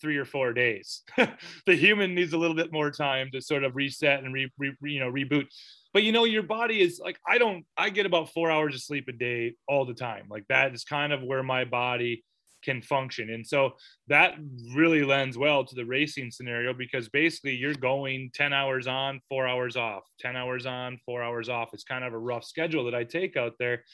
three 0.00 0.16
or 0.16 0.24
four 0.24 0.52
days. 0.52 1.02
the 1.66 1.76
human 1.76 2.14
needs 2.14 2.32
a 2.32 2.38
little 2.38 2.56
bit 2.56 2.72
more 2.72 2.90
time 2.90 3.30
to 3.32 3.40
sort 3.40 3.64
of 3.64 3.76
reset 3.76 4.22
and 4.22 4.34
re, 4.34 4.50
re, 4.58 4.74
you 4.82 5.00
know 5.00 5.10
reboot. 5.10 5.46
But 5.92 6.02
you 6.02 6.12
know, 6.12 6.24
your 6.24 6.42
body 6.42 6.82
is 6.82 7.00
like 7.02 7.18
I 7.26 7.38
don't. 7.38 7.64
I 7.76 7.90
get 7.90 8.04
about 8.04 8.32
four 8.32 8.50
hours 8.50 8.74
of 8.74 8.82
sleep 8.82 9.06
a 9.08 9.12
day 9.12 9.54
all 9.68 9.86
the 9.86 9.94
time. 9.94 10.26
Like 10.28 10.46
that 10.48 10.74
is 10.74 10.84
kind 10.84 11.12
of 11.12 11.22
where 11.22 11.42
my 11.42 11.64
body 11.64 12.24
can 12.64 12.82
function. 12.82 13.30
And 13.30 13.46
so 13.46 13.74
that 14.08 14.34
really 14.74 15.04
lends 15.04 15.36
well 15.36 15.64
to 15.64 15.74
the 15.74 15.84
racing 15.84 16.30
scenario 16.30 16.72
because 16.72 17.08
basically 17.08 17.54
you're 17.54 17.74
going 17.74 18.30
10 18.34 18.52
hours 18.52 18.86
on, 18.86 19.20
four 19.28 19.46
hours 19.46 19.76
off, 19.76 20.04
10 20.20 20.36
hours 20.36 20.66
on, 20.66 20.98
four 21.04 21.22
hours 21.22 21.48
off. 21.48 21.70
It's 21.72 21.84
kind 21.84 22.04
of 22.04 22.12
a 22.12 22.18
rough 22.18 22.44
schedule 22.44 22.84
that 22.84 22.94
I 22.94 23.04
take 23.04 23.36
out 23.36 23.54
there. 23.58 23.84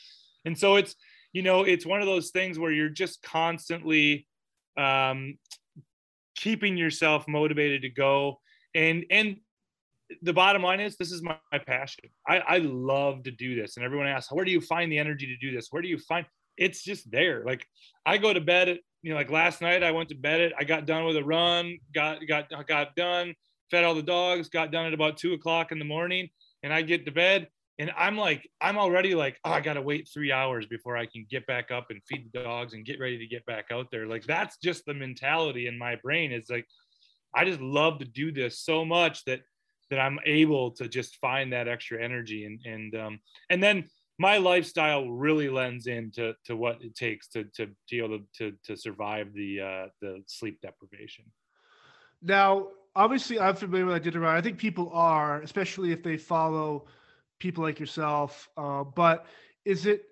And 0.45 0.57
so 0.57 0.77
it's, 0.77 0.95
you 1.33 1.43
know, 1.43 1.63
it's 1.63 1.87
one 1.87 2.01
of 2.01 2.07
those 2.07 2.31
things 2.31 2.59
where 2.59 2.73
you're 2.73 2.89
just 2.89 3.23
constantly 3.23 4.27
um, 4.77 5.39
keeping 6.37 6.77
yourself 6.77 7.27
motivated 7.29 7.83
to 7.83 7.91
go. 7.91 8.41
And, 8.75 9.05
and, 9.11 9.37
the 10.23 10.33
bottom 10.33 10.63
line 10.63 10.81
is 10.81 10.97
this 10.97 11.13
is 11.13 11.23
my, 11.23 11.37
my 11.53 11.59
passion. 11.59 12.05
I, 12.27 12.39
I 12.39 12.59
love 12.59 13.23
to 13.25 13.31
do 13.31 13.55
this. 13.55 13.77
And 13.77 13.85
everyone 13.85 14.09
asks, 14.09 14.33
where 14.33 14.45
do 14.45 14.51
you 14.51 14.61
find 14.61 14.91
the 14.91 14.99
energy 14.99 15.27
to 15.27 15.37
do 15.37 15.55
this? 15.55 15.69
Where 15.71 15.83
do 15.83 15.89
you 15.89 15.99
find 15.99 16.27
it's 16.61 16.85
just 16.85 17.11
there. 17.11 17.43
Like 17.45 17.67
I 18.07 18.19
go 18.19 18.33
to 18.33 18.41
bed 18.41 18.69
at, 18.69 18.79
you 19.03 19.11
know, 19.11 19.17
like 19.17 19.31
last 19.31 19.63
night 19.63 19.83
I 19.83 19.91
went 19.91 20.11
to 20.11 20.15
bed 20.15 20.41
at, 20.41 20.53
I 20.57 20.65
got 20.65 20.87
done 20.87 21.07
with 21.07 21.17
a 21.17 21.25
run, 21.25 21.79
got, 21.93 22.19
got, 22.29 22.51
got 22.69 22.95
done, 22.95 23.35
fed 23.71 23.83
all 23.83 23.95
the 23.95 24.03
dogs, 24.03 24.51
got 24.51 24.71
done 24.71 24.87
at 24.87 24.95
about 24.95 25.17
two 25.17 25.33
o'clock 25.33 25.73
in 25.73 25.79
the 25.79 25.85
morning 25.85 26.29
and 26.63 26.73
I 26.73 26.83
get 26.83 27.07
to 27.07 27.11
bed 27.11 27.49
and 27.79 27.91
I'm 27.97 28.19
like, 28.19 28.47
I'm 28.61 28.77
already 28.77 29.15
like, 29.15 29.41
oh, 29.43 29.53
I 29.53 29.63
got 29.63 29.75
to 29.75 29.83
wait 29.83 30.07
three 30.13 30.31
hours 30.31 30.67
before 30.67 30.99
I 30.99 31.07
can 31.07 31.27
get 31.31 31.47
back 31.47 31.71
up 31.71 31.87
and 31.89 32.03
feed 32.07 32.31
the 32.31 32.43
dogs 32.43 32.75
and 32.75 32.85
get 32.85 33.01
ready 33.01 33.17
to 33.17 33.27
get 33.27 33.47
back 33.47 33.67
out 33.73 33.87
there. 33.91 34.07
Like 34.07 34.25
that's 34.25 34.59
just 34.63 34.85
the 34.85 34.93
mentality 34.93 35.67
in 35.67 35.79
my 35.79 35.97
brain 35.97 36.31
is 36.31 36.51
like, 36.51 36.67
I 37.35 37.47
just 37.47 37.61
love 37.61 38.01
to 38.01 38.05
do 38.05 38.33
this 38.33 38.59
so 38.59 38.85
much 38.85 39.25
that, 39.25 39.41
that 39.89 39.99
I'm 39.99 40.19
able 40.27 40.73
to 40.73 40.89
just 40.89 41.17
find 41.17 41.55
that 41.55 41.69
extra 41.69 42.05
energy 42.05 42.45
and, 42.45 42.61
and, 42.67 42.95
um, 42.97 43.21
and 43.49 43.63
then 43.63 43.89
my 44.21 44.37
lifestyle 44.37 45.09
really 45.09 45.49
lends 45.49 45.87
into 45.87 46.35
to 46.45 46.55
what 46.55 46.83
it 46.83 46.95
takes 46.95 47.27
to 47.29 47.45
to, 47.55 47.69
be 47.91 48.01
able 48.01 48.19
to, 48.19 48.51
to, 48.51 48.57
to 48.65 48.77
survive 48.77 49.33
the 49.33 49.61
uh, 49.61 49.87
the 50.03 50.23
sleep 50.27 50.61
deprivation. 50.61 51.25
Now, 52.21 52.69
obviously, 52.95 53.41
I'm 53.41 53.57
familiar 53.57 53.87
with 53.87 54.05
Iditarod. 54.05 54.27
I 54.27 54.43
think 54.43 54.59
people 54.59 54.91
are, 54.93 55.41
especially 55.41 55.91
if 55.91 56.03
they 56.03 56.19
follow 56.19 56.85
people 57.39 57.65
like 57.65 57.81
yourself. 57.81 58.47
Uh, 58.59 58.85
but 58.85 59.25
is 59.65 59.87
it? 59.87 60.05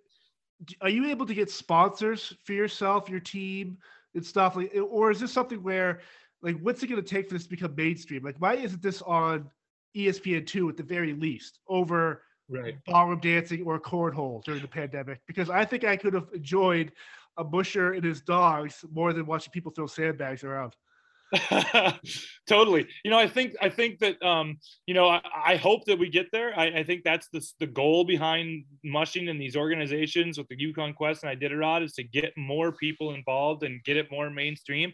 Are 0.80 0.88
you 0.88 1.10
able 1.10 1.26
to 1.26 1.34
get 1.34 1.50
sponsors 1.50 2.34
for 2.44 2.54
yourself, 2.54 3.10
your 3.10 3.20
team, 3.20 3.76
and 4.14 4.24
stuff 4.24 4.56
like? 4.56 4.74
Or 4.90 5.10
is 5.10 5.20
this 5.20 5.32
something 5.32 5.62
where, 5.62 6.00
like, 6.40 6.58
what's 6.60 6.82
it 6.82 6.86
going 6.86 7.02
to 7.02 7.06
take 7.06 7.28
for 7.28 7.34
this 7.34 7.44
to 7.44 7.50
become 7.50 7.74
mainstream? 7.76 8.24
Like, 8.24 8.36
why 8.38 8.54
isn't 8.54 8.80
this 8.80 9.02
on 9.02 9.50
ESPN 9.94 10.46
two 10.46 10.66
at 10.70 10.78
the 10.78 10.82
very 10.82 11.12
least 11.12 11.58
over? 11.68 12.22
Right. 12.50 12.76
ballroom 12.86 13.20
dancing 13.20 13.62
or 13.66 13.78
cornhole 13.78 14.42
during 14.42 14.62
the 14.62 14.68
pandemic 14.68 15.20
because 15.26 15.50
I 15.50 15.66
think 15.66 15.84
I 15.84 15.96
could 15.96 16.14
have 16.14 16.28
enjoyed 16.32 16.92
a 17.36 17.44
musher 17.44 17.92
and 17.92 18.02
his 18.02 18.22
dogs 18.22 18.84
more 18.90 19.12
than 19.12 19.26
watching 19.26 19.52
people 19.52 19.70
throw 19.70 19.86
sandbags 19.86 20.44
around. 20.44 20.74
totally. 22.48 22.86
You 23.04 23.10
know, 23.10 23.18
I 23.18 23.28
think 23.28 23.54
I 23.60 23.68
think 23.68 23.98
that 23.98 24.22
um, 24.22 24.58
you 24.86 24.94
know, 24.94 25.08
I, 25.08 25.20
I 25.44 25.56
hope 25.56 25.84
that 25.84 25.98
we 25.98 26.08
get 26.08 26.26
there. 26.32 26.58
I, 26.58 26.78
I, 26.78 26.84
think 26.84 27.04
that's 27.04 27.28
the 27.28 27.46
the 27.60 27.66
goal 27.66 28.04
behind 28.04 28.64
mushing 28.82 29.28
in 29.28 29.38
these 29.38 29.54
organizations 29.54 30.38
with 30.38 30.48
the 30.48 30.58
Yukon 30.58 30.94
Quest 30.94 31.24
and 31.24 31.38
Iditarod 31.38 31.84
is 31.84 31.92
to 31.94 32.02
get 32.02 32.32
more 32.36 32.72
people 32.72 33.12
involved 33.14 33.62
and 33.62 33.84
get 33.84 33.98
it 33.98 34.10
more 34.10 34.30
mainstream. 34.30 34.92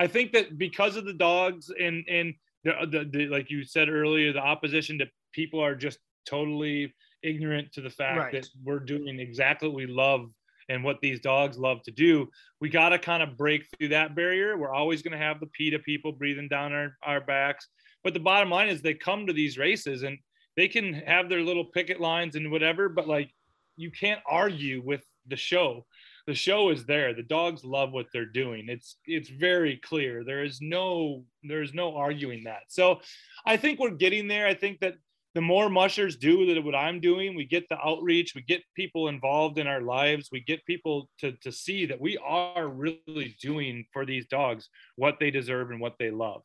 I 0.00 0.08
think 0.08 0.32
that 0.32 0.58
because 0.58 0.96
of 0.96 1.04
the 1.04 1.14
dogs 1.14 1.70
and 1.80 2.04
and 2.08 2.34
the, 2.64 2.72
the, 2.90 3.04
the 3.18 3.26
like 3.28 3.48
you 3.48 3.64
said 3.64 3.88
earlier, 3.88 4.32
the 4.32 4.40
opposition 4.40 4.98
to 4.98 5.06
people 5.32 5.62
are 5.62 5.76
just 5.76 5.98
totally 6.26 6.94
ignorant 7.22 7.72
to 7.72 7.80
the 7.80 7.90
fact 7.90 8.18
right. 8.18 8.32
that 8.32 8.48
we're 8.64 8.78
doing 8.78 9.18
exactly 9.20 9.68
what 9.68 9.76
we 9.76 9.86
love 9.86 10.30
and 10.68 10.82
what 10.82 11.00
these 11.00 11.20
dogs 11.20 11.58
love 11.58 11.82
to 11.84 11.90
do. 11.90 12.28
We 12.60 12.68
got 12.68 12.90
to 12.90 12.98
kind 12.98 13.22
of 13.22 13.36
break 13.36 13.64
through 13.70 13.88
that 13.88 14.16
barrier. 14.16 14.56
We're 14.56 14.74
always 14.74 15.02
going 15.02 15.12
to 15.12 15.24
have 15.24 15.40
the 15.40 15.46
PETA 15.46 15.80
people 15.80 16.12
breathing 16.12 16.48
down 16.48 16.72
our, 16.72 16.96
our 17.04 17.20
backs. 17.20 17.68
But 18.02 18.14
the 18.14 18.20
bottom 18.20 18.50
line 18.50 18.68
is 18.68 18.82
they 18.82 18.94
come 18.94 19.26
to 19.26 19.32
these 19.32 19.58
races 19.58 20.02
and 20.02 20.18
they 20.56 20.68
can 20.68 20.94
have 20.94 21.28
their 21.28 21.42
little 21.42 21.64
picket 21.64 22.00
lines 22.00 22.34
and 22.34 22.50
whatever, 22.50 22.88
but 22.88 23.06
like 23.06 23.30
you 23.76 23.90
can't 23.90 24.20
argue 24.28 24.82
with 24.84 25.02
the 25.26 25.36
show. 25.36 25.84
The 26.26 26.34
show 26.34 26.70
is 26.70 26.84
there. 26.86 27.14
The 27.14 27.22
dogs 27.22 27.64
love 27.64 27.92
what 27.92 28.06
they're 28.12 28.24
doing. 28.24 28.66
It's 28.68 28.96
it's 29.06 29.28
very 29.28 29.76
clear. 29.76 30.24
There 30.24 30.42
is 30.42 30.60
no 30.60 31.24
there 31.44 31.62
is 31.62 31.72
no 31.72 31.94
arguing 31.94 32.44
that. 32.44 32.62
So 32.68 33.00
I 33.44 33.56
think 33.56 33.78
we're 33.78 33.90
getting 33.90 34.26
there. 34.26 34.46
I 34.46 34.54
think 34.54 34.80
that 34.80 34.94
the 35.36 35.42
more 35.42 35.68
mushers 35.68 36.16
do 36.16 36.46
that 36.46 36.64
what 36.64 36.74
I'm 36.74 36.98
doing, 36.98 37.36
we 37.36 37.44
get 37.44 37.68
the 37.68 37.78
outreach, 37.78 38.34
we 38.34 38.40
get 38.40 38.62
people 38.74 39.08
involved 39.08 39.58
in 39.58 39.66
our 39.66 39.82
lives, 39.82 40.30
we 40.32 40.40
get 40.40 40.64
people 40.64 41.10
to, 41.18 41.32
to 41.42 41.52
see 41.52 41.84
that 41.84 42.00
we 42.00 42.16
are 42.24 42.68
really 42.68 43.36
doing 43.38 43.84
for 43.92 44.06
these 44.06 44.26
dogs 44.28 44.70
what 44.94 45.18
they 45.20 45.30
deserve 45.30 45.70
and 45.70 45.78
what 45.78 45.96
they 45.98 46.10
love. 46.10 46.40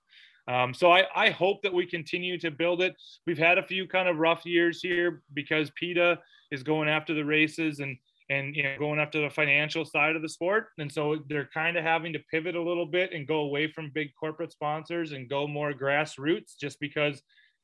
Um, 0.50 0.74
so 0.74 0.92
I, 0.92 1.06
I 1.16 1.30
hope 1.30 1.62
that 1.62 1.74
we 1.74 1.86
continue 1.86 2.38
to 2.40 2.52
build 2.52 2.82
it. 2.82 2.94
We've 3.26 3.38
had 3.38 3.58
a 3.58 3.64
few 3.64 3.88
kind 3.88 4.10
of 4.10 4.18
rough 4.18 4.46
years 4.46 4.82
here 4.82 5.22
because 5.34 5.72
PETA 5.80 6.20
is 6.52 6.62
going 6.62 6.90
after 6.90 7.14
the 7.14 7.24
races 7.24 7.80
and 7.80 7.96
and 8.30 8.56
you 8.56 8.64
know 8.64 8.76
going 8.78 9.00
after 9.00 9.22
the 9.22 9.30
financial 9.30 9.86
side 9.86 10.16
of 10.16 10.22
the 10.22 10.30
sport 10.30 10.68
and 10.78 10.92
so 10.92 11.18
they're 11.28 11.50
kind 11.54 11.76
of 11.76 11.84
having 11.84 12.14
to 12.14 12.20
pivot 12.32 12.56
a 12.56 12.62
little 12.62 12.86
bit 12.86 13.12
and 13.14 13.28
go 13.28 13.40
away 13.40 13.70
from 13.70 13.92
big 13.94 14.10
corporate 14.18 14.52
sponsors 14.52 15.12
and 15.12 15.30
go 15.30 15.48
more 15.48 15.74
grassroots 15.74 16.56
just 16.58 16.80
because 16.80 17.22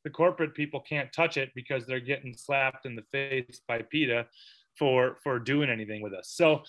the 0.07 0.13
corporate 0.13 0.55
people 0.55 0.79
can't 0.79 1.11
touch 1.11 1.35
it 1.35 1.51
because 1.53 1.85
they're 1.85 1.99
getting 1.99 2.33
slapped 2.33 2.85
in 2.85 2.95
the 2.95 3.03
face 3.11 3.59
by 3.67 3.81
PETA 3.81 4.25
for 4.79 5.17
for 5.21 5.37
doing 5.37 5.69
anything 5.69 6.01
with 6.01 6.13
us. 6.13 6.29
So, 6.29 6.63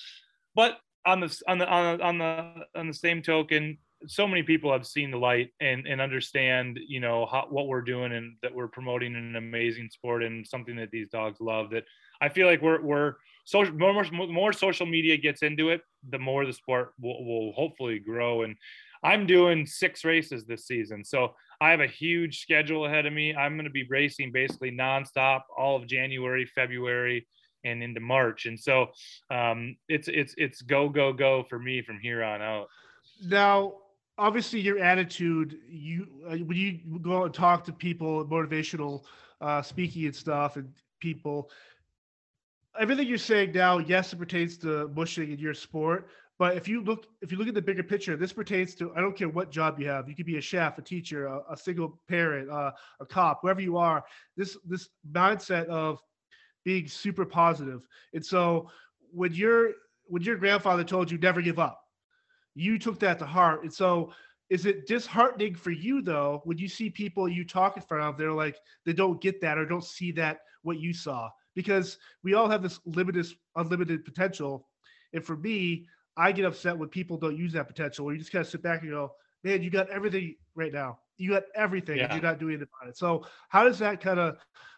but 0.57 0.79
on 1.07 1.21
the 1.21 1.43
on 1.47 1.59
the 1.59 1.69
on 1.69 1.99
the 1.99 2.05
on 2.05 2.19
the, 2.19 2.55
on 2.75 2.89
the 2.89 2.95
same 2.95 3.23
token, 3.23 3.79
so 4.09 4.27
many 4.27 4.43
people 4.43 4.73
have 4.73 4.85
seen 4.85 5.13
the 5.13 5.19
light 5.19 5.51
and 5.61 5.87
and 5.87 6.01
understand 6.01 6.81
you 6.89 6.99
know 6.99 7.27
how, 7.27 7.47
what 7.49 7.69
we're 7.69 7.81
doing 7.81 8.11
and 8.13 8.35
that 8.43 8.53
we're 8.53 8.67
promoting 8.67 9.15
an 9.15 9.37
amazing 9.37 9.89
sport 9.89 10.25
and 10.25 10.45
something 10.45 10.75
that 10.75 10.91
these 10.91 11.09
dogs 11.09 11.41
love. 11.41 11.71
That 11.71 11.85
I 12.21 12.29
feel 12.29 12.49
like 12.49 12.61
we're 12.61 12.83
we're 12.83 13.15
social 13.45 13.73
more 13.73 14.05
more 14.11 14.53
social 14.53 14.87
media 14.87 15.17
gets 15.17 15.45
into 15.45 15.71
it, 15.71 15.83
the 16.11 16.19
more 16.19 16.45
the 16.45 16.53
sport 16.53 16.93
will, 17.01 17.25
will 17.25 17.53
hopefully 17.53 18.01
grow 18.01 18.43
and. 18.43 18.57
I'm 19.03 19.27
doing 19.27 19.67
six 19.67 20.05
races 20.05 20.45
this 20.45 20.67
season. 20.67 21.05
So 21.05 21.35
I 21.61 21.71
have 21.71 21.81
a 21.81 21.87
huge 21.87 22.41
schedule 22.41 22.87
ahead 22.87 23.07
of 23.07 23.13
me. 23.13 23.35
I'm 23.35 23.55
going 23.55 23.65
to 23.65 23.71
be 23.71 23.87
racing 23.89 24.33
basically 24.33 24.71
nonstop 24.71 25.43
all 25.57 25.77
of 25.77 25.87
January, 25.87 26.47
February, 26.47 27.27
and 27.65 27.83
into 27.83 28.01
March. 28.01 28.47
And 28.47 28.59
so 28.59 28.89
um, 29.31 29.77
it's 29.89 30.09
it's 30.09 30.35
it's 30.37 30.63
go 30.63 30.89
go 30.89 31.13
go 31.13 31.45
for 31.49 31.59
me 31.59 31.83
from 31.83 31.99
here 31.99 32.23
on 32.23 32.41
out. 32.43 32.69
Now, 33.27 33.75
obviously, 34.17 34.61
your 34.61 34.79
attitude 34.79 35.59
you 35.69 36.07
uh, 36.27 36.37
when 36.37 36.57
you 36.57 36.99
go 37.01 37.25
and 37.25 37.35
talk 37.35 37.65
to 37.65 37.73
people, 37.73 38.25
motivational 38.27 39.05
uh, 39.41 39.63
speaking 39.63 40.07
and 40.07 40.15
stuff, 40.15 40.57
and 40.57 40.73
people. 41.01 41.51
Everything 42.79 43.09
you're 43.09 43.19
saying 43.19 43.51
now, 43.53 43.79
yes, 43.79 44.13
it 44.13 44.21
pertains 44.21 44.57
to 44.59 44.87
mushing 44.95 45.33
in 45.33 45.39
your 45.39 45.55
sport, 45.55 46.09
but 46.39 46.57
if 46.57 46.69
you 46.69 46.83
look, 46.83 47.07
if 47.21 47.33
you 47.33 47.39
look 47.39 47.49
at 47.49 47.55
the 47.55 47.63
bigger 47.63 47.83
picture, 47.83 48.17
this 48.17 48.33
pertains 48.33 48.75
to 48.77 48.93
I 48.95 49.01
don't 49.01 49.17
care 49.17 49.29
what 49.29 49.51
job 49.51 49.81
you 49.81 49.89
have. 49.89 50.09
You 50.09 50.15
could 50.15 50.27
be 50.27 50.39
a 50.39 50.41
chef, 50.41 50.79
a 50.79 50.83
teacher, 50.83 51.27
a, 51.27 51.41
a 51.51 51.57
single 51.57 52.01
parent, 52.09 52.49
uh, 52.49 52.71
a 53.01 53.07
cop, 53.07 53.41
whoever 53.43 53.61
you 53.61 53.77
are. 53.77 54.05
This 54.37 54.57
this 54.65 54.89
mindset 55.11 55.67
of 55.67 56.01
being 56.65 56.87
super 56.87 57.25
positive. 57.25 57.81
And 58.15 58.25
so 58.25 58.71
when 59.13 59.33
your 59.35 59.73
when 60.05 60.23
your 60.23 60.37
grandfather 60.37 60.85
told 60.85 61.11
you 61.11 61.19
never 61.19 61.43
give 61.43 61.59
up, 61.59 61.81
you 62.55 62.79
took 62.79 63.01
that 63.01 63.19
to 63.19 63.27
heart. 63.27 63.65
And 63.65 63.73
so 63.73 64.13
is 64.49 64.65
it 64.65 64.87
disheartening 64.87 65.55
for 65.55 65.71
you 65.71 66.01
though 66.01 66.41
when 66.45 66.57
you 66.57 66.69
see 66.69 66.89
people 66.89 67.29
you 67.29 67.45
talk 67.45 67.77
in 67.77 67.83
front 67.83 68.05
of 68.05 68.17
they're 68.17 68.33
like 68.33 68.57
they 68.87 68.93
don't 68.93 69.21
get 69.21 69.41
that 69.41 69.59
or 69.59 69.67
don't 69.67 69.85
see 69.85 70.13
that 70.13 70.39
what 70.63 70.79
you 70.81 70.95
saw 70.95 71.29
because 71.55 71.99
we 72.23 72.35
all 72.35 72.49
have 72.49 72.63
this 72.63 72.81
limited 72.87 73.27
unlimited 73.57 74.05
potential 74.05 74.67
and 75.13 75.25
for 75.25 75.37
me 75.37 75.87
i 76.19 76.33
get 76.33 76.45
upset 76.45 76.77
when 76.77 76.89
people 76.89 77.17
don't 77.17 77.37
use 77.37 77.53
that 77.53 77.67
potential 77.67 78.05
where 78.05 78.15
you 78.15 78.21
just 78.21 78.33
kind 78.33 78.45
of 78.45 78.51
sit 78.51 78.63
back 78.63 78.83
and 78.83 78.91
go 78.91 79.11
man 79.45 79.63
you 79.63 79.71
got 79.71 79.89
everything 79.91 80.35
right 80.55 80.73
now. 80.73 80.99
You 81.17 81.31
got 81.31 81.45
everything 81.55 81.97
yeah. 81.99 82.05
and 82.05 82.13
you're 82.13 82.31
not 82.31 82.39
doing 82.39 82.57
it 82.57 82.63
about 82.63 82.91
it. 82.91 82.97
So 82.97 83.25
how 83.49 83.65
does 83.65 83.79
that 83.79 84.01
kind 84.01 84.21
of 84.21 84.37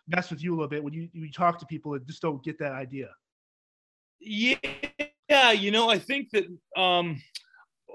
mess 0.08 0.30
with 0.30 0.42
you 0.42 0.52
a 0.52 0.56
little 0.56 0.68
bit 0.68 0.82
when 0.82 0.92
you, 0.92 1.08
you 1.12 1.30
talk 1.32 1.58
to 1.58 1.66
people 1.66 1.94
and 1.94 2.06
just 2.06 2.22
don't 2.22 2.42
get 2.42 2.58
that 2.58 2.72
idea? 2.72 3.08
Yeah 4.20 4.56
yeah 5.28 5.52
you 5.52 5.70
know 5.70 5.88
i 5.88 5.96
think 5.96 6.28
that 6.30 6.44
um 6.76 7.22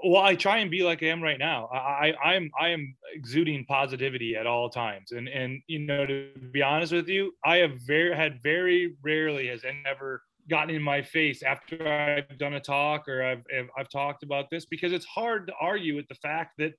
well 0.02 0.22
i 0.22 0.34
try 0.34 0.56
and 0.58 0.70
be 0.70 0.82
like 0.82 1.02
i 1.02 1.06
am 1.06 1.22
right 1.22 1.38
now. 1.38 1.66
I 1.66 2.14
i'm 2.24 2.50
i 2.58 2.68
am 2.70 2.96
exuding 3.14 3.64
positivity 3.66 4.34
at 4.34 4.46
all 4.46 4.70
times. 4.70 5.12
And 5.12 5.28
and 5.28 5.60
you 5.66 5.80
know 5.80 6.06
to 6.06 6.30
be 6.50 6.62
honest 6.62 6.92
with 6.92 7.08
you 7.08 7.32
i 7.44 7.56
have 7.58 7.72
very 7.86 8.16
had 8.16 8.42
very 8.42 8.96
rarely 9.02 9.48
has 9.48 9.62
ever 9.86 10.22
gotten 10.48 10.74
in 10.74 10.82
my 10.82 11.02
face 11.02 11.42
after 11.42 11.86
i've 11.88 12.38
done 12.38 12.54
a 12.54 12.60
talk 12.60 13.08
or 13.08 13.22
i've 13.22 13.42
i've 13.78 13.88
talked 13.88 14.22
about 14.22 14.50
this 14.50 14.66
because 14.66 14.92
it's 14.92 15.06
hard 15.06 15.46
to 15.46 15.52
argue 15.60 15.96
with 15.96 16.06
the 16.08 16.14
fact 16.16 16.52
that 16.58 16.72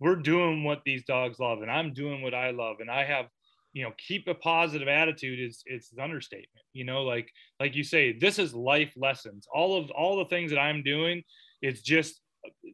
we're 0.00 0.16
doing 0.16 0.64
what 0.64 0.80
these 0.84 1.04
dogs 1.04 1.38
love 1.38 1.62
and 1.62 1.70
i'm 1.70 1.92
doing 1.92 2.22
what 2.22 2.34
i 2.34 2.50
love 2.50 2.76
and 2.80 2.90
i 2.90 3.04
have 3.04 3.26
you 3.72 3.82
know 3.82 3.92
keep 3.98 4.26
a 4.28 4.34
positive 4.34 4.88
attitude 4.88 5.40
is 5.40 5.62
it's 5.66 5.92
an 5.92 6.00
understatement 6.00 6.64
you 6.72 6.84
know 6.84 7.02
like 7.02 7.30
like 7.60 7.74
you 7.74 7.84
say 7.84 8.16
this 8.18 8.38
is 8.38 8.54
life 8.54 8.92
lessons 8.96 9.46
all 9.52 9.76
of 9.76 9.90
all 9.90 10.16
the 10.16 10.24
things 10.26 10.50
that 10.50 10.58
i'm 10.58 10.82
doing 10.82 11.22
it's 11.62 11.80
just 11.80 12.20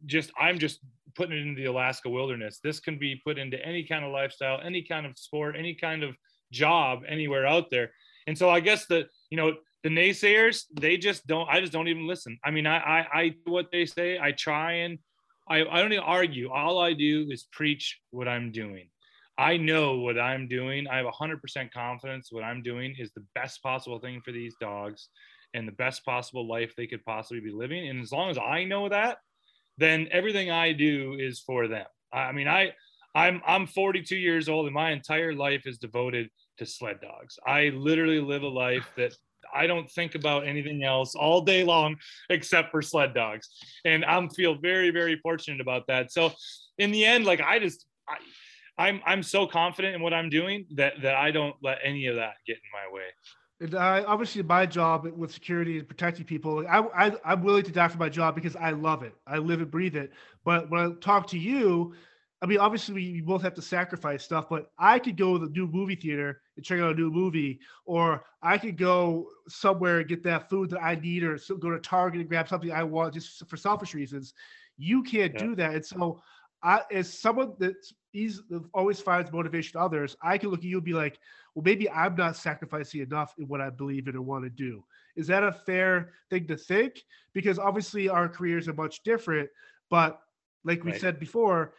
just 0.06 0.30
I'm 0.38 0.58
just 0.58 0.80
putting 1.14 1.36
it 1.36 1.42
into 1.42 1.60
the 1.60 1.68
Alaska 1.68 2.08
wilderness. 2.08 2.60
This 2.62 2.80
can 2.80 2.98
be 2.98 3.20
put 3.24 3.38
into 3.38 3.64
any 3.64 3.84
kind 3.84 4.04
of 4.04 4.12
lifestyle, 4.12 4.60
any 4.64 4.82
kind 4.82 5.06
of 5.06 5.18
sport, 5.18 5.56
any 5.58 5.74
kind 5.74 6.02
of 6.02 6.16
job 6.50 7.02
anywhere 7.08 7.46
out 7.46 7.70
there. 7.70 7.90
And 8.26 8.36
so 8.36 8.50
I 8.50 8.60
guess 8.60 8.86
that 8.86 9.08
you 9.30 9.36
know 9.36 9.54
the 9.82 9.88
naysayers 9.88 10.64
they 10.80 10.96
just 10.96 11.26
don't. 11.26 11.48
I 11.48 11.60
just 11.60 11.72
don't 11.72 11.88
even 11.88 12.06
listen. 12.06 12.38
I 12.44 12.50
mean 12.50 12.66
I 12.66 12.78
I, 12.78 13.06
I 13.12 13.28
do 13.28 13.52
what 13.52 13.70
they 13.72 13.86
say. 13.86 14.18
I 14.18 14.32
try 14.32 14.72
and 14.72 14.98
I 15.48 15.60
I 15.60 15.82
don't 15.82 15.92
even 15.92 16.04
argue. 16.04 16.50
All 16.50 16.78
I 16.78 16.92
do 16.92 17.28
is 17.30 17.44
preach 17.52 18.00
what 18.10 18.28
I'm 18.28 18.52
doing. 18.52 18.88
I 19.38 19.56
know 19.56 19.98
what 19.98 20.18
I'm 20.18 20.46
doing. 20.46 20.86
I 20.86 20.98
have 20.98 21.06
100% 21.06 21.72
confidence 21.72 22.28
what 22.30 22.44
I'm 22.44 22.62
doing 22.62 22.94
is 22.98 23.12
the 23.12 23.24
best 23.34 23.62
possible 23.62 23.98
thing 23.98 24.20
for 24.20 24.30
these 24.30 24.54
dogs 24.60 25.08
and 25.54 25.66
the 25.66 25.72
best 25.72 26.04
possible 26.04 26.46
life 26.46 26.74
they 26.76 26.86
could 26.86 27.04
possibly 27.04 27.40
be 27.40 27.50
living. 27.50 27.88
And 27.88 28.02
as 28.02 28.12
long 28.12 28.30
as 28.30 28.38
I 28.38 28.64
know 28.64 28.88
that, 28.88 29.18
then 29.78 30.08
everything 30.10 30.50
I 30.50 30.72
do 30.72 31.16
is 31.18 31.40
for 31.40 31.66
them. 31.66 31.86
I 32.12 32.32
mean, 32.32 32.46
I 32.48 32.72
I'm 33.14 33.42
I'm 33.46 33.66
42 33.66 34.16
years 34.16 34.48
old 34.48 34.66
and 34.66 34.74
my 34.74 34.90
entire 34.90 35.34
life 35.34 35.66
is 35.66 35.78
devoted 35.78 36.30
to 36.58 36.66
sled 36.66 37.00
dogs. 37.00 37.38
I 37.46 37.70
literally 37.74 38.20
live 38.20 38.42
a 38.42 38.48
life 38.48 38.90
that 38.96 39.14
I 39.54 39.66
don't 39.66 39.90
think 39.90 40.14
about 40.14 40.46
anything 40.46 40.82
else 40.82 41.14
all 41.14 41.42
day 41.42 41.64
long 41.64 41.96
except 42.30 42.70
for 42.70 42.82
sled 42.82 43.14
dogs. 43.14 43.48
And 43.84 44.04
I'm 44.04 44.28
feel 44.30 44.54
very 44.54 44.90
very 44.90 45.16
fortunate 45.16 45.60
about 45.60 45.86
that. 45.88 46.12
So 46.12 46.32
in 46.78 46.90
the 46.90 47.04
end 47.04 47.24
like 47.24 47.40
I 47.40 47.58
just 47.58 47.86
I, 48.08 48.16
I'm 48.78 49.00
I'm 49.04 49.22
so 49.22 49.46
confident 49.46 49.94
in 49.94 50.02
what 50.02 50.14
I'm 50.14 50.30
doing 50.30 50.66
that 50.76 50.94
that 51.02 51.14
I 51.14 51.30
don't 51.30 51.56
let 51.62 51.78
any 51.84 52.06
of 52.06 52.16
that 52.16 52.34
get 52.46 52.56
in 52.56 52.62
my 52.72 52.94
way. 52.94 53.04
And 53.60 53.76
I, 53.76 54.02
obviously, 54.02 54.42
my 54.42 54.66
job 54.66 55.06
with 55.16 55.32
security 55.32 55.78
and 55.78 55.86
protecting 55.86 56.24
people, 56.24 56.66
I, 56.68 56.80
I, 56.80 57.12
I'm 57.24 57.44
willing 57.44 57.62
to 57.62 57.70
die 57.70 57.86
for 57.86 57.96
my 57.98 58.08
job 58.08 58.34
because 58.34 58.56
I 58.56 58.70
love 58.70 59.04
it. 59.04 59.14
I 59.24 59.38
live 59.38 59.60
and 59.60 59.70
breathe 59.70 59.94
it. 59.94 60.10
But 60.44 60.68
when 60.68 60.80
I 60.80 60.90
talk 61.00 61.28
to 61.28 61.38
you, 61.38 61.94
I 62.42 62.46
mean, 62.46 62.58
obviously, 62.58 62.94
we 62.94 63.20
both 63.20 63.42
have 63.42 63.54
to 63.54 63.62
sacrifice 63.62 64.24
stuff, 64.24 64.48
but 64.50 64.72
I 64.76 64.98
could 64.98 65.16
go 65.16 65.38
to 65.38 65.46
the 65.46 65.52
new 65.52 65.68
movie 65.68 65.94
theater 65.94 66.40
and 66.56 66.64
check 66.64 66.80
out 66.80 66.92
a 66.92 66.94
new 66.94 67.10
movie, 67.10 67.60
or 67.86 68.24
I 68.42 68.58
could 68.58 68.76
go 68.76 69.28
somewhere 69.48 70.00
and 70.00 70.08
get 70.08 70.24
that 70.24 70.50
food 70.50 70.70
that 70.70 70.82
I 70.82 70.96
need, 70.96 71.22
or 71.22 71.38
go 71.60 71.70
to 71.70 71.78
Target 71.78 72.20
and 72.20 72.28
grab 72.28 72.48
something 72.48 72.72
I 72.72 72.82
want 72.82 73.14
just 73.14 73.48
for 73.48 73.56
selfish 73.56 73.94
reasons. 73.94 74.34
You 74.76 75.04
can't 75.04 75.32
yeah. 75.34 75.38
do 75.38 75.54
that. 75.54 75.74
And 75.74 75.86
so, 75.86 76.20
I, 76.64 76.82
as 76.90 77.16
someone 77.16 77.54
that's 77.60 77.92
always 78.74 79.00
finds 79.00 79.30
motivation 79.32 79.74
to 79.74 79.84
others, 79.84 80.16
I 80.20 80.36
can 80.36 80.50
look 80.50 80.60
at 80.60 80.64
you 80.64 80.78
and 80.78 80.84
be 80.84 80.94
like, 80.94 81.18
well, 81.54 81.62
maybe 81.62 81.88
I'm 81.90 82.16
not 82.16 82.36
sacrificing 82.36 83.02
enough 83.02 83.34
in 83.38 83.46
what 83.46 83.60
I 83.60 83.70
believe 83.70 84.08
in 84.08 84.16
and 84.16 84.26
want 84.26 84.44
to 84.44 84.50
do. 84.50 84.84
Is 85.14 85.28
that 85.28 85.44
a 85.44 85.52
fair 85.52 86.10
thing 86.30 86.46
to 86.48 86.56
think? 86.56 87.04
Because 87.34 87.58
obviously 87.58 88.08
our 88.08 88.28
careers 88.28 88.68
are 88.68 88.74
much 88.74 89.02
different, 89.04 89.48
but 89.90 90.20
like 90.64 90.84
we 90.84 90.92
right. 90.92 91.00
said 91.00 91.18
before, 91.18 91.74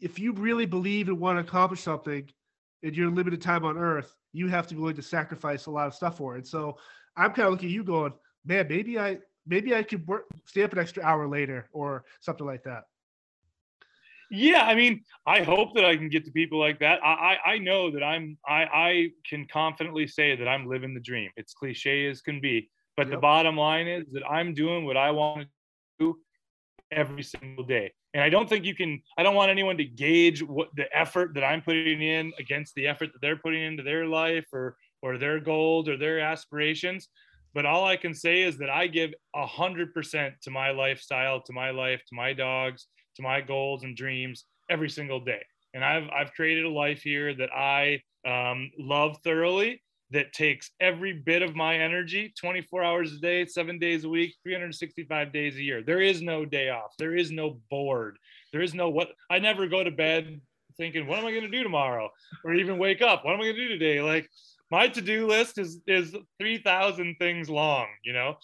if 0.00 0.18
you 0.18 0.32
really 0.32 0.66
believe 0.66 1.08
and 1.08 1.18
want 1.18 1.36
to 1.36 1.40
accomplish 1.40 1.80
something 1.80 2.28
in 2.82 2.94
your 2.94 3.10
limited 3.10 3.42
time 3.42 3.64
on 3.64 3.76
earth, 3.76 4.14
you 4.32 4.48
have 4.48 4.66
to 4.68 4.74
be 4.74 4.80
willing 4.80 4.96
to 4.96 5.02
sacrifice 5.02 5.66
a 5.66 5.70
lot 5.70 5.86
of 5.86 5.94
stuff 5.94 6.16
for 6.16 6.34
it. 6.34 6.38
And 6.38 6.46
so 6.46 6.78
I'm 7.16 7.32
kind 7.32 7.46
of 7.46 7.52
looking 7.52 7.68
at 7.68 7.74
you 7.74 7.84
going, 7.84 8.12
man, 8.44 8.66
maybe 8.68 8.98
I 8.98 9.18
maybe 9.46 9.74
I 9.74 9.82
could 9.82 10.06
work 10.06 10.26
stay 10.46 10.62
up 10.62 10.72
an 10.72 10.78
extra 10.78 11.02
hour 11.02 11.26
later 11.26 11.68
or 11.72 12.04
something 12.20 12.46
like 12.46 12.62
that. 12.64 12.84
Yeah, 14.30 14.64
I 14.64 14.74
mean, 14.74 15.04
I 15.26 15.42
hope 15.42 15.74
that 15.74 15.86
I 15.86 15.96
can 15.96 16.10
get 16.10 16.26
to 16.26 16.30
people 16.30 16.60
like 16.60 16.78
that. 16.80 17.02
I, 17.02 17.38
I, 17.46 17.50
I 17.52 17.58
know 17.58 17.90
that 17.90 18.02
I'm 18.02 18.36
I, 18.46 18.64
I 18.64 19.08
can 19.28 19.46
confidently 19.46 20.06
say 20.06 20.36
that 20.36 20.46
I'm 20.46 20.66
living 20.66 20.94
the 20.94 21.00
dream. 21.00 21.30
It's 21.36 21.54
cliche 21.54 22.08
as 22.08 22.20
can 22.20 22.40
be, 22.40 22.70
but 22.96 23.06
yep. 23.06 23.16
the 23.16 23.20
bottom 23.20 23.56
line 23.56 23.88
is 23.88 24.04
that 24.12 24.22
I'm 24.28 24.54
doing 24.54 24.84
what 24.84 24.96
I 24.96 25.10
want 25.10 25.42
to 25.42 25.48
do 25.98 26.18
every 26.90 27.22
single 27.22 27.64
day. 27.64 27.92
And 28.14 28.22
I 28.22 28.30
don't 28.30 28.48
think 28.48 28.64
you 28.64 28.74
can. 28.74 29.00
I 29.18 29.22
don't 29.22 29.34
want 29.34 29.50
anyone 29.50 29.76
to 29.76 29.84
gauge 29.84 30.42
what 30.42 30.68
the 30.76 30.86
effort 30.96 31.34
that 31.34 31.44
I'm 31.44 31.62
putting 31.62 32.02
in 32.02 32.32
against 32.38 32.74
the 32.74 32.86
effort 32.86 33.10
that 33.12 33.20
they're 33.20 33.36
putting 33.36 33.62
into 33.62 33.82
their 33.82 34.06
life 34.06 34.46
or 34.52 34.76
or 35.02 35.18
their 35.18 35.40
goals 35.40 35.88
or 35.88 35.96
their 35.96 36.20
aspirations. 36.20 37.08
But 37.54 37.66
all 37.66 37.84
I 37.84 37.96
can 37.96 38.14
say 38.14 38.42
is 38.42 38.58
that 38.58 38.70
I 38.70 38.86
give 38.86 39.12
a 39.34 39.46
hundred 39.46 39.92
percent 39.92 40.34
to 40.42 40.50
my 40.50 40.70
lifestyle, 40.70 41.42
to 41.42 41.52
my 41.52 41.70
life, 41.70 42.02
to 42.08 42.14
my 42.14 42.32
dogs 42.32 42.86
to 43.18 43.22
my 43.22 43.40
goals 43.40 43.84
and 43.84 43.96
dreams 43.96 44.44
every 44.70 44.88
single 44.88 45.20
day. 45.20 45.42
And 45.74 45.84
I've, 45.84 46.08
I've 46.10 46.32
created 46.32 46.64
a 46.64 46.70
life 46.70 47.02
here 47.02 47.34
that 47.34 47.50
I 47.52 48.00
um, 48.26 48.70
love 48.78 49.18
thoroughly 49.22 49.82
that 50.10 50.32
takes 50.32 50.70
every 50.80 51.12
bit 51.12 51.42
of 51.42 51.54
my 51.54 51.76
energy 51.76 52.32
24 52.40 52.82
hours 52.82 53.12
a 53.12 53.18
day, 53.18 53.44
seven 53.44 53.78
days 53.78 54.04
a 54.04 54.08
week, 54.08 54.34
365 54.42 55.32
days 55.32 55.56
a 55.56 55.62
year. 55.62 55.82
There 55.82 56.00
is 56.00 56.22
no 56.22 56.44
day 56.44 56.70
off. 56.70 56.92
There 56.98 57.16
is 57.16 57.30
no 57.30 57.60
bored. 57.70 58.18
There 58.52 58.62
is 58.62 58.74
no 58.74 58.88
what. 58.88 59.10
I 59.30 59.38
never 59.38 59.66
go 59.66 59.84
to 59.84 59.90
bed 59.90 60.40
thinking, 60.78 61.06
what 61.06 61.18
am 61.18 61.26
I 61.26 61.32
going 61.32 61.42
to 61.42 61.50
do 61.50 61.62
tomorrow? 61.62 62.10
Or 62.44 62.54
even 62.54 62.78
wake 62.78 63.02
up, 63.02 63.24
what 63.24 63.34
am 63.34 63.40
I 63.40 63.44
going 63.44 63.56
to 63.56 63.68
do 63.68 63.78
today? 63.78 64.00
Like 64.00 64.30
my 64.70 64.88
to-do 64.88 65.26
list 65.26 65.58
is, 65.58 65.80
is 65.86 66.14
3000 66.40 67.16
things 67.18 67.50
long, 67.50 67.86
you 68.04 68.12
know? 68.12 68.36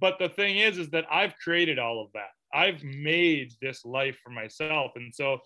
But 0.00 0.18
the 0.18 0.28
thing 0.28 0.58
is, 0.58 0.78
is 0.78 0.90
that 0.90 1.04
I've 1.10 1.36
created 1.42 1.78
all 1.78 2.02
of 2.02 2.12
that. 2.14 2.30
I've 2.52 2.82
made 2.82 3.52
this 3.60 3.84
life 3.84 4.16
for 4.24 4.30
myself. 4.30 4.92
And 4.96 5.14
so 5.14 5.38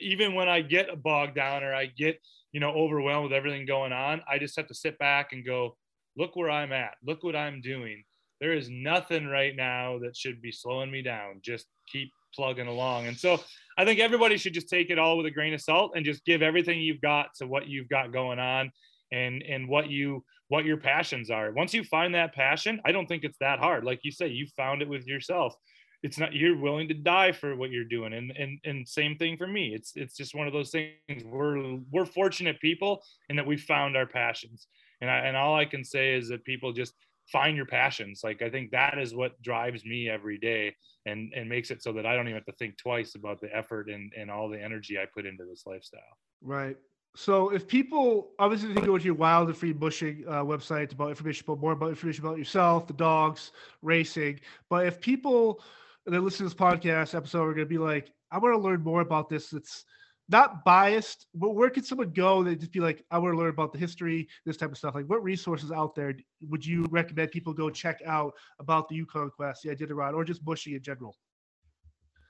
even 0.00 0.34
when 0.34 0.48
I 0.48 0.62
get 0.62 1.02
bogged 1.02 1.34
down 1.34 1.62
or 1.64 1.74
I 1.74 1.86
get, 1.86 2.20
you 2.52 2.60
know, 2.60 2.70
overwhelmed 2.70 3.24
with 3.24 3.32
everything 3.32 3.66
going 3.66 3.92
on, 3.92 4.22
I 4.28 4.38
just 4.38 4.56
have 4.56 4.68
to 4.68 4.74
sit 4.74 4.98
back 4.98 5.32
and 5.32 5.44
go, 5.44 5.76
look 6.16 6.36
where 6.36 6.50
I'm 6.50 6.72
at. 6.72 6.94
Look 7.04 7.22
what 7.22 7.36
I'm 7.36 7.60
doing. 7.60 8.04
There 8.40 8.52
is 8.52 8.68
nothing 8.70 9.26
right 9.26 9.54
now 9.54 9.98
that 10.00 10.16
should 10.16 10.40
be 10.40 10.52
slowing 10.52 10.90
me 10.90 11.02
down. 11.02 11.40
Just 11.42 11.66
keep 11.90 12.10
plugging 12.34 12.68
along. 12.68 13.06
And 13.06 13.16
so 13.16 13.40
I 13.76 13.84
think 13.84 14.00
everybody 14.00 14.36
should 14.36 14.54
just 14.54 14.68
take 14.68 14.90
it 14.90 14.98
all 14.98 15.16
with 15.16 15.26
a 15.26 15.30
grain 15.30 15.54
of 15.54 15.60
salt 15.60 15.92
and 15.94 16.04
just 16.04 16.24
give 16.24 16.42
everything 16.42 16.80
you've 16.80 17.00
got 17.00 17.34
to 17.38 17.46
what 17.46 17.68
you've 17.68 17.88
got 17.88 18.12
going 18.12 18.38
on 18.38 18.70
and 19.12 19.42
and 19.42 19.68
what 19.68 19.88
you 19.90 20.24
what 20.48 20.64
your 20.64 20.76
passions 20.76 21.30
are. 21.30 21.52
Once 21.52 21.74
you 21.74 21.84
find 21.84 22.14
that 22.14 22.34
passion, 22.34 22.80
I 22.84 22.92
don't 22.92 23.06
think 23.06 23.24
it's 23.24 23.38
that 23.40 23.58
hard. 23.58 23.84
Like 23.84 24.00
you 24.02 24.10
say, 24.10 24.28
you 24.28 24.46
found 24.56 24.82
it 24.82 24.88
with 24.88 25.06
yourself 25.06 25.54
it's 26.02 26.18
not 26.18 26.32
you're 26.32 26.56
willing 26.56 26.88
to 26.88 26.94
die 26.94 27.32
for 27.32 27.56
what 27.56 27.70
you're 27.70 27.84
doing. 27.84 28.12
And 28.12 28.32
and 28.36 28.58
and 28.64 28.88
same 28.88 29.16
thing 29.16 29.36
for 29.36 29.46
me. 29.46 29.74
It's 29.74 29.92
it's 29.96 30.16
just 30.16 30.34
one 30.34 30.46
of 30.46 30.52
those 30.52 30.70
things. 30.70 31.24
We're 31.24 31.78
we're 31.90 32.06
fortunate 32.06 32.60
people 32.60 33.02
in 33.28 33.36
that 33.36 33.46
we 33.46 33.56
found 33.56 33.96
our 33.96 34.06
passions. 34.06 34.68
And 35.00 35.10
I, 35.10 35.18
and 35.18 35.36
all 35.36 35.56
i 35.56 35.64
can 35.64 35.84
say 35.84 36.14
is 36.14 36.28
that 36.28 36.44
people 36.44 36.72
just 36.72 36.92
find 37.26 37.56
your 37.56 37.66
passions. 37.66 38.20
Like 38.22 38.42
i 38.42 38.50
think 38.50 38.70
that 38.70 38.98
is 38.98 39.14
what 39.14 39.40
drives 39.42 39.84
me 39.84 40.08
every 40.08 40.38
day 40.38 40.74
and 41.06 41.32
and 41.34 41.48
makes 41.48 41.70
it 41.70 41.82
so 41.82 41.92
that 41.92 42.06
i 42.06 42.14
don't 42.14 42.26
even 42.26 42.36
have 42.36 42.44
to 42.46 42.52
think 42.52 42.76
twice 42.76 43.14
about 43.14 43.40
the 43.40 43.54
effort 43.54 43.88
and 43.88 44.12
and 44.16 44.30
all 44.30 44.48
the 44.48 44.62
energy 44.62 44.98
i 44.98 45.04
put 45.12 45.26
into 45.26 45.44
this 45.44 45.64
lifestyle. 45.66 46.00
Right. 46.42 46.76
So 47.16 47.48
if 47.48 47.66
people 47.66 48.30
obviously 48.38 48.72
they 48.72 48.82
go 48.82 48.96
to 48.96 49.04
your 49.04 49.14
wild 49.14 49.48
and 49.48 49.56
free 49.56 49.72
mushing 49.72 50.24
uh, 50.28 50.44
website 50.44 50.92
about 50.92 51.08
information 51.08 51.44
about 51.44 51.58
more 51.58 51.72
about 51.72 51.88
information 51.88 52.24
about 52.24 52.38
yourself 52.38 52.86
the 52.86 52.92
dogs 52.92 53.50
racing 53.82 54.38
but 54.68 54.86
if 54.86 55.00
people 55.00 55.60
and 56.08 56.14
then 56.14 56.24
listen 56.24 56.38
to 56.38 56.44
this 56.44 56.54
podcast 56.54 57.14
episode 57.14 57.42
are 57.42 57.52
going 57.52 57.66
to 57.66 57.66
be 57.66 57.76
like, 57.76 58.10
I 58.30 58.38
want 58.38 58.54
to 58.54 58.58
learn 58.58 58.82
more 58.82 59.02
about 59.02 59.28
this. 59.28 59.52
It's 59.52 59.84
not 60.30 60.64
biased, 60.64 61.26
but 61.34 61.50
where 61.50 61.68
could 61.68 61.84
someone 61.84 62.12
go 62.12 62.42
that 62.44 62.60
just 62.60 62.72
be 62.72 62.80
like, 62.80 63.04
I 63.10 63.18
want 63.18 63.34
to 63.34 63.38
learn 63.38 63.50
about 63.50 63.74
the 63.74 63.78
history, 63.78 64.26
this 64.46 64.56
type 64.56 64.70
of 64.70 64.78
stuff? 64.78 64.94
Like, 64.94 65.04
what 65.04 65.22
resources 65.22 65.70
out 65.70 65.94
there 65.94 66.16
would 66.48 66.64
you 66.64 66.86
recommend 66.88 67.30
people 67.30 67.52
go 67.52 67.68
check 67.68 68.00
out 68.06 68.32
about 68.58 68.88
the 68.88 68.94
Yukon 68.94 69.28
Quest, 69.28 69.64
the 69.64 69.76
Iditarod, 69.76 70.14
or 70.14 70.24
just 70.24 70.40
mushing 70.46 70.72
in 70.72 70.82
general? 70.82 71.14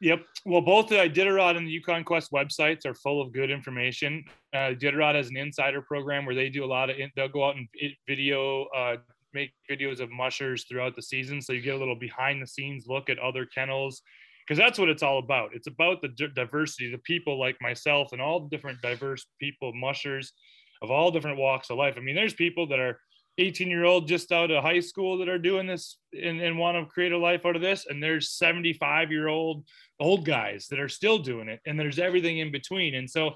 Yep. 0.01 0.23
Well, 0.45 0.61
both 0.61 0.89
the 0.89 0.97
Iditarod 0.97 1.57
and 1.57 1.65
the 1.65 1.71
Yukon 1.71 2.03
Quest 2.03 2.33
websites 2.33 2.85
are 2.85 2.95
full 2.95 3.23
of 3.23 3.33
good 3.33 3.49
information. 3.49 4.25
Uh, 4.53 4.75
Iditarod 4.75 5.15
has 5.15 5.29
an 5.29 5.37
insider 5.37 5.83
program 5.83 6.27
where 6.27 6.35
they 6.35 6.51
do 6.51 6.65
a 6.65 6.67
lot 6.67 6.91
of, 6.91 6.97
they'll 7.15 7.29
go 7.29 7.45
out 7.45 7.55
and 7.55 7.69
video, 8.09 8.65
uh, 8.77 8.97
make 9.35 9.53
videos 9.71 10.01
of 10.01 10.11
mushers 10.11 10.65
throughout 10.65 10.97
the 10.97 11.03
season. 11.03 11.41
So 11.41 11.53
you 11.53 11.61
get 11.61 11.75
a 11.75 11.79
little 11.79 11.99
behind 11.99 12.43
the 12.43 12.47
scenes 12.47 12.87
look 12.87 13.11
at 13.11 13.19
other 13.19 13.47
kennels 13.47 14.03
because 14.47 14.59
that's 14.59 14.79
what 14.79 14.89
it's 14.89 15.03
all 15.03 15.19
about. 15.19 15.51
It's 15.53 15.67
about 15.67 16.01
the 16.01 16.09
diversity, 16.35 16.91
the 16.91 16.99
people 16.99 17.39
like 17.39 17.57
myself 17.61 18.13
and 18.13 18.21
all 18.21 18.41
the 18.41 18.49
different 18.49 18.81
diverse 18.81 19.27
people, 19.39 19.73
mushers 19.75 20.33
of 20.81 20.91
all 20.91 21.11
different 21.11 21.39
walks 21.39 21.71
of 21.71 21.77
life. 21.77 21.95
I 21.97 22.01
mean, 22.01 22.15
there's 22.15 22.35
people 22.35 22.67
that 22.69 22.79
are 22.79 22.99
18 23.39 23.69
year 23.69 23.85
old 23.85 24.09
just 24.09 24.33
out 24.33 24.51
of 24.51 24.63
high 24.63 24.81
school 24.81 25.19
that 25.19 25.29
are 25.29 25.39
doing 25.39 25.67
this 25.67 25.99
and, 26.13 26.41
and 26.41 26.59
want 26.59 26.77
to 26.77 26.93
create 26.93 27.13
a 27.13 27.19
life 27.19 27.47
out 27.47 27.57
of 27.57 27.63
this. 27.63 27.87
And 27.89 28.03
there's 28.03 28.33
75 28.33 29.13
year 29.13 29.29
old 29.29 29.65
old 30.01 30.25
guys 30.25 30.67
that 30.71 30.81
are 30.81 30.89
still 30.89 31.19
doing 31.19 31.49
it. 31.49 31.61
And 31.67 31.79
there's 31.79 31.99
everything 31.99 32.39
in 32.39 32.51
between. 32.51 32.95
And 32.95 33.09
so 33.09 33.35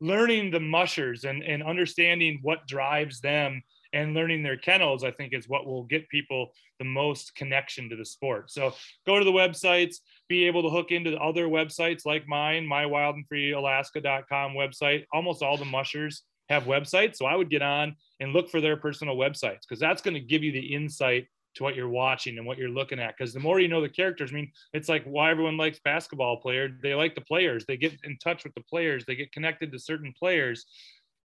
learning 0.00 0.50
the 0.50 0.60
mushers 0.60 1.24
and, 1.24 1.42
and 1.42 1.62
understanding 1.62 2.40
what 2.42 2.66
drives 2.66 3.20
them 3.20 3.62
and 3.94 4.12
learning 4.12 4.42
their 4.42 4.56
kennels, 4.56 5.04
I 5.04 5.12
think 5.12 5.32
is 5.32 5.48
what 5.48 5.66
will 5.66 5.84
get 5.84 6.08
people 6.08 6.50
the 6.78 6.84
most 6.84 7.34
connection 7.36 7.88
to 7.88 7.96
the 7.96 8.04
sport. 8.04 8.50
So 8.50 8.74
go 9.06 9.18
to 9.18 9.24
the 9.24 9.30
websites, 9.30 9.96
be 10.28 10.44
able 10.46 10.62
to 10.64 10.68
hook 10.68 10.90
into 10.90 11.16
other 11.16 11.46
websites 11.46 12.04
like 12.04 12.26
mine, 12.26 12.66
my 12.66 12.84
wild 12.84 13.14
and 13.14 13.26
free 13.26 13.52
Alaska.com 13.52 14.52
website. 14.54 15.04
Almost 15.12 15.42
all 15.42 15.56
the 15.56 15.64
mushers 15.64 16.22
have 16.48 16.64
websites. 16.64 17.16
So 17.16 17.26
I 17.26 17.36
would 17.36 17.48
get 17.48 17.62
on 17.62 17.94
and 18.20 18.32
look 18.32 18.50
for 18.50 18.60
their 18.60 18.76
personal 18.76 19.16
websites 19.16 19.60
because 19.66 19.80
that's 19.80 20.02
going 20.02 20.14
to 20.14 20.20
give 20.20 20.42
you 20.42 20.52
the 20.52 20.74
insight 20.74 21.28
to 21.54 21.62
what 21.62 21.76
you're 21.76 21.88
watching 21.88 22.36
and 22.36 22.46
what 22.46 22.58
you're 22.58 22.68
looking 22.68 22.98
at. 22.98 23.16
Because 23.16 23.32
the 23.32 23.40
more 23.40 23.60
you 23.60 23.68
know 23.68 23.80
the 23.80 23.88
characters, 23.88 24.30
I 24.32 24.34
mean, 24.34 24.50
it's 24.72 24.88
like 24.88 25.04
why 25.04 25.30
everyone 25.30 25.56
likes 25.56 25.78
basketball 25.84 26.38
players. 26.38 26.72
They 26.82 26.94
like 26.94 27.14
the 27.14 27.20
players. 27.20 27.64
They 27.64 27.76
get 27.76 27.92
in 28.02 28.18
touch 28.18 28.44
with 28.44 28.54
the 28.54 28.62
players. 28.62 29.04
They 29.04 29.14
get 29.14 29.32
connected 29.32 29.70
to 29.72 29.78
certain 29.78 30.12
players. 30.18 30.66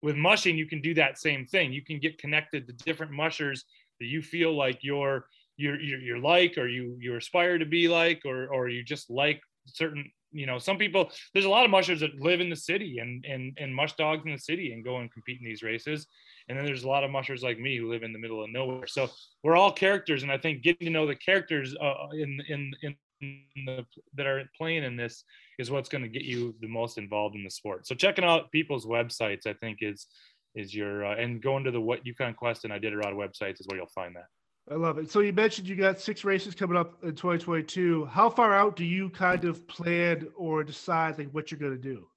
With 0.02 0.16
mushing, 0.16 0.56
you 0.56 0.66
can 0.66 0.80
do 0.80 0.94
that 0.94 1.18
same 1.18 1.46
thing. 1.46 1.72
You 1.72 1.84
can 1.84 1.98
get 1.98 2.18
connected 2.18 2.66
to 2.66 2.72
different 2.84 3.12
mushers 3.12 3.64
that 3.98 4.06
you 4.06 4.22
feel 4.22 4.56
like 4.56 4.78
you're 4.82 5.26
you're 5.56 5.78
you're, 5.80 6.00
you're 6.00 6.18
like, 6.18 6.56
or 6.56 6.66
you 6.66 6.96
you 7.00 7.16
aspire 7.16 7.58
to 7.58 7.66
be 7.66 7.88
like, 7.88 8.22
or 8.24 8.48
or 8.48 8.68
you 8.68 8.82
just 8.82 9.10
like 9.10 9.40
certain 9.66 10.10
you 10.32 10.46
know 10.46 10.58
some 10.58 10.78
people 10.78 11.10
there's 11.32 11.44
a 11.44 11.50
lot 11.50 11.64
of 11.64 11.70
mushers 11.70 12.00
that 12.00 12.20
live 12.20 12.40
in 12.40 12.50
the 12.50 12.56
city 12.56 12.98
and 12.98 13.24
and 13.24 13.56
and 13.58 13.74
mush 13.74 13.94
dogs 13.94 14.22
in 14.24 14.32
the 14.32 14.38
city 14.38 14.72
and 14.72 14.84
go 14.84 14.98
and 14.98 15.12
compete 15.12 15.38
in 15.40 15.44
these 15.44 15.62
races 15.62 16.06
and 16.48 16.56
then 16.56 16.64
there's 16.64 16.84
a 16.84 16.88
lot 16.88 17.04
of 17.04 17.10
mushers 17.10 17.42
like 17.42 17.58
me 17.58 17.76
who 17.76 17.90
live 17.90 18.02
in 18.02 18.12
the 18.12 18.18
middle 18.18 18.42
of 18.42 18.50
nowhere 18.50 18.86
so 18.86 19.08
we're 19.42 19.56
all 19.56 19.72
characters 19.72 20.22
and 20.22 20.30
i 20.30 20.38
think 20.38 20.62
getting 20.62 20.86
to 20.86 20.92
know 20.92 21.06
the 21.06 21.16
characters 21.16 21.74
uh, 21.80 21.94
in 22.12 22.40
in 22.48 22.72
in 22.82 22.94
the, 23.20 23.84
that 24.14 24.26
are 24.26 24.48
playing 24.56 24.84
in 24.84 24.96
this 24.96 25.24
is 25.58 25.70
what's 25.70 25.88
going 25.88 26.02
to 26.02 26.08
get 26.08 26.22
you 26.22 26.54
the 26.60 26.68
most 26.68 26.98
involved 26.98 27.36
in 27.36 27.44
the 27.44 27.50
sport 27.50 27.86
so 27.86 27.94
checking 27.94 28.24
out 28.24 28.50
people's 28.50 28.86
websites 28.86 29.46
i 29.46 29.52
think 29.54 29.78
is 29.80 30.06
is 30.54 30.74
your 30.74 31.04
uh, 31.04 31.16
and 31.16 31.42
going 31.42 31.64
to 31.64 31.70
the 31.70 31.80
what 31.80 32.04
yukon 32.06 32.34
quest 32.34 32.64
and 32.64 32.72
iditarod 32.72 33.14
websites 33.14 33.60
is 33.60 33.66
where 33.68 33.78
you'll 33.78 33.86
find 33.94 34.16
that 34.16 34.26
I 34.70 34.74
love 34.74 34.98
it. 34.98 35.10
So 35.10 35.18
you 35.18 35.32
mentioned 35.32 35.66
you 35.66 35.74
got 35.74 36.00
six 36.00 36.22
races 36.22 36.54
coming 36.54 36.76
up 36.76 37.02
in 37.02 37.16
2022. 37.16 38.04
How 38.04 38.30
far 38.30 38.54
out 38.54 38.76
do 38.76 38.84
you 38.84 39.10
kind 39.10 39.44
of 39.44 39.66
plan 39.66 40.28
or 40.36 40.62
decide 40.62 41.18
like 41.18 41.30
what 41.32 41.50
you're 41.50 41.58
going 41.58 41.72
to 41.72 41.78
do? 41.78 42.06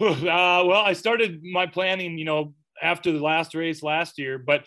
Uh, 0.00 0.64
well, 0.64 0.82
I 0.82 0.94
started 0.94 1.42
my 1.44 1.66
planning, 1.66 2.16
you 2.16 2.24
know, 2.24 2.54
after 2.82 3.12
the 3.12 3.20
last 3.20 3.54
race 3.54 3.82
last 3.82 4.18
year, 4.18 4.38
but 4.38 4.64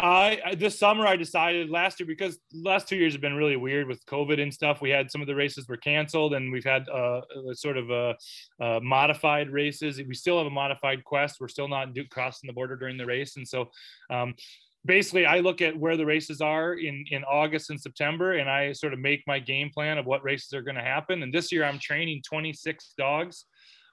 I 0.00 0.54
this 0.56 0.78
summer 0.78 1.06
I 1.06 1.16
decided 1.16 1.70
last 1.70 1.98
year 1.98 2.06
because 2.06 2.38
last 2.54 2.86
two 2.86 2.94
years 2.94 3.14
have 3.14 3.20
been 3.20 3.34
really 3.34 3.56
weird 3.56 3.88
with 3.88 4.04
COVID 4.06 4.40
and 4.40 4.54
stuff. 4.54 4.80
We 4.80 4.90
had 4.90 5.10
some 5.10 5.20
of 5.20 5.26
the 5.26 5.34
races 5.34 5.66
were 5.66 5.76
canceled, 5.76 6.34
and 6.34 6.52
we've 6.52 6.64
had 6.64 6.88
uh, 6.88 7.22
sort 7.54 7.76
of 7.76 7.90
a, 7.90 8.16
a, 8.60 8.80
modified 8.80 9.50
races. 9.50 10.00
We 10.06 10.14
still 10.14 10.38
have 10.38 10.46
a 10.46 10.50
modified 10.50 11.02
quest. 11.02 11.38
We're 11.40 11.48
still 11.48 11.66
not 11.66 11.94
do, 11.94 12.04
crossing 12.04 12.46
the 12.46 12.52
border 12.52 12.76
during 12.76 12.96
the 12.96 13.06
race, 13.06 13.36
and 13.36 13.46
so 13.46 13.70
um, 14.08 14.34
basically 14.84 15.26
I 15.26 15.40
look 15.40 15.60
at 15.60 15.76
where 15.76 15.96
the 15.96 16.06
races 16.06 16.40
are 16.40 16.74
in 16.74 17.04
in 17.10 17.24
August 17.24 17.70
and 17.70 17.80
September, 17.80 18.34
and 18.34 18.48
I 18.48 18.72
sort 18.72 18.92
of 18.92 19.00
make 19.00 19.24
my 19.26 19.40
game 19.40 19.68
plan 19.68 19.98
of 19.98 20.06
what 20.06 20.22
races 20.22 20.52
are 20.52 20.62
going 20.62 20.76
to 20.76 20.82
happen. 20.82 21.24
And 21.24 21.34
this 21.34 21.50
year 21.50 21.64
I'm 21.64 21.80
training 21.80 22.22
26 22.24 22.94
dogs 22.96 23.46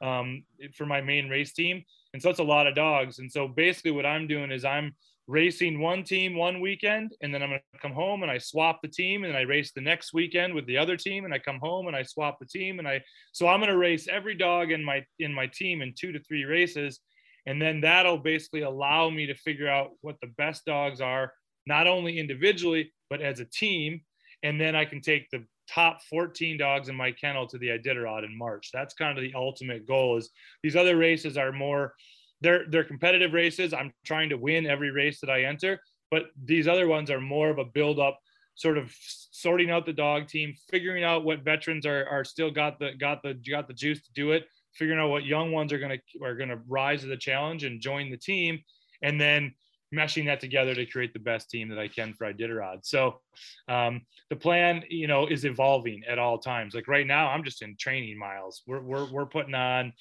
um, 0.04 0.44
for 0.76 0.86
my 0.86 1.02
main 1.02 1.30
race 1.30 1.54
team, 1.54 1.84
and 2.14 2.22
so 2.22 2.30
it's 2.30 2.40
a 2.40 2.44
lot 2.44 2.68
of 2.68 2.76
dogs. 2.76 3.18
And 3.18 3.32
so 3.32 3.48
basically 3.48 3.92
what 3.92 4.06
I'm 4.06 4.28
doing 4.28 4.52
is 4.52 4.64
I'm 4.64 4.94
racing 5.28 5.80
one 5.80 6.04
team 6.04 6.36
one 6.36 6.62
weekend 6.62 7.12
and 7.22 7.34
then 7.34 7.42
i'm 7.42 7.50
going 7.50 7.62
to 7.74 7.80
come 7.80 7.94
home 7.94 8.22
and 8.22 8.32
i 8.32 8.38
swap 8.38 8.80
the 8.84 8.88
team 8.88 9.24
and 9.24 9.36
i 9.36 9.42
race 9.42 9.72
the 9.72 9.82
next 9.82 10.14
weekend 10.14 10.54
with 10.54 10.68
the 10.68 10.78
other 10.78 10.96
team 10.96 11.26
and 11.26 11.34
i 11.34 11.40
come 11.40 11.58
home 11.60 11.88
and 11.88 11.96
i 11.96 12.04
swap 12.04 12.38
the 12.40 12.46
team 12.46 12.78
and 12.78 12.88
i 12.88 13.02
so 13.32 13.48
i'm 13.48 13.60
going 13.60 13.72
to 13.72 13.78
race 13.78 14.08
every 14.08 14.36
dog 14.36 14.72
in 14.72 14.84
my 14.84 15.04
in 15.18 15.34
my 15.34 15.48
team 15.48 15.82
in 15.82 15.94
two 15.98 16.12
to 16.12 16.20
three 16.24 16.44
races 16.44 17.00
and 17.46 17.62
then 17.62 17.82
that'll 17.82 18.18
basically 18.18 18.62
allow 18.62 19.10
me 19.10 19.28
to 19.28 19.36
figure 19.36 19.70
out 19.70 19.92
what 20.02 20.20
the 20.22 20.32
best 20.38 20.66
dogs 20.66 21.00
are, 21.00 21.32
not 21.68 21.88
only 21.88 22.20
individually, 22.20 22.92
but 23.10 23.22
as 23.22 23.40
a 23.40 23.46
team. 23.46 24.02
And 24.44 24.60
then 24.60 24.76
I 24.76 24.86
can 24.86 25.02
take 25.02 25.30
the 25.30 25.46
top 25.70 26.02
14 26.10 26.58
dogs 26.58 26.90
in 26.90 26.96
my 26.96 27.12
kennel 27.12 27.48
to 27.48 27.58
the 27.58 27.68
Iditarod 27.68 28.26
in 28.26 28.38
March. 28.38 28.70
That's 28.74 28.94
kind 28.94 29.18
of 29.18 29.24
the 29.24 29.34
ultimate 29.36 29.88
goal 29.88 30.18
is 30.18 30.30
these 30.64 30.76
other 30.76 30.98
races 30.98 31.38
are 31.38 31.52
more, 31.52 31.94
they're, 32.42 32.66
they're 32.70 32.84
competitive 32.84 33.34
races. 33.34 33.74
I'm 33.74 33.94
trying 34.06 34.30
to 34.30 34.38
win 34.38 34.66
every 34.66 34.92
race 34.92 35.20
that 35.22 35.30
I 35.30 35.44
enter, 35.44 35.82
but 36.12 36.26
these 36.44 36.68
other 36.68 36.88
ones 36.88 37.10
are 37.10 37.22
more 37.22 37.50
of 37.50 37.58
a 37.58 37.66
build 37.66 38.00
up 38.00 38.20
sort 38.56 38.78
of 38.78 38.94
sorting 39.32 39.70
out 39.70 39.86
the 39.86 39.94
dog 39.94 40.28
team, 40.28 40.54
figuring 40.70 41.04
out 41.04 41.26
what 41.26 41.44
veterans 41.44 41.86
are, 41.86 42.08
are 42.08 42.24
still 42.24 42.52
got 42.52 42.80
the, 42.80 42.94
got 42.98 43.22
the, 43.22 43.34
got 43.34 43.68
the 43.68 43.74
juice 43.74 44.02
to 44.02 44.14
do 44.14 44.32
it 44.32 44.46
figuring 44.76 45.00
out 45.00 45.10
what 45.10 45.26
young 45.26 45.52
ones 45.52 45.74
are 45.74 45.80
to 45.80 46.00
are 46.22 46.36
to 46.36 46.60
rise 46.68 47.02
to 47.02 47.08
the 47.08 47.18
challenge 47.18 47.64
and 47.64 47.82
join 47.82 48.12
the 48.12 48.18
team, 48.18 48.60
and 49.02 49.20
then 49.20 49.54
meshing 49.94 50.26
that 50.26 50.40
together 50.40 50.74
to 50.76 50.86
create 50.86 51.14
the 51.14 51.20
best 51.20 51.50
team 51.50 51.70
that 51.70 51.80
I 51.80 51.88
can 51.88 52.14
for 52.14 52.32
Iditarod. 52.32 52.80
So 52.84 53.22
um, 53.68 54.02
the 54.30 54.36
plan, 54.36 54.84
you 54.90 55.08
know, 55.08 55.28
is 55.28 55.46
evolving 55.46 56.04
at 56.08 56.20
all 56.20 56.40
times. 56.40 56.74
Like 56.74 56.88
right 56.88 57.08
now, 57.08 57.30
I'm 57.30 57.44
just 57.44 57.62
in 57.62 57.76
training 57.78 58.18
miles. 58.18 58.64
We're 58.68 58.82
we're 58.82 59.10
we're 59.12 59.26
putting 59.26 59.56
on, 59.56 59.94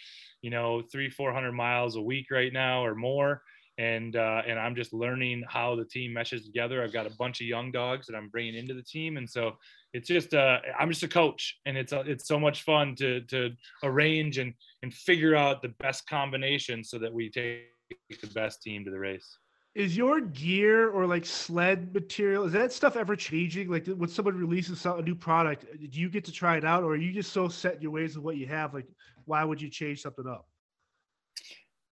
you 0.42 0.50
know, 0.50 0.82
three 0.90 1.10
four 1.10 1.32
hundred 1.32 1.52
miles 1.52 1.96
a 1.96 2.02
week 2.02 2.26
right 2.30 2.52
now 2.52 2.84
or 2.84 2.94
more. 2.94 3.42
And 3.76 4.14
uh, 4.14 4.42
and 4.46 4.56
I'm 4.56 4.76
just 4.76 4.92
learning 4.92 5.42
how 5.48 5.74
the 5.74 5.84
team 5.84 6.12
meshes 6.12 6.46
together. 6.46 6.80
I've 6.80 6.92
got 6.92 7.06
a 7.06 7.16
bunch 7.18 7.40
of 7.40 7.48
young 7.48 7.72
dogs 7.72 8.06
that 8.06 8.14
I'm 8.14 8.28
bringing 8.28 8.54
into 8.54 8.72
the 8.72 8.84
team, 8.84 9.16
and 9.16 9.28
so 9.28 9.58
it's 9.92 10.06
just 10.06 10.32
uh, 10.32 10.60
I'm 10.78 10.90
just 10.90 11.02
a 11.02 11.08
coach, 11.08 11.58
and 11.66 11.76
it's 11.76 11.92
uh, 11.92 12.04
it's 12.06 12.28
so 12.28 12.38
much 12.38 12.62
fun 12.62 12.94
to 12.96 13.22
to 13.22 13.50
arrange 13.82 14.38
and 14.38 14.54
and 14.84 14.94
figure 14.94 15.34
out 15.34 15.60
the 15.60 15.74
best 15.80 16.06
combination 16.08 16.84
so 16.84 17.00
that 17.00 17.12
we 17.12 17.30
take 17.30 17.64
the 18.22 18.28
best 18.28 18.62
team 18.62 18.84
to 18.84 18.92
the 18.92 18.98
race. 18.98 19.38
Is 19.74 19.96
your 19.96 20.20
gear 20.20 20.88
or 20.88 21.06
like 21.06 21.26
sled 21.26 21.92
material 21.92 22.44
is 22.44 22.52
that 22.52 22.72
stuff 22.72 22.96
ever 22.96 23.16
changing? 23.16 23.68
Like 23.68 23.86
when 23.86 24.08
someone 24.08 24.36
releases 24.36 24.84
a 24.86 25.02
new 25.02 25.16
product, 25.16 25.66
do 25.90 26.00
you 26.00 26.08
get 26.08 26.24
to 26.26 26.32
try 26.32 26.56
it 26.56 26.64
out, 26.64 26.84
or 26.84 26.92
are 26.92 26.96
you 26.96 27.12
just 27.12 27.32
so 27.32 27.48
set 27.48 27.76
in 27.76 27.82
your 27.82 27.90
ways 27.90 28.14
of 28.14 28.22
what 28.22 28.36
you 28.36 28.46
have? 28.46 28.72
Like, 28.72 28.86
why 29.24 29.42
would 29.42 29.60
you 29.60 29.68
change 29.68 30.02
something 30.02 30.26
up? 30.26 30.46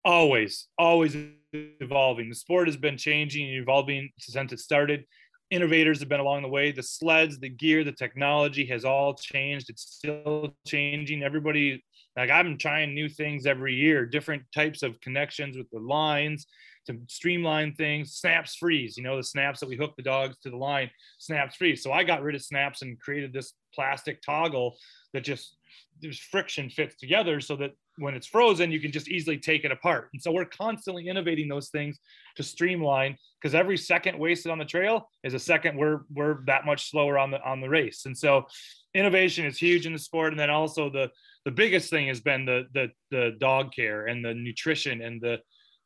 Always, 0.03 0.67
always 0.77 1.15
evolving. 1.53 2.29
The 2.29 2.35
sport 2.35 2.67
has 2.67 2.77
been 2.77 2.97
changing 2.97 3.47
and 3.47 3.61
evolving 3.61 4.09
since 4.17 4.51
it 4.51 4.59
started 4.59 5.05
innovators 5.51 5.99
have 5.99 6.09
been 6.09 6.19
along 6.19 6.43
the 6.43 6.47
way. 6.47 6.71
The 6.71 6.83
sleds, 6.83 7.39
the 7.39 7.49
gear, 7.49 7.83
the 7.83 7.91
technology 7.91 8.65
has 8.67 8.85
all 8.85 9.15
changed. 9.15 9.69
It's 9.69 9.81
still 9.81 10.55
changing. 10.67 11.23
Everybody, 11.23 11.83
like 12.15 12.29
I'm 12.29 12.57
trying 12.57 12.93
new 12.93 13.09
things 13.09 13.45
every 13.45 13.73
year, 13.73 14.05
different 14.05 14.43
types 14.53 14.83
of 14.83 14.99
connections 15.01 15.57
with 15.57 15.69
the 15.71 15.79
lines 15.79 16.45
to 16.87 16.99
streamline 17.07 17.73
things. 17.73 18.13
Snaps 18.15 18.55
freeze, 18.55 18.97
you 18.97 19.03
know, 19.03 19.17
the 19.17 19.23
snaps 19.23 19.59
that 19.59 19.69
we 19.69 19.75
hook 19.75 19.93
the 19.95 20.03
dogs 20.03 20.37
to 20.43 20.49
the 20.49 20.57
line, 20.57 20.89
snaps 21.19 21.55
freeze. 21.55 21.83
So 21.83 21.91
I 21.91 22.03
got 22.03 22.23
rid 22.23 22.35
of 22.35 22.41
snaps 22.41 22.81
and 22.81 22.99
created 22.99 23.33
this 23.33 23.53
plastic 23.73 24.21
toggle 24.21 24.77
that 25.13 25.23
just 25.23 25.55
there's 26.01 26.19
friction 26.19 26.69
fits 26.69 26.95
together 26.95 27.41
so 27.41 27.55
that 27.57 27.71
when 27.97 28.15
it's 28.15 28.27
frozen, 28.27 28.71
you 28.71 28.79
can 28.79 28.91
just 28.91 29.09
easily 29.09 29.37
take 29.37 29.65
it 29.65 29.71
apart. 29.71 30.09
And 30.13 30.21
so 30.21 30.31
we're 30.31 30.45
constantly 30.45 31.07
innovating 31.07 31.49
those 31.49 31.69
things 31.69 31.99
to 32.37 32.43
streamline 32.43 33.17
because 33.41 33.53
every 33.53 33.77
second 33.77 34.17
wasted 34.17 34.51
on 34.51 34.57
the 34.57 34.65
trail 34.65 35.09
is 35.23 35.33
a 35.33 35.39
second 35.39 35.77
we're 35.77 36.01
we're 36.13 36.43
that 36.45 36.65
much 36.65 36.89
slower 36.89 37.17
on 37.17 37.31
the 37.31 37.43
on 37.43 37.61
the 37.61 37.69
race. 37.69 38.05
And 38.05 38.17
so 38.17 38.45
innovation 38.93 39.45
is 39.45 39.57
huge 39.57 39.85
in 39.85 39.93
the 39.93 39.99
sport. 39.99 40.31
And 40.31 40.39
then 40.39 40.49
also 40.49 40.89
the 40.89 41.09
the 41.45 41.51
biggest 41.51 41.89
thing 41.89 42.07
has 42.07 42.21
been 42.21 42.45
the 42.45 42.65
the 42.73 42.87
the 43.11 43.35
dog 43.39 43.73
care 43.73 44.07
and 44.07 44.23
the 44.23 44.33
nutrition 44.33 45.01
and 45.01 45.21
the 45.21 45.39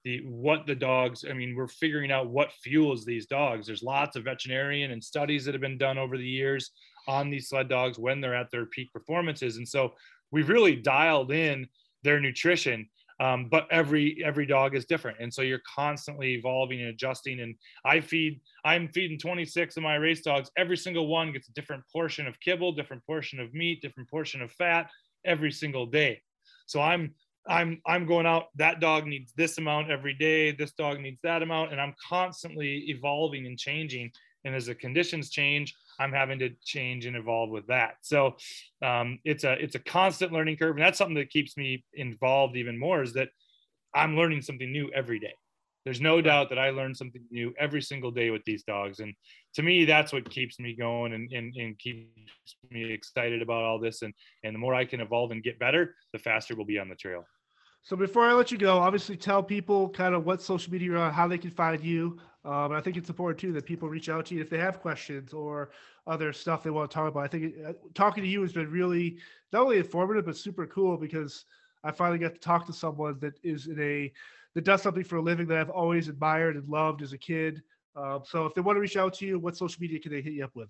the 0.04 0.22
what 0.26 0.66
the 0.66 0.76
dogs 0.76 1.26
i 1.30 1.34
mean 1.34 1.56
we're 1.56 1.68
figuring 1.68 2.12
out 2.12 2.30
what 2.30 2.51
fuels 2.51 3.06
these 3.06 3.26
dogs 3.26 3.68
there's 3.68 3.84
lots 3.84 4.16
of 4.16 4.24
veterinarian 4.24 4.91
and 4.91 5.04
studies 5.04 5.45
that 5.45 5.54
have 5.54 5.62
been 5.62 5.78
done 5.78 5.97
over 5.97 6.18
the 6.18 6.28
years 6.28 6.72
on 7.08 7.30
these 7.30 7.49
sled 7.49 7.70
dogs 7.70 7.97
when 7.97 8.22
they're 8.22 8.36
at 8.36 8.51
their 8.51 8.66
peak 8.66 8.91
performances 8.91 9.58
and 9.58 9.68
so 9.68 9.93
we've 10.32 10.49
really 10.49 10.76
dialed 10.76 11.32
in 11.32 11.68
their 12.04 12.20
nutrition 12.20 12.89
Um, 13.20 13.47
but 13.49 13.68
every 13.72 14.22
every 14.26 14.45
dog 14.45 14.76
is 14.76 14.86
different, 14.86 15.18
and 15.22 15.32
so 15.32 15.41
you're 15.43 15.62
constantly 15.76 16.34
evolving 16.34 16.80
and 16.82 16.89
adjusting. 16.89 17.41
And 17.41 17.56
I 17.86 18.01
feed, 18.01 18.41
I'm 18.66 18.88
feeding 18.89 19.20
26 19.20 19.78
of 19.78 19.84
my 19.84 19.95
race 19.95 20.24
dogs. 20.24 20.49
Every 20.58 20.78
single 20.78 21.08
one 21.08 21.32
gets 21.32 21.47
a 21.47 21.54
different 21.54 21.84
portion 21.91 22.28
of 22.28 22.39
kibble, 22.39 22.74
different 22.74 23.06
portion 23.06 23.39
of 23.39 23.54
meat, 23.54 23.82
different 23.82 24.10
portion 24.10 24.41
of 24.41 24.51
fat 24.51 24.89
every 25.24 25.51
single 25.51 25.86
day. 25.86 26.22
So 26.66 26.82
I'm 26.82 27.14
I'm 27.48 27.82
I'm 27.86 28.06
going 28.06 28.26
out. 28.26 28.46
That 28.56 28.80
dog 28.80 29.06
needs 29.06 29.34
this 29.36 29.58
amount 29.58 29.91
every 29.91 30.14
day. 30.14 30.52
This 30.52 30.72
dog 30.72 31.00
needs 31.00 31.20
that 31.24 31.44
amount, 31.44 31.72
and 31.72 31.82
I'm 31.82 31.94
constantly 32.08 32.86
evolving 32.89 33.46
and 33.46 33.58
changing. 33.58 34.12
And 34.46 34.56
as 34.56 34.66
the 34.66 34.76
conditions 34.76 35.30
change, 35.30 35.74
I'm 36.00 36.12
having 36.12 36.39
to 36.39 36.50
change 36.66 37.06
and 37.06 37.16
evolve 37.16 37.50
with 37.50 37.68
that. 37.68 37.96
So 38.02 38.36
um, 38.82 39.20
it's 39.24 39.44
a 39.44 39.54
it's 39.54 39.76
a 39.76 39.80
constant 39.80 40.32
learning 40.32 40.58
curve, 40.58 40.76
and 40.76 40.86
that's 40.86 40.98
something 40.98 41.16
that 41.16 41.30
keeps 41.30 41.58
me 41.58 41.84
involved 41.94 42.56
even 42.56 42.78
more. 42.78 43.02
Is 43.02 43.14
that 43.14 43.30
I'm 43.94 44.16
learning 44.16 44.41
something 44.41 44.72
new 44.72 44.89
every 44.94 45.20
day. 45.20 45.34
There's 45.86 46.02
no 46.02 46.22
doubt 46.22 46.48
that 46.50 46.60
I 46.60 46.70
learn 46.70 46.96
something 46.96 47.22
new 47.30 47.54
every 47.60 47.82
single 47.82 48.10
day 48.10 48.30
with 48.30 48.44
these 48.46 48.64
dogs, 48.64 49.00
and 49.00 49.14
to 49.56 49.64
me, 49.64 49.84
that's 49.84 50.14
what 50.14 50.30
keeps 50.30 50.58
me 50.60 50.76
going 50.76 51.14
and, 51.14 51.30
and, 51.32 51.54
and 51.56 51.78
keeps 51.78 52.08
me 52.72 52.91
excited 52.91 53.41
about 53.41 53.64
all 53.64 53.80
this. 53.80 54.02
And 54.02 54.14
and 54.44 54.56
the 54.56 54.60
more 54.60 54.74
I 54.74 54.86
can 54.86 55.02
evolve 55.02 55.32
and 55.32 55.44
get 55.44 55.60
better, 55.60 55.96
the 56.14 56.20
faster 56.20 56.56
we'll 56.56 56.66
be 56.66 56.80
on 56.80 56.89
the 56.89 56.96
trail. 56.96 57.26
So 57.86 57.98
before 57.98 58.24
I 58.24 58.34
let 58.34 58.50
you 58.50 58.58
go, 58.58 58.78
obviously 58.78 59.18
tell 59.18 59.44
people 59.44 59.90
kind 59.90 60.16
of 60.16 60.26
what 60.26 60.42
social 60.42 60.72
media 60.72 60.88
you're 60.88 60.98
on, 60.98 61.12
how 61.12 61.28
they 61.28 61.38
can 61.38 61.52
find 61.52 61.84
you. 61.84 62.18
Um, 62.46 62.72
I 62.72 62.80
think 62.80 62.96
it's 62.96 63.10
important 63.10 63.40
too 63.40 63.52
that 63.54 63.66
people 63.66 63.90
reach 63.90 64.08
out 64.08 64.26
to 64.28 64.36
you 64.36 64.42
if 64.42 64.50
they 64.50 64.58
have 64.58 64.80
questions 64.80 65.34
or 65.34 65.72
other 66.08 66.32
stuff 66.32 66.64
they 66.64 66.70
want 66.70 66.90
to 66.90 66.96
talk 66.96 67.10
about. 67.10 67.24
I 67.24 67.28
think 67.28 67.56
uh, 67.66 67.74
talking 67.94 68.24
to 68.24 68.30
you 68.30 68.42
has 68.42 68.54
been 68.54 68.72
really 68.72 69.18
not 69.52 69.64
only 69.64 69.78
informative 69.78 70.26
but 70.26 70.38
super 70.38 70.66
cool 70.66 70.98
because 70.98 71.46
I 71.84 71.92
finally 71.92 72.20
got 72.20 72.34
to 72.34 72.40
talk 72.40 72.66
to 72.68 72.74
someone 72.74 73.20
that 73.20 73.38
is 73.44 73.68
in 73.68 73.80
a 73.82 74.12
that 74.54 74.64
does 74.64 74.82
something 74.82 75.04
for 75.04 75.18
a 75.18 75.22
living 75.22 75.48
that 75.48 75.58
I've 75.58 75.70
always 75.70 76.08
admired 76.08 76.56
and 76.56 76.68
loved 76.70 77.02
as 77.02 77.12
a 77.12 77.18
kid. 77.18 77.62
Um, 77.98 78.22
so 78.26 78.46
if 78.46 78.54
they 78.54 78.62
want 78.62 78.78
to 78.78 78.82
reach 78.82 78.98
out 78.98 79.14
to 79.16 79.26
you, 79.26 79.40
what 79.40 79.58
social 79.58 79.82
media 79.82 80.00
can 80.00 80.12
they 80.12 80.22
hit 80.22 80.34
you 80.34 80.44
up 80.44 80.56
with? 80.56 80.70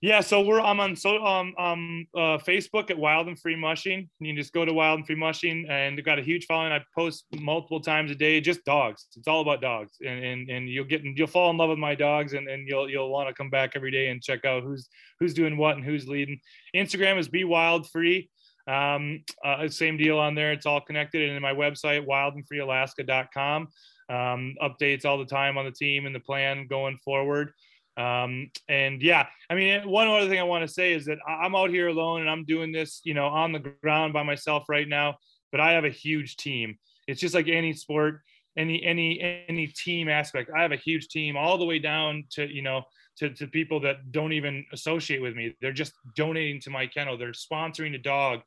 Yeah, 0.00 0.20
so 0.20 0.42
we're 0.42 0.60
I'm 0.60 0.78
on 0.78 0.94
so 0.94 1.24
um 1.24 1.54
um 1.58 2.06
uh, 2.14 2.38
Facebook 2.38 2.88
at 2.88 2.96
Wild 2.96 3.26
and 3.26 3.38
Free 3.38 3.56
Mushing. 3.56 4.08
You 4.20 4.28
can 4.28 4.36
just 4.36 4.52
go 4.52 4.64
to 4.64 4.72
Wild 4.72 4.98
and 4.98 5.06
Free 5.06 5.16
Mushing, 5.16 5.66
and 5.68 6.02
got 6.04 6.20
a 6.20 6.22
huge 6.22 6.46
following. 6.46 6.70
I 6.70 6.80
post 6.96 7.24
multiple 7.34 7.80
times 7.80 8.12
a 8.12 8.14
day, 8.14 8.40
just 8.40 8.64
dogs. 8.64 9.06
It's 9.16 9.26
all 9.26 9.40
about 9.40 9.60
dogs, 9.60 9.96
and 10.00 10.24
and, 10.24 10.48
and 10.50 10.68
you'll 10.68 10.84
get 10.84 11.02
you'll 11.02 11.26
fall 11.26 11.50
in 11.50 11.56
love 11.56 11.70
with 11.70 11.80
my 11.80 11.96
dogs, 11.96 12.34
and, 12.34 12.48
and 12.48 12.68
you'll 12.68 12.88
you'll 12.88 13.10
want 13.10 13.28
to 13.28 13.34
come 13.34 13.50
back 13.50 13.72
every 13.74 13.90
day 13.90 14.10
and 14.10 14.22
check 14.22 14.44
out 14.44 14.62
who's 14.62 14.88
who's 15.18 15.34
doing 15.34 15.56
what 15.56 15.74
and 15.74 15.84
who's 15.84 16.06
leading. 16.06 16.38
Instagram 16.76 17.18
is 17.18 17.28
Be 17.28 17.42
Wild 17.42 17.90
Free. 17.90 18.30
Um, 18.68 19.24
uh, 19.44 19.66
same 19.68 19.96
deal 19.96 20.18
on 20.18 20.36
there. 20.36 20.52
It's 20.52 20.66
all 20.66 20.80
connected, 20.80 21.28
and 21.28 21.36
in 21.36 21.42
my 21.42 21.54
website 21.54 22.06
wildandfreealaska.com. 22.06 23.68
Um, 24.10 24.54
updates 24.62 25.04
all 25.04 25.18
the 25.18 25.26
time 25.26 25.58
on 25.58 25.66
the 25.66 25.70
team 25.70 26.06
and 26.06 26.14
the 26.14 26.20
plan 26.20 26.66
going 26.66 26.96
forward. 27.04 27.52
Um, 27.98 28.50
and 28.68 29.02
yeah, 29.02 29.26
I 29.50 29.56
mean, 29.56 29.88
one 29.88 30.06
other 30.06 30.28
thing 30.28 30.38
I 30.38 30.44
want 30.44 30.66
to 30.66 30.72
say 30.72 30.92
is 30.92 31.04
that 31.06 31.18
I'm 31.26 31.56
out 31.56 31.70
here 31.70 31.88
alone 31.88 32.20
and 32.20 32.30
I'm 32.30 32.44
doing 32.44 32.70
this, 32.70 33.00
you 33.02 33.12
know, 33.12 33.26
on 33.26 33.52
the 33.52 33.58
ground 33.58 34.12
by 34.12 34.22
myself 34.22 34.68
right 34.68 34.88
now, 34.88 35.16
but 35.50 35.60
I 35.60 35.72
have 35.72 35.84
a 35.84 35.90
huge 35.90 36.36
team. 36.36 36.78
It's 37.08 37.20
just 37.20 37.34
like 37.34 37.48
any 37.48 37.72
sport, 37.72 38.20
any, 38.56 38.84
any, 38.84 39.44
any 39.48 39.66
team 39.66 40.08
aspect. 40.08 40.50
I 40.56 40.62
have 40.62 40.72
a 40.72 40.76
huge 40.76 41.08
team 41.08 41.36
all 41.36 41.58
the 41.58 41.64
way 41.64 41.80
down 41.80 42.24
to, 42.32 42.46
you 42.46 42.62
know, 42.62 42.82
to, 43.16 43.30
to 43.30 43.48
people 43.48 43.80
that 43.80 44.12
don't 44.12 44.32
even 44.32 44.64
associate 44.72 45.20
with 45.20 45.34
me. 45.34 45.56
They're 45.60 45.72
just 45.72 45.92
donating 46.14 46.60
to 46.62 46.70
my 46.70 46.86
kennel. 46.86 47.18
They're 47.18 47.32
sponsoring 47.32 47.96
a 47.96 47.98
dog. 47.98 48.40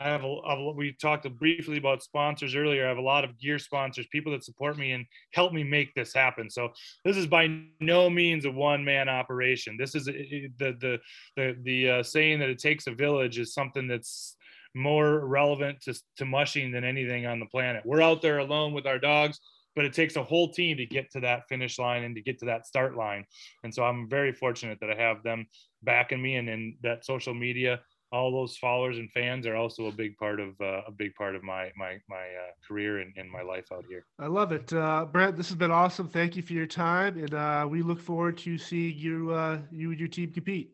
I 0.00 0.08
have 0.08 0.24
a, 0.24 0.26
a, 0.26 0.72
we 0.72 0.92
talked 0.92 1.28
briefly 1.38 1.78
about 1.78 2.02
sponsors 2.02 2.54
earlier. 2.54 2.84
I 2.84 2.88
have 2.88 2.98
a 2.98 3.02
lot 3.02 3.24
of 3.24 3.38
gear 3.38 3.58
sponsors, 3.58 4.06
people 4.10 4.32
that 4.32 4.44
support 4.44 4.76
me 4.78 4.92
and 4.92 5.04
help 5.32 5.52
me 5.52 5.64
make 5.64 5.94
this 5.94 6.14
happen. 6.14 6.50
So 6.50 6.70
this 7.04 7.16
is 7.16 7.26
by 7.26 7.48
no 7.80 8.08
means 8.10 8.44
a 8.44 8.50
one 8.50 8.84
man 8.84 9.08
operation. 9.08 9.76
This 9.78 9.94
is 9.94 10.06
the 10.06 10.48
the 10.58 10.98
the 11.36 11.56
the 11.62 11.90
uh, 11.90 12.02
saying 12.02 12.40
that 12.40 12.48
it 12.50 12.58
takes 12.58 12.86
a 12.86 12.92
village 12.92 13.38
is 13.38 13.54
something 13.54 13.88
that's 13.88 14.36
more 14.74 15.26
relevant 15.26 15.80
to 15.82 15.94
to 16.16 16.24
mushing 16.24 16.72
than 16.72 16.84
anything 16.84 17.26
on 17.26 17.40
the 17.40 17.46
planet. 17.46 17.82
We're 17.84 18.02
out 18.02 18.22
there 18.22 18.38
alone 18.38 18.72
with 18.72 18.86
our 18.86 18.98
dogs. 18.98 19.40
But 19.74 19.86
it 19.86 19.94
takes 19.94 20.16
a 20.16 20.22
whole 20.22 20.52
team 20.52 20.76
to 20.76 20.84
get 20.84 21.10
to 21.12 21.20
that 21.20 21.48
finish 21.48 21.78
line 21.78 22.04
and 22.04 22.14
to 22.14 22.20
get 22.20 22.38
to 22.40 22.44
that 22.44 22.66
start 22.66 22.94
line. 22.94 23.24
And 23.64 23.74
so 23.74 23.82
I'm 23.82 24.06
very 24.06 24.34
fortunate 24.34 24.76
that 24.82 24.90
I 24.90 25.02
have 25.02 25.22
them 25.22 25.46
backing 25.82 26.20
me 26.20 26.36
and 26.36 26.46
in 26.46 26.76
that 26.82 27.06
social 27.06 27.32
media 27.32 27.80
all 28.12 28.30
those 28.30 28.56
followers 28.56 28.98
and 28.98 29.10
fans 29.10 29.46
are 29.46 29.56
also 29.56 29.86
a 29.86 29.92
big 29.92 30.16
part 30.18 30.38
of 30.38 30.60
uh, 30.60 30.82
a 30.86 30.92
big 30.92 31.14
part 31.14 31.34
of 31.34 31.42
my 31.42 31.70
my 31.76 31.98
my 32.08 32.16
uh, 32.16 32.52
career 32.66 32.98
and, 32.98 33.12
and, 33.16 33.30
my 33.30 33.42
life 33.42 33.64
out 33.72 33.84
here. 33.88 34.04
I 34.18 34.26
love 34.26 34.52
it, 34.52 34.72
uh, 34.72 35.06
Brent. 35.06 35.36
This 35.36 35.48
has 35.48 35.56
been 35.56 35.70
awesome. 35.70 36.08
Thank 36.08 36.36
you 36.36 36.42
for 36.42 36.52
your 36.52 36.66
time, 36.66 37.18
and 37.18 37.34
uh, 37.34 37.66
we 37.68 37.82
look 37.82 38.00
forward 38.00 38.36
to 38.38 38.58
seeing 38.58 38.98
you 38.98 39.32
uh, 39.32 39.58
you 39.70 39.90
and 39.90 39.98
your 39.98 40.08
team 40.08 40.32
compete. 40.32 40.72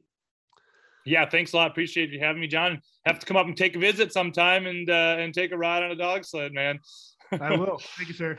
Yeah, 1.07 1.29
thanks 1.29 1.53
a 1.53 1.57
lot. 1.57 1.71
Appreciate 1.71 2.11
you 2.11 2.19
having 2.21 2.41
me, 2.41 2.49
John. 2.49 2.83
Have 3.07 3.19
to 3.21 3.27
come 3.27 3.37
up 3.37 3.47
and 3.47 3.57
take 3.57 3.77
a 3.77 3.79
visit 3.79 4.13
sometime 4.13 4.67
and 4.67 4.91
uh, 4.91 5.17
and 5.19 5.33
take 5.33 5.53
a 5.53 5.57
ride 5.57 5.83
on 5.83 5.93
a 5.93 5.97
dog 5.97 6.25
sled, 6.25 6.53
man. 6.53 6.81
I 7.41 7.57
will. 7.57 7.81
Thank 7.97 8.09
you, 8.09 8.15
sir. 8.15 8.39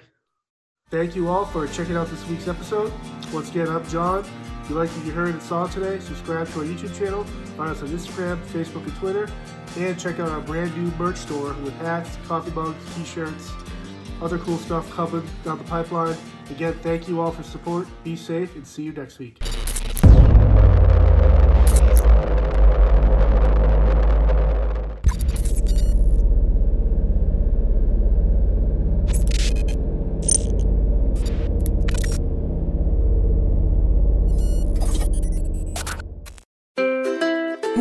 Thank 0.91 1.16
you 1.16 1.30
all 1.30 1.45
for 1.45 1.68
checking 1.68 1.95
out 1.95 2.08
this 2.08 2.26
week's 2.28 2.47
episode. 2.47 2.91
Once 3.32 3.50
again, 3.52 3.70
I'm 3.70 3.88
John. 3.89 4.26
If 4.70 4.74
you 4.74 4.82
liked 4.82 4.95
what 4.97 5.05
you 5.07 5.11
heard 5.13 5.30
and 5.30 5.41
saw 5.41 5.65
today, 5.65 5.97
subscribe 5.97 6.47
to 6.49 6.59
our 6.59 6.65
YouTube 6.65 6.95
channel, 6.95 7.24
find 7.57 7.72
us 7.72 7.82
on 7.82 7.88
Instagram, 7.88 8.39
Facebook, 8.45 8.84
and 8.84 8.95
Twitter, 8.97 9.28
and 9.78 9.99
check 9.99 10.20
out 10.20 10.30
our 10.30 10.41
brand 10.41 10.78
new 10.78 10.91
merch 10.91 11.15
store 11.17 11.55
with 11.63 11.76
hats, 11.78 12.20
coffee 12.28 12.51
mugs, 12.51 12.78
t-shirts, 12.95 13.49
other 14.22 14.38
cool 14.38 14.59
stuff 14.59 14.88
coming 14.91 15.28
down 15.43 15.57
the 15.57 15.63
pipeline. 15.63 16.15
Again, 16.51 16.76
thank 16.84 17.07
you 17.07 17.20
all 17.20 17.32
for 17.32 17.41
support. 17.41 17.88
Be 18.03 18.15
safe 18.15 18.55
and 18.55 18.67
see 18.67 18.84
you 18.84 18.91
next 18.91 19.17
week. 19.17 19.41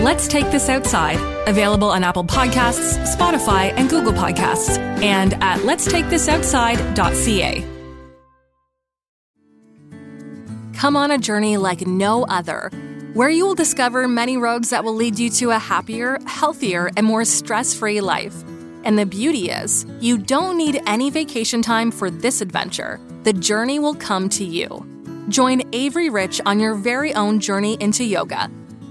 Let's 0.00 0.28
Take 0.28 0.48
This 0.52 0.68
Outside, 0.68 1.18
available 1.48 1.90
on 1.90 2.04
Apple 2.04 2.22
Podcasts, 2.22 3.04
Spotify, 3.16 3.72
and 3.76 3.90
Google 3.90 4.12
Podcasts, 4.12 4.78
and 5.02 5.34
at 5.42 5.58
letstakethisoutside.ca. 5.62 7.64
Come 10.74 10.96
on 10.96 11.10
a 11.10 11.18
journey 11.18 11.56
like 11.56 11.84
no 11.84 12.22
other, 12.26 12.70
where 13.14 13.28
you 13.28 13.44
will 13.44 13.56
discover 13.56 14.06
many 14.06 14.36
roads 14.36 14.70
that 14.70 14.84
will 14.84 14.94
lead 14.94 15.18
you 15.18 15.30
to 15.30 15.50
a 15.50 15.58
happier, 15.58 16.20
healthier, 16.26 16.92
and 16.96 17.04
more 17.04 17.24
stress 17.24 17.74
free 17.74 18.00
life. 18.00 18.44
And 18.84 18.96
the 18.96 19.04
beauty 19.04 19.50
is, 19.50 19.84
you 19.98 20.16
don't 20.16 20.56
need 20.56 20.80
any 20.86 21.10
vacation 21.10 21.60
time 21.60 21.90
for 21.90 22.08
this 22.08 22.40
adventure. 22.40 23.00
The 23.24 23.32
journey 23.32 23.80
will 23.80 23.96
come 23.96 24.28
to 24.28 24.44
you. 24.44 24.86
Join 25.28 25.62
Avery 25.72 26.08
Rich 26.08 26.40
on 26.46 26.60
your 26.60 26.76
very 26.76 27.12
own 27.14 27.40
journey 27.40 27.76
into 27.80 28.04
yoga. 28.04 28.48